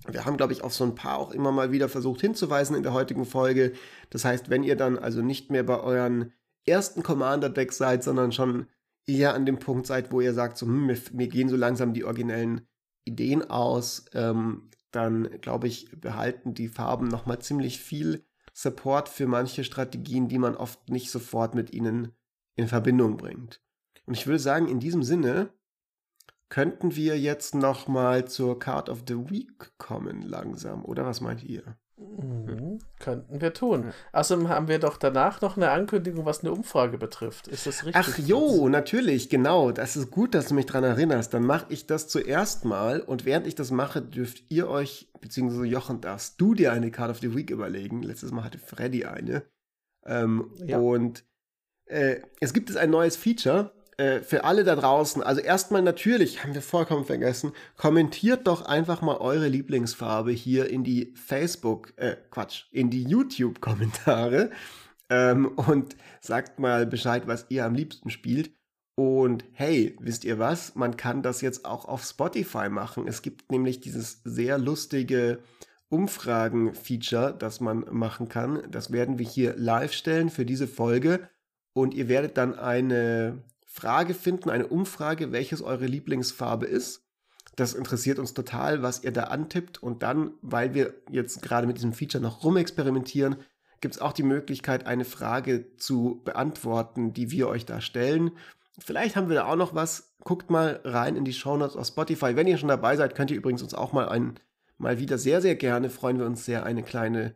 Wir 0.08 0.26
haben, 0.26 0.38
glaube 0.38 0.54
ich, 0.54 0.62
auf 0.62 0.74
so 0.74 0.84
ein 0.84 0.96
paar 0.96 1.18
auch 1.18 1.32
immer 1.32 1.52
mal 1.54 1.72
wieder 1.72 1.88
versucht 1.88 2.20
hinzuweisen 2.20 2.76
in 2.76 2.84
der 2.84 2.94
heutigen 2.94 3.26
Folge. 3.26 3.74
Das 4.10 4.26
heißt, 4.26 4.50
wenn 4.50 4.64
ihr 4.64 4.76
dann 4.76 4.98
also 4.98 5.22
nicht 5.22 5.52
mehr 5.52 5.64
bei 5.64 5.80
euren 5.80 6.34
ersten 6.66 7.02
Commander-Decks 7.02 7.78
seid, 7.78 8.04
sondern 8.04 8.34
schon 8.34 8.68
eher 9.06 9.34
an 9.34 9.46
dem 9.46 9.60
Punkt 9.60 9.88
seid, 9.88 10.12
wo 10.12 10.20
ihr 10.20 10.34
sagt, 10.34 10.58
so, 10.58 10.66
hm, 10.66 10.86
mir, 10.86 10.98
mir 11.14 11.28
gehen 11.28 11.50
so 11.50 11.56
langsam 11.56 11.94
die 11.94 12.04
originellen 12.04 12.68
Ideen 13.10 13.50
aus, 13.50 14.06
ähm, 14.14 14.70
dann 14.92 15.30
glaube 15.42 15.68
ich, 15.68 15.90
behalten 16.00 16.54
die 16.54 16.68
Farben 16.68 17.08
nochmal 17.08 17.40
ziemlich 17.40 17.80
viel 17.80 18.26
Support 18.54 19.10
für 19.10 19.28
manche 19.28 19.64
Strategien, 19.64 20.28
die 20.28 20.40
man 20.40 20.56
oft 20.56 20.90
nicht 20.90 21.12
sofort 21.12 21.56
mit 21.56 21.74
ihnen 21.74 22.14
in 22.56 22.68
Verbindung 22.68 23.18
bringt. 23.18 23.62
Und 24.06 24.16
ich 24.16 24.28
würde 24.28 24.40
sagen, 24.40 24.68
in 24.68 24.80
diesem 24.80 25.04
Sinne 25.04 25.54
könnten 26.50 26.96
wir 26.96 27.20
jetzt 27.20 27.54
nochmal 27.54 28.28
zur 28.28 28.58
Card 28.60 28.90
of 28.90 29.04
the 29.08 29.30
Week 29.30 29.72
kommen 29.78 30.24
langsam, 30.24 30.84
oder 30.84 31.06
was 31.06 31.22
meint 31.22 31.44
ihr? 31.44 31.78
Mhm, 32.00 32.80
könnten 33.00 33.42
wir 33.42 33.54
tun. 33.54 33.92
Außerdem 34.14 34.48
haben 34.48 34.68
wir 34.68 34.80
doch 34.80 34.98
danach 34.98 35.42
noch 35.42 35.58
eine 35.58 35.72
Ankündigung, 35.72 36.26
was 36.26 36.42
eine 36.42 36.52
Umfrage 36.52 36.98
betrifft. 36.98 37.48
Ist 37.48 37.68
das 37.68 37.86
richtig? 37.86 37.96
Ach 37.96 38.18
jo, 38.18 38.70
natürlich, 38.70 39.30
genau. 39.30 39.72
Das 39.72 39.98
ist 39.98 40.10
gut, 40.10 40.34
dass 40.34 40.48
du 40.48 40.54
mich 40.54 40.66
daran 40.66 40.86
erinnerst. 40.86 41.34
Dann 41.34 41.44
mache 41.44 41.66
ich 41.70 41.88
das 41.88 42.08
zuerst 42.08 42.64
mal 42.64 43.02
und 43.02 43.26
während 43.26 43.48
ich 43.48 43.56
das 43.56 43.72
mache, 43.72 44.02
dürft 44.02 44.44
ihr 44.50 44.70
euch, 44.70 45.12
beziehungsweise 45.20 45.66
Jochen, 45.66 46.00
darfst 46.00 46.40
du 46.40 46.54
dir 46.54 46.72
eine 46.72 46.92
Card 46.92 47.12
of 47.12 47.20
the 47.20 47.36
Week 47.36 47.50
überlegen. 47.50 48.02
Letztes 48.02 48.32
Mal 48.32 48.44
hatte 48.44 48.60
Freddy 48.60 49.06
eine. 49.06 49.44
Ähm, 50.06 50.52
ja. 50.66 50.80
Und 50.80 51.26
äh, 51.86 52.22
es 52.40 52.54
gibt 52.54 52.70
es 52.70 52.78
ein 52.78 52.92
neues 52.92 53.18
Feature, 53.18 53.74
äh, 54.00 54.22
für 54.22 54.46
alle 54.46 54.64
da 54.64 54.78
draußen, 54.78 55.22
also 55.22 55.42
erstmal 55.42 55.82
natürlich, 55.82 56.42
haben 56.42 56.54
wir 56.54 56.62
vollkommen 56.62 57.04
vergessen, 57.04 57.52
kommentiert 57.76 58.48
doch 58.48 58.62
einfach 58.62 59.02
mal 59.02 59.18
eure 59.18 59.50
Lieblingsfarbe 59.50 60.32
hier 60.32 60.70
in 60.70 60.86
die 60.86 61.14
Facebook, 61.16 61.92
äh, 61.98 62.16
Quatsch, 62.32 62.68
in 62.72 62.90
die 62.90 63.04
YouTube-Kommentare 63.04 64.52
ähm, 65.10 65.50
und 65.50 65.98
sagt 66.22 66.60
mal 66.60 66.86
Bescheid, 66.86 67.28
was 67.28 67.48
ihr 67.50 67.66
am 67.66 67.76
liebsten 67.76 68.10
spielt. 68.10 68.52
Und 68.96 69.44
hey, 69.52 69.98
wisst 70.00 70.24
ihr 70.24 70.40
was? 70.40 70.76
Man 70.76 70.96
kann 70.96 71.22
das 71.22 71.42
jetzt 71.42 71.66
auch 71.66 71.84
auf 71.84 72.06
Spotify 72.06 72.70
machen. 72.70 73.06
Es 73.06 73.22
gibt 73.22 73.52
nämlich 73.52 73.82
dieses 73.82 74.22
sehr 74.24 74.58
lustige 74.58 75.40
Umfragen-Feature, 75.90 77.36
das 77.38 77.60
man 77.60 77.84
machen 77.92 78.30
kann. 78.30 78.64
Das 78.72 78.94
werden 78.94 79.20
wir 79.20 79.26
hier 79.26 79.56
live 79.58 79.92
stellen 79.92 80.30
für 80.30 80.46
diese 80.46 80.70
Folge. 80.70 81.28
Und 81.74 81.94
ihr 81.94 82.08
werdet 82.08 82.38
dann 82.38 82.58
eine 82.58 83.44
Frage 83.80 84.14
finden, 84.14 84.50
eine 84.50 84.68
Umfrage, 84.68 85.32
welches 85.32 85.62
eure 85.62 85.86
Lieblingsfarbe 85.86 86.66
ist. 86.66 87.06
Das 87.56 87.74
interessiert 87.74 88.20
uns 88.20 88.34
total, 88.34 88.82
was 88.82 89.04
ihr 89.04 89.12
da 89.12 89.26
antippt. 89.26 89.82
Und 89.82 90.04
dann, 90.04 90.32
weil 90.42 90.74
wir 90.74 90.94
jetzt 91.10 91.42
gerade 91.42 91.66
mit 91.66 91.78
diesem 91.78 91.94
Feature 91.94 92.22
noch 92.22 92.44
rumexperimentieren, 92.44 93.38
gibt 93.82 93.96
es 93.96 94.02
auch 94.02 94.12
die 94.12 94.24
Möglichkeit, 94.24 94.86
eine 94.86 95.06
Frage 95.06 95.76
zu 95.78 96.22
beantworten, 96.26 97.14
die 97.14 97.32
wir 97.32 97.48
euch 97.48 97.66
da 97.66 97.80
stellen. 97.80 98.32
Vielleicht 98.78 99.16
haben 99.16 99.30
wir 99.30 99.36
da 99.36 99.46
auch 99.46 99.56
noch 99.56 99.74
was. 99.74 100.14
Guckt 100.24 100.50
mal 100.50 100.82
rein 100.84 101.16
in 101.16 101.24
die 101.24 101.34
Shownotes 101.34 101.78
auf 101.78 101.88
Spotify. 101.88 102.36
Wenn 102.36 102.48
ihr 102.48 102.58
schon 102.58 102.70
dabei 102.70 102.98
seid, 102.98 103.16
könnt 103.16 103.32
ihr 103.32 103.38
übrigens 103.38 103.64
uns 103.64 103.74
auch 103.74 103.94
mal 103.94 104.10
ein, 104.10 104.36
mal 104.78 105.00
wieder 105.00 105.18
sehr, 105.18 105.42
sehr 105.42 105.56
gerne, 105.56 105.90
freuen 105.90 106.20
wir 106.20 106.26
uns 106.26 106.44
sehr, 106.44 106.66
eine 106.66 106.84
kleine 106.84 107.36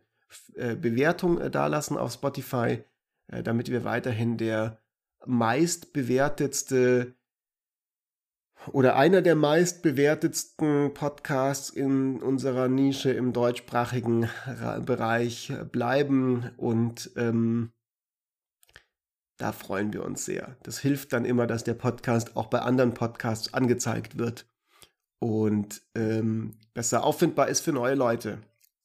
äh, 0.54 0.76
Bewertung 0.76 1.40
äh, 1.40 1.50
dalassen 1.50 1.96
auf 1.96 2.12
Spotify, 2.12 2.84
äh, 3.28 3.42
damit 3.42 3.70
wir 3.70 3.84
weiterhin 3.84 4.36
der 4.36 4.83
meistbewertetste 5.26 7.14
oder 8.72 8.96
einer 8.96 9.20
der 9.20 9.34
meistbewertetsten 9.34 10.94
Podcasts 10.94 11.70
in 11.70 12.22
unserer 12.22 12.68
Nische 12.68 13.12
im 13.12 13.32
deutschsprachigen 13.32 14.28
Bereich 14.84 15.52
bleiben 15.70 16.50
und 16.56 17.10
ähm, 17.16 17.72
da 19.36 19.52
freuen 19.52 19.92
wir 19.92 20.04
uns 20.04 20.24
sehr. 20.24 20.56
Das 20.62 20.78
hilft 20.78 21.12
dann 21.12 21.24
immer, 21.24 21.46
dass 21.46 21.64
der 21.64 21.74
Podcast 21.74 22.36
auch 22.36 22.46
bei 22.46 22.60
anderen 22.60 22.94
Podcasts 22.94 23.52
angezeigt 23.52 24.16
wird 24.16 24.46
und 25.18 25.82
ähm, 25.94 26.58
besser 26.72 27.04
auffindbar 27.04 27.48
ist 27.48 27.60
für 27.60 27.72
neue 27.72 27.94
Leute. 27.94 28.38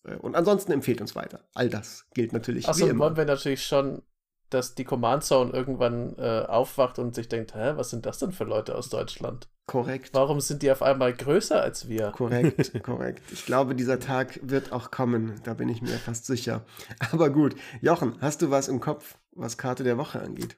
Äh, 0.05 0.15
und 0.15 0.35
ansonsten 0.35 0.71
empfehlt 0.71 1.01
uns 1.01 1.15
weiter. 1.15 1.47
All 1.53 1.69
das 1.69 2.07
gilt 2.13 2.33
natürlich. 2.33 2.67
Achso, 2.67 2.97
wollen 2.97 3.17
wir 3.17 3.25
natürlich 3.25 3.63
schon 3.63 4.01
dass 4.50 4.76
die 4.76 4.84
Command 4.84 5.24
Zone 5.24 5.52
irgendwann 5.52 6.16
äh, 6.18 6.45
aufwacht 6.47 7.00
und 7.00 7.16
sich 7.16 7.30
denkt, 7.30 7.56
hä, 7.56 7.74
was 7.76 7.89
sind 7.89 8.06
das 8.06 8.20
denn 8.20 8.32
für 8.32 8.45
Leute 8.45 8.76
aus 8.76 8.89
Deutschland? 8.89 9.47
Korrekt. 9.68 10.12
Warum 10.14 10.41
sind 10.41 10.64
die 10.64 10.72
auf 10.72 10.82
einmal 10.82 11.14
größer 11.14 11.62
als 11.62 11.88
wir? 11.88 12.12
Korrekt, 12.12 12.84
korrekt. 12.84 13.22
Ich 13.32 13.45
glaube, 13.45 13.76
dieser 13.76 14.00
Tag 14.00 14.39
wird 14.41 14.72
auch 14.72 14.89
kommen, 14.89 15.39
da 15.43 15.54
bin 15.54 15.70
ich 15.70 15.82
mir 15.82 15.97
fast 15.97 16.26
sicher. 16.26 16.66
Aber 17.12 17.30
gut, 17.30 17.56
Jochen, 17.82 18.16
hast 18.20 18.41
du 18.41 18.50
was 18.50 18.68
im 18.68 18.80
Kopf, 18.80 19.18
was 19.32 19.58
Karte 19.58 19.84
der 19.84 19.97
Woche 19.97 20.20
angeht? 20.20 20.58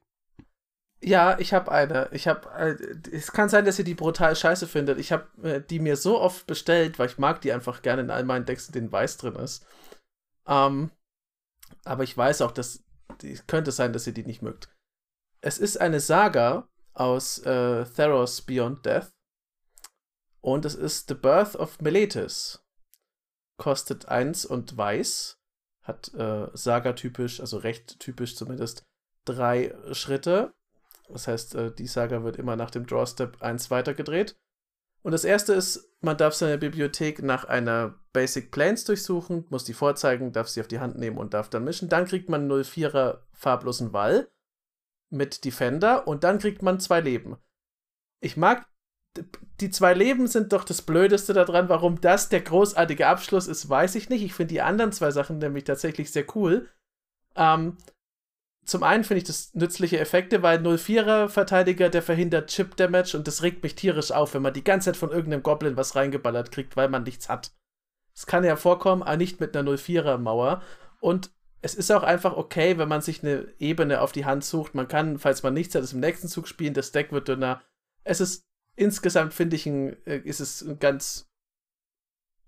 Ja, 1.03 1.39
ich 1.39 1.51
habe 1.53 1.71
eine. 1.71 2.09
Ich 2.11 2.27
habe. 2.27 2.47
Äh, 2.55 3.15
es 3.15 3.31
kann 3.31 3.49
sein, 3.49 3.65
dass 3.65 3.79
ihr 3.79 3.85
die 3.85 3.95
brutal 3.95 4.35
scheiße 4.35 4.67
findet. 4.67 4.99
Ich 4.99 5.11
habe 5.11 5.25
äh, 5.41 5.61
die 5.61 5.79
mir 5.79 5.97
so 5.97 6.19
oft 6.19 6.45
bestellt, 6.45 6.99
weil 6.99 7.07
ich 7.07 7.17
mag 7.17 7.41
die 7.41 7.51
einfach 7.51 7.81
gerne 7.81 8.03
in 8.03 8.11
all 8.11 8.23
meinen 8.23 8.45
Decks, 8.45 8.67
in 8.67 8.73
denen 8.73 8.91
Weiß 8.91 9.17
drin 9.17 9.35
ist. 9.35 9.65
Ähm, 10.47 10.91
aber 11.83 12.03
ich 12.03 12.15
weiß 12.15 12.41
auch, 12.43 12.51
dass 12.51 12.83
es 13.23 13.47
könnte 13.47 13.71
sein, 13.71 13.93
dass 13.93 14.07
ihr 14.07 14.13
die 14.13 14.25
nicht 14.25 14.41
mögt. 14.41 14.69
Es 15.41 15.57
ist 15.57 15.79
eine 15.79 15.99
Saga 15.99 16.67
aus 16.93 17.39
äh, 17.39 17.85
Theros 17.85 18.41
Beyond 18.41 18.85
Death. 18.85 19.11
Und 20.41 20.65
es 20.65 20.75
ist 20.75 21.07
The 21.07 21.13
Birth 21.13 21.55
of 21.55 21.79
Meletis. 21.81 22.63
Kostet 23.57 24.07
1 24.07 24.45
und 24.45 24.75
weiß. 24.75 25.39
Hat 25.83 26.13
äh, 26.13 26.47
Saga-typisch, 26.53 27.39
also 27.39 27.57
recht 27.57 27.99
typisch 27.99 28.35
zumindest, 28.35 28.83
drei 29.25 29.75
Schritte. 29.91 30.53
Das 31.09 31.27
heißt, 31.27 31.55
äh, 31.55 31.71
die 31.73 31.87
Saga 31.87 32.23
wird 32.23 32.37
immer 32.37 32.55
nach 32.55 32.71
dem 32.71 32.85
Drawstep 32.85 33.41
1 33.41 33.69
weitergedreht. 33.71 34.39
Und 35.03 35.13
das 35.13 35.23
erste 35.23 35.53
ist, 35.53 35.89
man 36.01 36.17
darf 36.17 36.33
seine 36.33 36.57
Bibliothek 36.57 37.23
nach 37.23 37.45
einer 37.45 37.95
Basic 38.13 38.51
Planes 38.51 38.83
durchsuchen, 38.83 39.45
muss 39.49 39.63
die 39.63 39.73
vorzeigen, 39.73 40.31
darf 40.31 40.47
sie 40.47 40.61
auf 40.61 40.67
die 40.67 40.79
Hand 40.79 40.97
nehmen 40.97 41.17
und 41.17 41.33
darf 41.33 41.49
dann 41.49 41.63
mischen. 41.63 41.89
Dann 41.89 42.05
kriegt 42.05 42.29
man 42.29 42.49
04er 42.49 43.19
farblosen 43.33 43.93
Wall 43.93 44.29
mit 45.09 45.43
Defender 45.43 46.07
und 46.07 46.23
dann 46.23 46.39
kriegt 46.39 46.61
man 46.61 46.79
zwei 46.79 47.01
Leben. 47.01 47.37
Ich 48.19 48.37
mag, 48.37 48.67
die 49.59 49.69
zwei 49.69 49.93
Leben 49.93 50.27
sind 50.27 50.53
doch 50.53 50.63
das 50.63 50.83
Blödeste 50.83 51.33
daran. 51.33 51.69
Warum 51.69 51.99
das 51.99 52.29
der 52.29 52.41
großartige 52.41 53.07
Abschluss 53.07 53.47
ist, 53.47 53.67
weiß 53.67 53.95
ich 53.95 54.09
nicht. 54.09 54.23
Ich 54.23 54.33
finde 54.33 54.53
die 54.53 54.61
anderen 54.61 54.91
zwei 54.91 55.11
Sachen 55.11 55.39
nämlich 55.39 55.63
tatsächlich 55.63 56.11
sehr 56.11 56.25
cool. 56.35 56.69
Ähm, 57.35 57.77
zum 58.65 58.83
einen 58.83 59.03
finde 59.03 59.19
ich 59.19 59.23
das 59.23 59.53
nützliche 59.53 59.99
Effekte, 59.99 60.43
weil 60.43 60.59
04er 60.59 61.29
Verteidiger, 61.29 61.89
der 61.89 62.03
verhindert 62.03 62.49
Chip 62.49 62.75
Damage 62.75 63.17
und 63.17 63.27
das 63.27 63.41
regt 63.41 63.63
mich 63.63 63.75
tierisch 63.75 64.11
auf, 64.11 64.33
wenn 64.33 64.43
man 64.43 64.53
die 64.53 64.63
ganze 64.63 64.91
Zeit 64.91 64.97
von 64.97 65.09
irgendeinem 65.09 65.43
Goblin 65.43 65.77
was 65.77 65.95
reingeballert 65.95 66.51
kriegt, 66.51 66.77
weil 66.77 66.89
man 66.89 67.03
nichts 67.03 67.27
hat. 67.27 67.51
Es 68.13 68.25
kann 68.25 68.43
ja 68.43 68.55
vorkommen, 68.55 69.03
aber 69.03 69.17
nicht 69.17 69.39
mit 69.39 69.55
einer 69.55 69.69
04er 69.71 70.17
Mauer. 70.17 70.61
Und 70.99 71.31
es 71.61 71.75
ist 71.75 71.91
auch 71.91 72.03
einfach 72.03 72.35
okay, 72.35 72.77
wenn 72.77 72.87
man 72.87 73.01
sich 73.01 73.23
eine 73.23 73.47
Ebene 73.59 74.01
auf 74.01 74.11
die 74.11 74.25
Hand 74.25 74.43
sucht. 74.43 74.75
Man 74.75 74.87
kann, 74.87 75.19
falls 75.19 75.43
man 75.43 75.53
nichts 75.53 75.75
hat, 75.75 75.83
es 75.83 75.93
im 75.93 75.99
nächsten 75.99 76.27
Zug 76.27 76.47
spielen, 76.47 76.73
das 76.73 76.91
Deck 76.91 77.11
wird 77.11 77.27
dünner. 77.27 77.61
Es 78.03 78.19
ist 78.19 78.43
insgesamt, 78.75 79.33
finde 79.33 79.55
ich, 79.55 79.65
ein, 79.65 79.95
äh, 80.05 80.17
ist 80.17 80.39
es 80.39 80.61
ein 80.61 80.79
ganz 80.79 81.29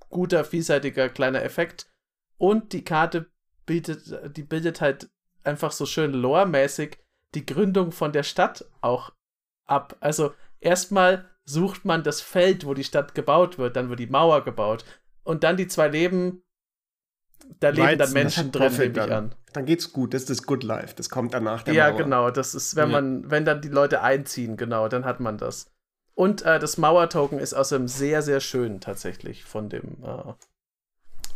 guter, 0.09 0.45
vielseitiger 0.45 1.09
kleiner 1.09 1.43
Effekt. 1.43 1.91
Und 2.37 2.73
die 2.73 2.83
Karte 2.83 3.31
bildet, 3.65 4.35
die 4.35 4.43
bildet 4.43 4.81
halt 4.81 5.09
einfach 5.43 5.71
so 5.71 5.85
schön 5.85 6.13
loremäßig 6.13 6.97
die 7.35 7.45
Gründung 7.45 7.91
von 7.91 8.11
der 8.11 8.23
Stadt 8.23 8.65
auch 8.81 9.11
ab. 9.65 9.95
Also 9.99 10.33
erstmal 10.59 11.29
sucht 11.45 11.85
man 11.85 12.03
das 12.03 12.21
Feld, 12.21 12.65
wo 12.65 12.73
die 12.73 12.83
Stadt 12.83 13.15
gebaut 13.15 13.57
wird, 13.57 13.75
dann 13.75 13.89
wird 13.89 13.99
die 13.99 14.07
Mauer 14.07 14.43
gebaut 14.43 14.85
und 15.23 15.43
dann 15.43 15.57
die 15.57 15.67
zwei 15.67 15.87
Leben, 15.87 16.43
da 17.59 17.69
leben 17.69 17.87
Weizen, 17.87 17.97
dann 17.99 18.13
Menschen 18.13 18.51
drin, 18.51 18.71
nehme 18.71 18.85
ich 18.85 18.93
dann. 18.93 19.11
an. 19.11 19.35
Dann 19.51 19.65
geht's 19.65 19.91
gut, 19.91 20.13
das 20.13 20.23
ist 20.23 20.29
das 20.29 20.43
Good 20.43 20.63
Life, 20.63 20.95
das 20.95 21.09
kommt 21.09 21.33
danach 21.33 21.63
der 21.63 21.73
Ja, 21.73 21.89
Mauer. 21.89 21.97
genau, 21.97 22.31
das 22.31 22.55
ist, 22.55 22.75
wenn 22.75 22.89
ja. 22.89 23.01
man, 23.01 23.29
wenn 23.29 23.45
dann 23.45 23.61
die 23.61 23.69
Leute 23.69 24.01
einziehen, 24.01 24.57
genau, 24.57 24.87
dann 24.87 25.05
hat 25.05 25.19
man 25.19 25.37
das. 25.37 25.69
Und 26.15 26.43
äh, 26.43 26.59
das 26.59 26.77
Mauer-Token 26.77 27.39
ist 27.39 27.53
außerdem 27.53 27.87
sehr, 27.87 28.21
sehr 28.21 28.39
schön 28.39 28.79
tatsächlich 28.79 29.43
von 29.43 29.69
dem, 29.69 30.03
äh, 30.03 30.33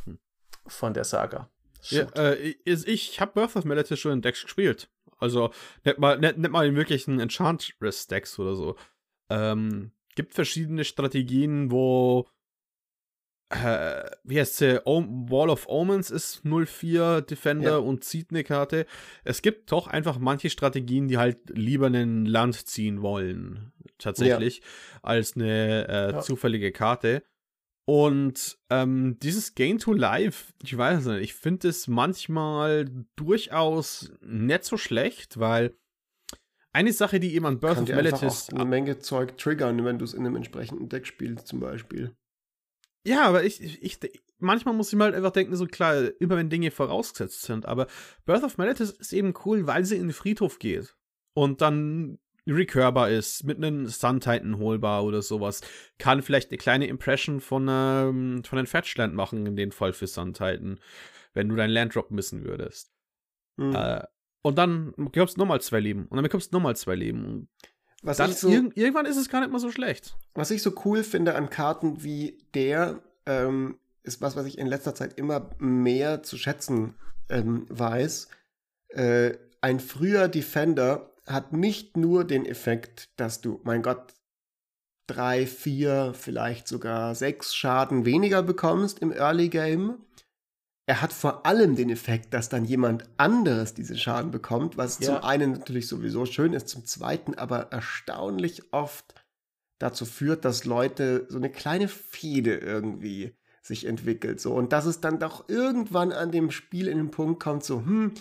hm. 0.05 0.19
von 0.67 0.93
der 0.93 1.03
Saga. 1.03 1.49
Ja, 1.91 2.09
äh, 2.15 2.55
ich 2.65 3.19
habe 3.19 3.33
Birth 3.33 3.55
of 3.55 3.65
Melody 3.65 3.97
schon 3.97 4.13
in 4.13 4.21
Decks 4.21 4.43
gespielt. 4.43 4.89
Also 5.19 5.51
nicht 5.83 5.97
mal, 5.97 6.19
nicht, 6.19 6.37
nicht 6.37 6.51
mal 6.51 6.67
in 6.67 6.75
wirklichen 6.75 7.19
Enchantress-Decks 7.19 8.37
oder 8.39 8.55
so. 8.55 8.75
Ähm, 9.29 9.91
gibt 10.15 10.33
verschiedene 10.33 10.83
Strategien, 10.83 11.71
wo 11.71 12.27
äh, 13.49 14.03
wie 14.23 14.39
heißt 14.39 14.57
sie? 14.57 14.81
Wall 14.85 15.49
of 15.49 15.67
Omens 15.69 16.11
ist 16.11 16.41
04 16.43 17.21
Defender 17.21 17.71
ja. 17.71 17.77
und 17.77 18.03
zieht 18.03 18.31
eine 18.31 18.43
Karte. 18.43 18.85
Es 19.23 19.41
gibt 19.41 19.71
doch 19.71 19.87
einfach 19.87 20.19
manche 20.19 20.49
Strategien, 20.49 21.07
die 21.07 21.17
halt 21.17 21.37
lieber 21.49 21.87
ein 21.87 22.25
Land 22.25 22.67
ziehen 22.67 23.01
wollen, 23.01 23.71
tatsächlich, 23.97 24.57
ja. 24.57 24.63
als 25.01 25.35
eine 25.35 25.87
äh, 25.87 26.11
ja. 26.11 26.19
zufällige 26.19 26.73
Karte. 26.73 27.23
Und 27.89 28.59
ähm, 28.69 29.17
dieses 29.19 29.55
Gain 29.55 29.79
to 29.79 29.93
Life, 29.93 30.53
ich 30.61 30.77
weiß 30.77 31.05
nicht, 31.05 31.21
ich 31.21 31.33
finde 31.33 31.69
es 31.69 31.87
manchmal 31.87 32.85
durchaus 33.15 34.11
nicht 34.21 34.65
so 34.65 34.75
schlecht, 34.75 35.39
weil 35.39 35.73
eine 36.73 36.91
Sache, 36.91 37.21
die 37.21 37.33
eben 37.33 37.45
an 37.45 37.61
Birth 37.61 37.75
Kann 37.75 37.83
of 37.83 37.89
Meletis. 37.89 38.49
eine 38.49 38.65
Menge 38.65 38.99
Zeug 38.99 39.37
triggern, 39.37 39.85
wenn 39.85 39.99
du 39.99 40.03
es 40.03 40.13
in 40.13 40.25
einem 40.25 40.35
entsprechenden 40.35 40.89
Deck 40.89 41.07
spielst, 41.07 41.47
zum 41.47 41.61
Beispiel. 41.61 42.13
Ja, 43.05 43.23
aber 43.23 43.45
ich, 43.45 43.63
ich, 43.63 43.81
ich, 43.81 44.21
manchmal 44.37 44.73
muss 44.73 44.91
ich 44.91 44.99
mal 44.99 45.15
einfach 45.15 45.31
denken, 45.31 45.55
so 45.55 45.65
klar, 45.65 46.11
immer 46.19 46.35
wenn 46.35 46.49
Dinge 46.49 46.71
vorausgesetzt 46.71 47.43
sind. 47.43 47.65
Aber 47.65 47.87
Birth 48.25 48.43
of 48.43 48.57
Meletis 48.57 48.91
ist 48.91 49.13
eben 49.13 49.33
cool, 49.45 49.65
weil 49.65 49.85
sie 49.85 49.95
in 49.95 50.07
den 50.07 50.13
Friedhof 50.13 50.59
geht. 50.59 50.97
Und 51.33 51.61
dann 51.61 52.19
recurbar 52.47 53.09
ist, 53.09 53.43
mit 53.43 53.57
einem 53.57 53.87
Sun 53.87 54.19
Titan 54.19 54.59
holbar 54.59 55.03
oder 55.03 55.21
sowas. 55.21 55.61
Kann 55.97 56.21
vielleicht 56.21 56.49
eine 56.49 56.57
kleine 56.57 56.87
Impression 56.87 57.41
von, 57.41 57.67
ähm, 57.69 58.43
von 58.43 58.59
einem 58.59 58.67
Fetchland 58.67 59.13
machen, 59.13 59.45
in 59.45 59.55
dem 59.55 59.71
Fall 59.71 59.93
für 59.93 60.07
Sun 60.07 60.33
Titan, 60.33 60.79
wenn 61.33 61.49
du 61.49 61.55
deinen 61.55 61.71
Landdrop 61.71 62.11
missen 62.11 62.43
würdest. 62.43 62.91
Mhm. 63.57 63.75
Äh, 63.75 64.03
und 64.41 64.57
dann 64.57 64.93
bekommst 64.95 65.35
du 65.35 65.41
nochmal 65.41 65.61
zwei 65.61 65.79
Leben. 65.79 66.05
Und 66.07 66.15
dann 66.15 66.23
bekommst 66.23 66.51
du 66.51 66.55
nochmal 66.55 66.75
zwei 66.75 66.95
Leben. 66.95 67.49
Was 68.03 68.17
dann, 68.17 68.31
so, 68.31 68.49
ir 68.49 68.69
irgendwann 68.75 69.05
ist 69.05 69.17
es 69.17 69.29
gar 69.29 69.41
nicht 69.41 69.51
mal 69.51 69.59
so 69.59 69.71
schlecht. 69.71 70.15
Was 70.35 70.51
ich 70.51 70.61
so 70.61 70.73
cool 70.85 71.03
finde 71.03 71.35
an 71.35 71.49
Karten 71.49 72.03
wie 72.03 72.37
der, 72.53 73.01
ähm, 73.25 73.77
ist 74.03 74.21
was, 74.21 74.35
was 74.35 74.45
ich 74.45 74.57
in 74.57 74.67
letzter 74.67 74.95
Zeit 74.95 75.17
immer 75.17 75.49
mehr 75.59 76.23
zu 76.23 76.37
schätzen 76.37 76.95
ähm, 77.29 77.65
weiß. 77.69 78.29
Äh, 78.89 79.33
ein 79.59 79.79
früher 79.79 80.27
Defender 80.27 81.11
hat 81.27 81.53
nicht 81.53 81.97
nur 81.97 82.23
den 82.23 82.45
Effekt, 82.45 83.09
dass 83.17 83.41
du, 83.41 83.59
mein 83.63 83.81
Gott, 83.81 84.13
drei, 85.07 85.45
vier, 85.45 86.13
vielleicht 86.13 86.67
sogar 86.67 87.15
sechs 87.15 87.55
Schaden 87.55 88.05
weniger 88.05 88.43
bekommst 88.43 88.99
im 88.99 89.11
Early 89.11 89.49
Game. 89.49 89.99
Er 90.85 91.01
hat 91.01 91.11
vor 91.11 91.45
allem 91.45 91.75
den 91.75 91.89
Effekt, 91.89 92.33
dass 92.33 92.49
dann 92.49 92.65
jemand 92.65 93.09
anderes 93.17 93.73
diese 93.73 93.97
Schaden 93.97 94.31
bekommt, 94.31 94.77
was 94.77 94.99
ja. 94.99 95.07
zum 95.07 95.23
einen 95.23 95.51
natürlich 95.51 95.87
sowieso 95.87 96.25
schön 96.25 96.53
ist, 96.53 96.69
zum 96.69 96.85
zweiten 96.85 97.35
aber 97.35 97.71
erstaunlich 97.71 98.73
oft 98.73 99.13
dazu 99.79 100.05
führt, 100.05 100.45
dass 100.45 100.65
Leute 100.65 101.25
so 101.29 101.37
eine 101.37 101.51
kleine 101.51 101.87
Fehde 101.87 102.55
irgendwie 102.57 103.35
sich 103.61 103.85
entwickelt. 103.85 104.39
So. 104.39 104.53
Und 104.53 104.71
dass 104.71 104.85
es 104.85 105.01
dann 105.01 105.19
doch 105.19 105.49
irgendwann 105.49 106.11
an 106.11 106.31
dem 106.31 106.51
Spiel 106.51 106.87
in 106.87 106.97
den 106.97 107.11
Punkt 107.11 107.41
kommt, 107.41 107.63
so, 107.63 107.79
hm, 107.79 108.13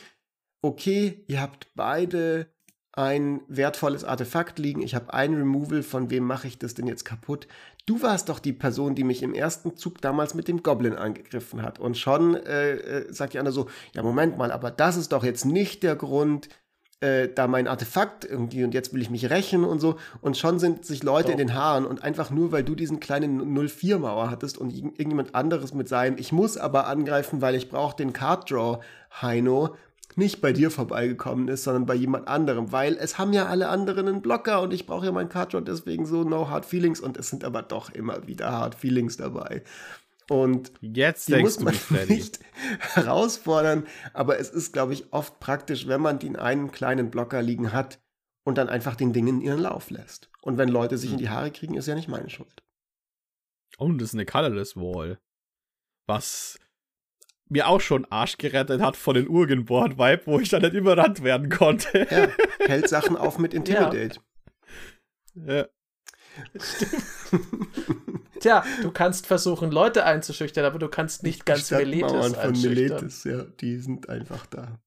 okay, 0.61 1.25
ihr 1.29 1.41
habt 1.41 1.69
beide 1.75 2.53
ein 2.97 3.43
wertvolles 3.47 4.05
Artefakt 4.05 4.59
liegen, 4.59 4.81
ich 4.81 4.95
habe 4.95 5.13
ein 5.13 5.35
Removal, 5.35 5.83
von 5.83 6.11
wem 6.11 6.25
mache 6.25 6.49
ich 6.49 6.59
das 6.59 6.73
denn 6.73 6.87
jetzt 6.87 7.05
kaputt? 7.05 7.47
Du 7.85 8.03
warst 8.03 8.31
doch 8.31 8.39
die 8.39 8.55
Person, 8.55 8.95
die 8.95 9.05
mich 9.05 9.23
im 9.23 9.35
ersten 9.35 9.77
Zug 9.77 10.01
damals 10.01 10.35
mit 10.35 10.49
dem 10.49 10.63
Goblin 10.63 10.95
angegriffen 10.95 11.63
hat. 11.63 11.79
Und 11.79 11.99
schon 11.99 12.35
äh, 12.35 12.73
äh, 12.73 13.13
sagt 13.13 13.35
die 13.35 13.39
andere 13.39 13.53
so, 13.53 13.69
ja 13.93 14.03
Moment 14.03 14.39
mal, 14.39 14.51
aber 14.51 14.71
das 14.71 14.97
ist 14.97 15.13
doch 15.13 15.25
jetzt 15.25 15.45
nicht 15.45 15.83
der 15.83 15.95
Grund, 15.95 16.49
äh, 17.01 17.29
da 17.29 17.47
mein 17.47 17.69
Artefakt 17.69 18.25
irgendwie 18.25 18.65
und 18.65 18.73
jetzt 18.73 18.95
will 18.95 19.03
ich 19.03 19.11
mich 19.11 19.29
rächen 19.29 19.65
und 19.65 19.79
so. 19.79 19.97
Und 20.23 20.39
schon 20.39 20.59
sind 20.59 20.87
sich 20.87 21.03
Leute 21.03 21.25
doch. 21.25 21.33
in 21.33 21.39
den 21.39 21.55
Haaren 21.55 21.85
und 21.85 22.03
einfach 22.03 22.31
nur, 22.31 22.51
weil 22.51 22.65
du 22.65 22.75
diesen 22.75 22.99
kleinen 22.99 23.43
04-Mauer 23.55 24.31
hattest 24.31 24.57
und 24.57 24.75
irgendjemand 24.75 25.35
anderes 25.35 25.75
mit 25.75 25.87
seinem, 25.87 26.17
ich 26.17 26.33
muss 26.33 26.57
aber 26.57 26.87
angreifen, 26.87 27.43
weil 27.43 27.55
ich 27.55 27.69
brauche 27.69 27.95
den 27.95 28.15
Card 28.15 28.51
Draw 28.51 28.79
Heino, 29.21 29.77
nicht 30.17 30.41
bei 30.41 30.53
dir 30.53 30.71
vorbeigekommen 30.71 31.49
ist, 31.49 31.65
sondern 31.65 31.87
bei 31.87 31.95
jemand 31.95 32.27
anderem, 32.27 32.73
weil 32.73 32.97
es 32.97 33.19
haben 33.19 33.33
ja 33.33 33.47
alle 33.47 33.69
anderen 33.69 34.09
einen 34.09 34.23
Blocker 34.23 34.63
und 34.63 34.73
ich 34.73 34.87
brauche 34.87 35.07
ja 35.07 35.13
meinen 35.13 35.29
Card 35.29 35.55
deswegen 35.69 36.07
so 36.07 36.25
no 36.25 36.49
hard 36.49 36.65
feelings 36.65 37.01
und 37.01 37.17
es 37.17 37.29
sind 37.29 37.45
aber 37.45 37.63
doch 37.63 37.91
immer 37.91 38.27
wieder 38.27 38.51
hard 38.51 38.75
feelings 38.75 39.17
dabei. 39.17 39.63
Und 40.29 40.73
jetzt 40.81 41.29
die 41.29 41.37
muss 41.37 41.61
man 41.61 41.75
nicht 42.09 42.41
herausfordern, 42.95 43.87
aber 44.13 44.41
es 44.41 44.51
ist, 44.51 44.73
glaube 44.73 44.93
ich, 44.93 45.13
oft 45.13 45.39
praktisch, 45.39 45.87
wenn 45.87 46.01
man 46.01 46.19
den 46.19 46.35
einen 46.35 46.73
kleinen 46.73 47.11
Blocker 47.11 47.43
liegen 47.43 47.73
hat 47.73 48.01
und 48.45 48.59
dann 48.59 48.69
einfach 48.69 48.97
den 48.97 49.13
Dingen 49.13 49.41
ihren 49.41 49.61
Lauf 49.61 49.91
lässt. 49.91 50.31
Und 50.41 50.59
wenn 50.59 50.69
Leute 50.69 50.99
sich 50.99 51.13
in 51.13 51.19
die 51.19 51.29
Haare 51.29 51.53
kriegen, 51.53 51.75
ist 51.75 51.87
ja 51.87 51.95
nicht 51.95 52.09
meine 52.09 52.31
Schuld. 52.31 52.65
Und 53.79 53.99
das 53.99 54.09
ist 54.09 54.15
eine 54.15 54.27
Colorless 54.27 54.77
Wall. 54.77 55.19
Was 56.07 56.59
mir 57.49 57.69
auch 57.69 57.81
schon 57.81 58.05
Arsch 58.07 58.39
gerettet 58.39 58.81
hat 58.81 58.97
von 58.97 59.15
den 59.15 59.29
Urgenboard-Vibe, 59.29 60.23
wo 60.27 60.41
ich 60.41 60.49
dann 60.49 60.63
nicht 60.63 60.75
überrannt 60.75 61.23
werden 61.23 61.49
konnte. 61.49 62.07
Ja, 62.11 62.29
hält 62.67 62.89
Sachen 62.89 63.17
auf 63.17 63.39
mit 63.39 63.55
Intimidate. 63.55 64.19
Ja. 65.35 65.67
Tja, 68.41 68.65
du 68.83 68.91
kannst 68.91 69.27
versuchen, 69.27 69.71
Leute 69.71 70.05
einzuschüchtern, 70.05 70.65
aber 70.65 70.79
du 70.79 70.89
kannst 70.89 71.23
nicht 71.23 71.47
ganz 71.47 71.71
Meletis 71.71 72.13
von 72.13 72.35
einschüchtern. 72.35 72.75
Meletis, 72.75 73.25
ja, 73.25 73.45
die 73.61 73.79
sind 73.79 74.09
einfach 74.09 74.47
da. 74.47 74.79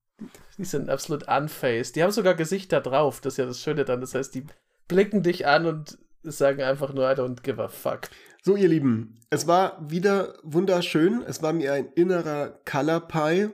Die 0.57 0.65
sind 0.65 0.89
absolut 0.89 1.27
unfaced. 1.27 1.95
Die 1.95 2.03
haben 2.03 2.11
sogar 2.11 2.35
Gesichter 2.35 2.81
drauf, 2.81 3.21
das 3.21 3.33
ist 3.33 3.37
ja 3.37 3.45
das 3.45 3.61
Schöne 3.61 3.85
dann. 3.85 4.01
Das 4.01 4.13
heißt, 4.13 4.35
die 4.35 4.45
blicken 4.87 5.23
dich 5.23 5.47
an 5.47 5.65
und 5.65 5.97
sagen 6.23 6.61
einfach 6.61 6.93
nur, 6.93 7.09
I 7.09 7.15
don't 7.15 7.41
give 7.41 7.63
a 7.63 7.69
fuck. 7.69 8.09
So, 8.49 8.55
ihr 8.55 8.67
Lieben, 8.67 9.13
es 9.29 9.45
war 9.45 9.77
wieder 9.79 10.33
wunderschön. 10.41 11.21
Es 11.21 11.43
war 11.43 11.53
mir 11.53 11.71
ein 11.71 11.85
innerer 11.93 12.59
Color 12.65 13.01
Pie, 13.01 13.49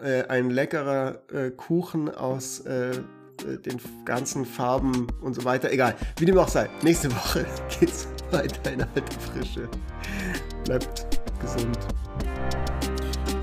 äh, 0.00 0.22
ein 0.28 0.50
leckerer 0.50 1.22
äh, 1.32 1.50
Kuchen 1.50 2.08
aus 2.14 2.60
äh, 2.60 2.90
äh, 2.90 3.00
den 3.58 3.80
ganzen 4.04 4.46
Farben 4.46 5.08
und 5.22 5.34
so 5.34 5.44
weiter. 5.44 5.72
Egal, 5.72 5.96
wie 6.18 6.24
dem 6.24 6.38
auch 6.38 6.46
sei. 6.46 6.70
Nächste 6.84 7.10
Woche 7.10 7.46
geht's 7.80 8.06
weiter 8.30 8.74
in 8.74 8.82
alte 8.82 9.02
Frische. 9.32 9.68
Bleibt 10.66 11.20
gesund. 11.40 11.76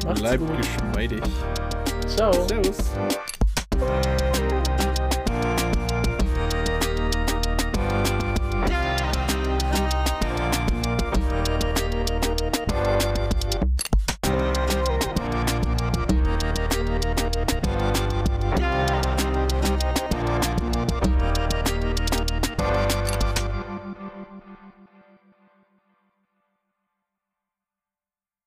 Macht's 0.05 0.21
Bleibt 0.21 0.47
gut. 0.47 0.57
geschmeidig. 0.59 1.23
Ciao. 2.07 2.31
Servus. 2.47 2.77